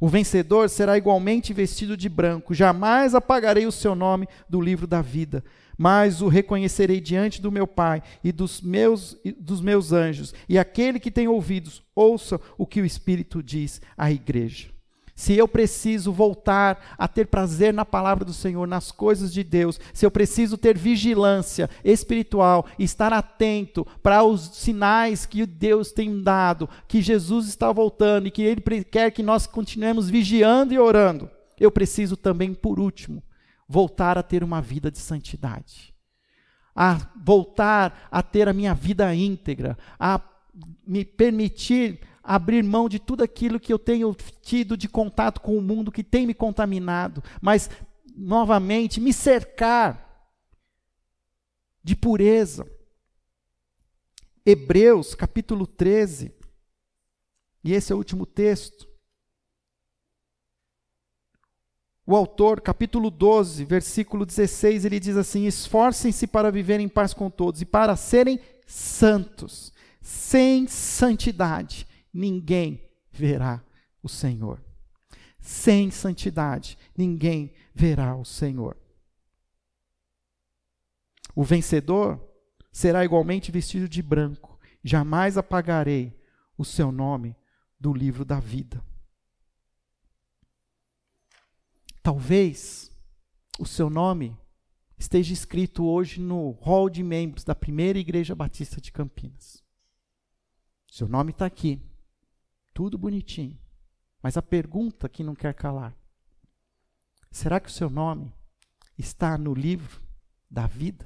O 0.00 0.08
vencedor 0.08 0.70
será 0.70 0.96
igualmente 0.96 1.52
vestido 1.52 1.96
de 1.96 2.08
branco. 2.08 2.54
Jamais 2.54 3.14
apagarei 3.14 3.66
o 3.66 3.72
seu 3.72 3.94
nome 3.94 4.26
do 4.48 4.60
livro 4.60 4.86
da 4.86 5.02
vida, 5.02 5.44
mas 5.76 6.22
o 6.22 6.28
reconhecerei 6.28 7.00
diante 7.00 7.42
do 7.42 7.52
meu 7.52 7.66
Pai 7.66 8.02
e 8.24 8.32
dos 8.32 8.62
meus, 8.62 9.16
dos 9.38 9.60
meus 9.60 9.92
anjos. 9.92 10.34
E 10.48 10.58
aquele 10.58 10.98
que 10.98 11.10
tem 11.10 11.28
ouvidos, 11.28 11.82
ouça 11.94 12.40
o 12.56 12.66
que 12.66 12.80
o 12.80 12.86
Espírito 12.86 13.42
diz 13.42 13.80
à 13.96 14.10
igreja 14.10 14.79
se 15.20 15.36
eu 15.36 15.46
preciso 15.46 16.14
voltar 16.14 16.94
a 16.96 17.06
ter 17.06 17.26
prazer 17.26 17.74
na 17.74 17.84
palavra 17.84 18.24
do 18.24 18.32
Senhor, 18.32 18.66
nas 18.66 18.90
coisas 18.90 19.30
de 19.30 19.44
Deus, 19.44 19.78
se 19.92 20.06
eu 20.06 20.10
preciso 20.10 20.56
ter 20.56 20.78
vigilância 20.78 21.68
espiritual, 21.84 22.64
estar 22.78 23.12
atento 23.12 23.86
para 24.02 24.24
os 24.24 24.40
sinais 24.56 25.26
que 25.26 25.44
Deus 25.44 25.92
tem 25.92 26.22
dado, 26.22 26.66
que 26.88 27.02
Jesus 27.02 27.48
está 27.48 27.70
voltando 27.70 28.28
e 28.28 28.30
que 28.30 28.40
Ele 28.40 28.62
quer 28.82 29.10
que 29.10 29.22
nós 29.22 29.46
continuemos 29.46 30.08
vigiando 30.08 30.72
e 30.72 30.78
orando, 30.78 31.30
eu 31.58 31.70
preciso 31.70 32.16
também, 32.16 32.54
por 32.54 32.80
último, 32.80 33.22
voltar 33.68 34.16
a 34.16 34.22
ter 34.22 34.42
uma 34.42 34.62
vida 34.62 34.90
de 34.90 35.00
santidade, 35.00 35.92
a 36.74 36.98
voltar 37.22 38.08
a 38.10 38.22
ter 38.22 38.48
a 38.48 38.54
minha 38.54 38.72
vida 38.72 39.14
íntegra, 39.14 39.76
a 39.98 40.18
me 40.86 41.04
permitir 41.04 42.00
abrir 42.22 42.62
mão 42.62 42.88
de 42.88 42.98
tudo 42.98 43.22
aquilo 43.22 43.60
que 43.60 43.72
eu 43.72 43.78
tenho 43.78 44.14
tido 44.42 44.76
de 44.76 44.88
contato 44.88 45.40
com 45.40 45.56
o 45.56 45.62
mundo 45.62 45.92
que 45.92 46.04
tem 46.04 46.26
me 46.26 46.34
contaminado, 46.34 47.22
mas 47.40 47.70
novamente 48.14 49.00
me 49.00 49.12
cercar 49.12 50.30
de 51.82 51.96
pureza. 51.96 52.70
Hebreus 54.44 55.14
capítulo 55.14 55.66
13, 55.66 56.34
e 57.62 57.72
esse 57.72 57.92
é 57.92 57.94
o 57.94 57.98
último 57.98 58.26
texto. 58.26 58.88
O 62.06 62.16
autor, 62.16 62.60
capítulo 62.60 63.10
12, 63.10 63.64
versículo 63.64 64.26
16, 64.26 64.84
ele 64.84 64.98
diz 64.98 65.16
assim: 65.16 65.46
Esforcem-se 65.46 66.26
para 66.26 66.50
viver 66.50 66.80
em 66.80 66.88
paz 66.88 67.14
com 67.14 67.30
todos 67.30 67.60
e 67.60 67.64
para 67.64 67.94
serem 67.94 68.40
santos. 68.66 69.72
Sem 70.00 70.66
santidade 70.66 71.86
ninguém 72.12 72.88
verá 73.10 73.64
o 74.02 74.08
Senhor. 74.08 74.62
Sem 75.40 75.90
santidade, 75.90 76.76
ninguém 76.96 77.52
verá 77.74 78.14
o 78.14 78.24
Senhor. 78.24 78.76
O 81.34 81.42
vencedor 81.42 82.20
será 82.72 83.04
igualmente 83.04 83.50
vestido 83.50 83.88
de 83.88 84.02
branco. 84.02 84.58
Jamais 84.82 85.36
apagarei 85.36 86.18
o 86.56 86.64
seu 86.64 86.92
nome 86.92 87.36
do 87.78 87.92
livro 87.92 88.24
da 88.24 88.38
vida. 88.38 88.84
Talvez 92.02 92.90
o 93.58 93.66
seu 93.66 93.90
nome 93.90 94.36
esteja 94.98 95.32
escrito 95.32 95.84
hoje 95.86 96.20
no 96.20 96.50
hall 96.62 96.90
de 96.90 97.02
membros 97.02 97.44
da 97.44 97.54
primeira 97.54 97.98
Igreja 97.98 98.34
Batista 98.34 98.80
de 98.80 98.92
Campinas. 98.92 99.62
Seu 100.90 101.08
nome 101.08 101.30
está 101.30 101.46
aqui. 101.46 101.80
Tudo 102.80 102.96
bonitinho. 102.96 103.58
Mas 104.22 104.38
a 104.38 104.42
pergunta 104.42 105.06
que 105.06 105.22
não 105.22 105.34
quer 105.34 105.52
calar: 105.52 105.94
será 107.30 107.60
que 107.60 107.68
o 107.68 107.70
seu 107.70 107.90
nome 107.90 108.32
está 108.96 109.36
no 109.36 109.52
livro 109.52 110.00
da 110.50 110.66
vida? 110.66 111.04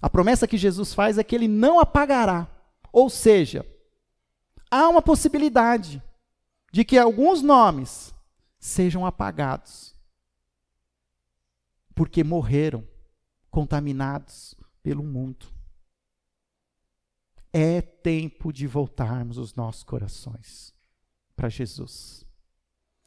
A 0.00 0.10
promessa 0.10 0.48
que 0.48 0.58
Jesus 0.58 0.92
faz 0.94 1.16
é 1.16 1.22
que 1.22 1.36
ele 1.36 1.46
não 1.46 1.78
apagará. 1.78 2.48
Ou 2.92 3.08
seja, 3.08 3.64
há 4.68 4.88
uma 4.88 5.00
possibilidade 5.00 6.02
de 6.72 6.84
que 6.84 6.98
alguns 6.98 7.40
nomes 7.40 8.12
sejam 8.58 9.06
apagados 9.06 9.94
porque 11.94 12.24
morreram 12.24 12.84
contaminados 13.48 14.56
pelo 14.82 15.04
mundo. 15.04 15.51
É 17.52 17.80
tempo 17.80 18.52
de 18.52 18.66
voltarmos 18.66 19.36
os 19.36 19.54
nossos 19.54 19.82
corações 19.82 20.72
para 21.36 21.48
Jesus. 21.48 22.24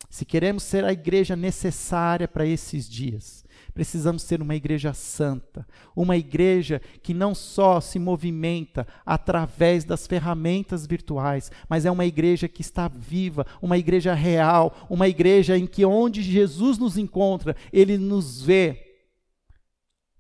Se 0.10 0.24
queremos 0.24 0.64
ser 0.64 0.86
a 0.86 0.94
igreja 0.94 1.36
necessária 1.36 2.28
para 2.28 2.46
esses 2.46 2.88
dias, 2.88 3.44
precisamos 3.74 4.22
ser 4.22 4.42
uma 4.42 4.56
igreja 4.56 4.94
santa, 4.94 5.68
uma 5.96 6.16
igreja 6.16 6.82
que 7.02 7.14
não 7.14 7.34
só 7.34 7.82
se 7.82 7.98
movimenta 7.98 8.88
através 9.06 9.84
das 9.84 10.06
ferramentas 10.06 10.86
virtuais, 10.86 11.52
mas 11.68 11.86
é 11.86 11.92
uma 11.92 12.06
igreja 12.06 12.48
que 12.48 12.62
está 12.62 12.88
viva, 12.88 13.46
uma 13.62 13.78
igreja 13.78 14.14
real, 14.14 14.88
uma 14.90 15.08
igreja 15.08 15.58
em 15.58 15.66
que 15.66 15.84
onde 15.84 16.22
Jesus 16.22 16.78
nos 16.78 16.98
encontra, 16.98 17.56
ele 17.74 17.98
nos 17.98 18.42
vê 18.42 18.85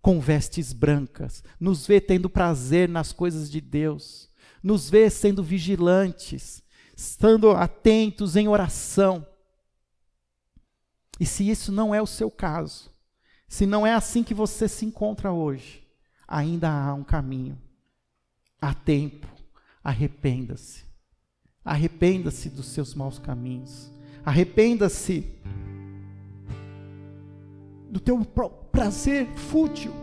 com 0.05 0.19
vestes 0.19 0.71
brancas, 0.71 1.43
nos 1.59 1.87
vê 1.87 1.99
tendo 1.99 2.29
prazer 2.29 2.87
nas 2.87 3.11
coisas 3.11 3.49
de 3.49 3.59
Deus, 3.59 4.29
nos 4.61 4.87
vê 4.87 5.09
sendo 5.09 5.41
vigilantes, 5.41 6.61
estando 6.95 7.49
atentos 7.49 8.35
em 8.35 8.47
oração. 8.47 9.25
E 11.19 11.25
se 11.25 11.49
isso 11.49 11.71
não 11.71 11.95
é 11.95 12.03
o 12.03 12.05
seu 12.05 12.29
caso, 12.29 12.91
se 13.47 13.65
não 13.65 13.83
é 13.83 13.95
assim 13.95 14.21
que 14.21 14.35
você 14.35 14.67
se 14.67 14.85
encontra 14.85 15.31
hoje, 15.31 15.83
ainda 16.27 16.69
há 16.69 16.93
um 16.93 17.03
caminho, 17.03 17.59
há 18.61 18.75
tempo, 18.75 19.25
arrependa-se. 19.83 20.85
Arrependa-se 21.63 22.47
dos 22.51 22.67
seus 22.67 22.93
maus 22.93 23.17
caminhos. 23.17 23.91
Arrependa-se 24.23 25.27
do 27.89 27.99
teu 27.99 28.15
prazer 28.75 29.27
fútil. 29.37 29.93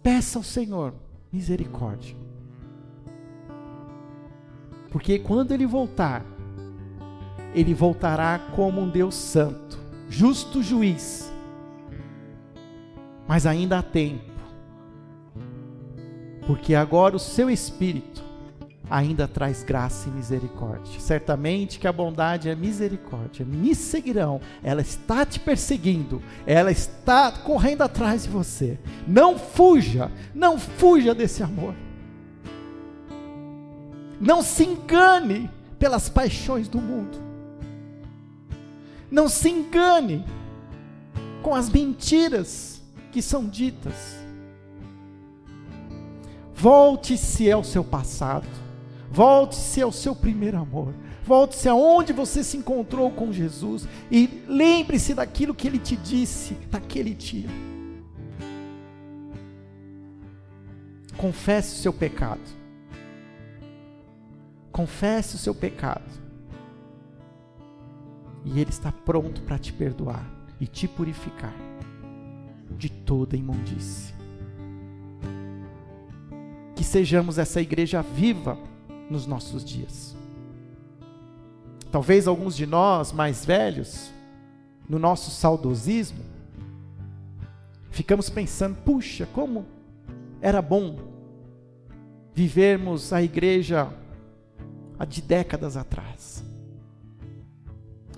Peça 0.00 0.38
ao 0.38 0.44
Senhor 0.44 0.94
misericórdia. 1.32 2.16
Porque 4.90 5.18
quando 5.18 5.52
Ele 5.52 5.66
voltar, 5.66 6.24
Ele 7.52 7.74
voltará 7.74 8.38
como 8.54 8.80
um 8.80 8.88
Deus 8.88 9.16
santo, 9.16 9.76
justo 10.08 10.62
juiz. 10.62 11.32
Mas 13.26 13.44
ainda 13.44 13.80
há 13.80 13.82
tempo. 13.82 14.30
Porque 16.46 16.76
agora 16.76 17.16
o 17.16 17.20
seu 17.20 17.50
Espírito 17.50 18.21
ainda 18.92 19.26
traz 19.26 19.62
graça 19.62 20.10
e 20.10 20.12
misericórdia. 20.12 21.00
Certamente 21.00 21.78
que 21.78 21.88
a 21.88 21.92
bondade 21.92 22.50
a 22.50 22.54
misericórdia 22.54 23.42
me 23.42 23.74
seguirão. 23.74 24.38
Ela 24.62 24.82
está 24.82 25.24
te 25.24 25.40
perseguindo, 25.40 26.22
ela 26.46 26.70
está 26.70 27.32
correndo 27.32 27.80
atrás 27.80 28.24
de 28.24 28.28
você. 28.28 28.78
Não 29.08 29.38
fuja, 29.38 30.12
não 30.34 30.58
fuja 30.58 31.14
desse 31.14 31.42
amor. 31.42 31.74
Não 34.20 34.42
se 34.42 34.62
engane 34.62 35.50
pelas 35.78 36.10
paixões 36.10 36.68
do 36.68 36.78
mundo. 36.78 37.18
Não 39.10 39.26
se 39.26 39.48
engane 39.48 40.22
com 41.42 41.54
as 41.54 41.70
mentiras 41.70 42.82
que 43.10 43.22
são 43.22 43.46
ditas. 43.46 44.22
Volte-se 46.54 47.50
ao 47.50 47.64
seu 47.64 47.82
passado. 47.82 48.61
Volte-se 49.12 49.82
ao 49.82 49.92
seu 49.92 50.16
primeiro 50.16 50.56
amor. 50.56 50.94
Volte-se 51.22 51.68
aonde 51.68 52.14
você 52.14 52.42
se 52.42 52.56
encontrou 52.56 53.10
com 53.10 53.30
Jesus. 53.30 53.86
E 54.10 54.42
lembre-se 54.48 55.12
daquilo 55.12 55.54
que 55.54 55.68
ele 55.68 55.78
te 55.78 55.94
disse 55.96 56.56
naquele 56.70 57.12
dia. 57.12 57.48
Confesse 61.18 61.74
o 61.74 61.82
seu 61.82 61.92
pecado. 61.92 62.40
Confesse 64.72 65.36
o 65.36 65.38
seu 65.38 65.54
pecado. 65.54 66.10
E 68.46 68.58
Ele 68.58 68.70
está 68.70 68.90
pronto 68.90 69.42
para 69.42 69.58
te 69.58 69.74
perdoar 69.74 70.26
e 70.58 70.66
te 70.66 70.88
purificar 70.88 71.54
de 72.78 72.90
toda 72.90 73.36
imundície. 73.36 74.14
Que 76.74 76.82
sejamos 76.82 77.38
essa 77.38 77.60
igreja 77.60 78.00
viva 78.02 78.58
nos 79.10 79.26
nossos 79.26 79.64
dias. 79.64 80.16
Talvez 81.90 82.26
alguns 82.26 82.56
de 82.56 82.66
nós 82.66 83.12
mais 83.12 83.44
velhos, 83.44 84.10
no 84.88 84.98
nosso 84.98 85.30
saudosismo, 85.30 86.24
ficamos 87.90 88.30
pensando: 88.30 88.76
puxa, 88.76 89.26
como 89.32 89.66
era 90.40 90.62
bom 90.62 90.98
vivermos 92.34 93.12
a 93.12 93.22
igreja 93.22 93.92
há 94.98 95.04
de 95.04 95.20
décadas 95.20 95.76
atrás. 95.76 96.42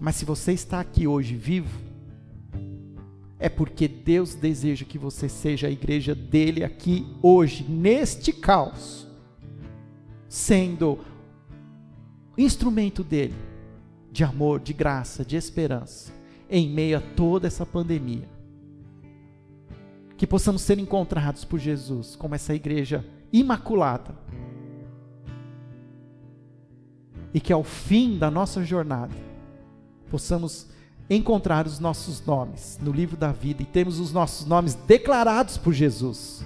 Mas 0.00 0.16
se 0.16 0.24
você 0.24 0.52
está 0.52 0.80
aqui 0.80 1.06
hoje 1.06 1.34
vivo, 1.34 1.80
é 3.38 3.48
porque 3.48 3.88
Deus 3.88 4.34
deseja 4.34 4.84
que 4.84 4.98
você 4.98 5.28
seja 5.28 5.66
a 5.66 5.70
igreja 5.70 6.14
dele 6.14 6.62
aqui 6.62 7.06
hoje, 7.20 7.64
neste 7.64 8.32
caos 8.32 9.03
sendo 10.34 10.98
instrumento 12.36 13.04
dele 13.04 13.36
de 14.10 14.24
amor, 14.24 14.58
de 14.58 14.72
graça, 14.72 15.24
de 15.24 15.36
esperança, 15.36 16.12
em 16.50 16.68
meio 16.68 16.98
a 16.98 17.00
toda 17.00 17.46
essa 17.46 17.64
pandemia. 17.64 18.28
Que 20.16 20.26
possamos 20.26 20.62
ser 20.62 20.80
encontrados 20.80 21.44
por 21.44 21.60
Jesus 21.60 22.16
como 22.16 22.34
essa 22.34 22.52
igreja 22.52 23.04
imaculada. 23.32 24.12
E 27.32 27.38
que 27.38 27.52
ao 27.52 27.62
fim 27.62 28.18
da 28.18 28.28
nossa 28.28 28.64
jornada 28.64 29.14
possamos 30.10 30.66
encontrar 31.08 31.64
os 31.64 31.78
nossos 31.78 32.26
nomes 32.26 32.76
no 32.82 32.90
livro 32.90 33.16
da 33.16 33.30
vida 33.30 33.62
e 33.62 33.66
temos 33.66 34.00
os 34.00 34.12
nossos 34.12 34.46
nomes 34.46 34.74
declarados 34.74 35.56
por 35.56 35.72
Jesus 35.72 36.44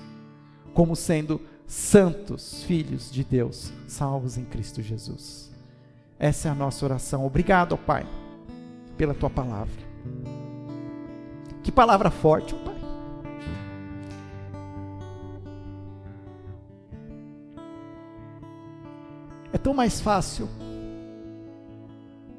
como 0.74 0.94
sendo 0.94 1.40
santos 1.68 2.64
filhos 2.64 3.12
de 3.12 3.22
Deus, 3.22 3.70
salvos 3.86 4.38
em 4.38 4.44
Cristo 4.44 4.80
Jesus. 4.80 5.52
Essa 6.18 6.48
é 6.48 6.50
a 6.50 6.54
nossa 6.54 6.84
oração. 6.84 7.26
Obrigado, 7.26 7.76
Pai, 7.76 8.06
pela 8.96 9.12
tua 9.12 9.28
palavra. 9.28 9.86
Que 11.62 11.70
palavra 11.70 12.10
forte, 12.10 12.54
Pai. 12.54 12.74
É 19.52 19.58
tão 19.58 19.74
mais 19.74 20.00
fácil 20.00 20.48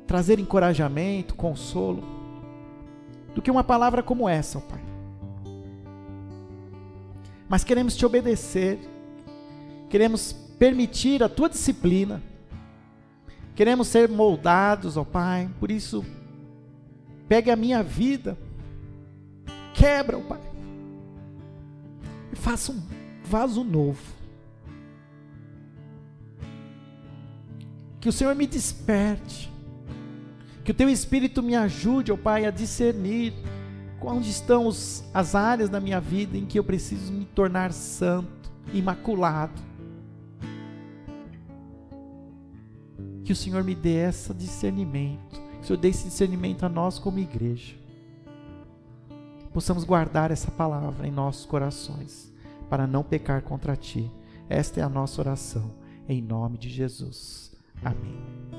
trazer 0.07 0.39
encorajamento, 0.39 1.35
consolo, 1.35 2.03
do 3.35 3.43
que 3.43 3.51
uma 3.51 3.63
palavra 3.63 4.01
como 4.01 4.27
essa, 4.27 4.59
Pai. 4.59 4.81
Mas 7.47 7.63
queremos 7.63 7.95
te 7.95 8.05
obedecer 8.05 8.79
queremos 9.89 10.31
permitir 10.59 11.23
a 11.23 11.27
tua 11.27 11.49
disciplina, 11.49 12.21
queremos 13.55 13.87
ser 13.87 14.07
moldados, 14.07 14.95
ó 14.95 15.03
Pai, 15.03 15.49
por 15.59 15.71
isso, 15.71 16.05
pegue 17.27 17.49
a 17.49 17.55
minha 17.55 17.81
vida, 17.81 18.37
quebra, 19.73 20.17
ó 20.17 20.21
Pai, 20.21 20.39
e 22.31 22.35
faça 22.35 22.71
um 22.71 22.81
vaso 23.23 23.63
novo. 23.63 24.19
Que 27.99 28.07
o 28.07 28.13
Senhor 28.13 28.35
me 28.35 28.47
desperte, 28.47 29.51
que 30.63 30.71
o 30.71 30.73
Teu 30.73 30.87
Espírito 30.87 31.41
me 31.41 31.55
ajude, 31.55 32.11
ó 32.11 32.17
Pai, 32.17 32.45
a 32.45 32.51
discernir 32.51 33.33
onde 34.01 34.29
estão 34.29 34.67
os, 34.67 35.03
as 35.13 35.35
áreas 35.35 35.67
da 35.67 35.79
minha 35.79 35.99
vida 35.99 36.37
em 36.37 36.45
que 36.45 36.57
eu 36.57 36.63
preciso 36.63 37.11
me 37.11 37.25
tornar 37.25 37.73
santo, 37.73 38.49
imaculado 38.73 39.68
que 43.29 43.33
o 43.33 43.35
Senhor 43.35 43.63
me 43.63 43.75
dê 43.75 44.07
esse 44.07 44.33
discernimento, 44.33 45.39
que 45.39 45.61
o 45.61 45.63
Senhor 45.63 45.79
dê 45.79 45.89
esse 45.89 46.05
discernimento 46.05 46.65
a 46.65 46.69
nós 46.69 46.97
como 46.97 47.19
igreja. 47.19 47.75
Possamos 49.53 49.83
guardar 49.83 50.31
essa 50.31 50.49
palavra 50.49 51.07
em 51.07 51.11
nossos 51.11 51.45
corações, 51.45 52.33
para 52.71 52.87
não 52.87 53.03
pecar 53.03 53.43
contra 53.43 53.75
Ti. 53.75 54.11
Esta 54.49 54.79
é 54.79 54.83
a 54.83 54.89
nossa 54.89 55.21
oração, 55.21 55.75
em 56.07 56.23
nome 56.23 56.57
de 56.57 56.69
Jesus. 56.69 57.55
Amém. 57.85 58.58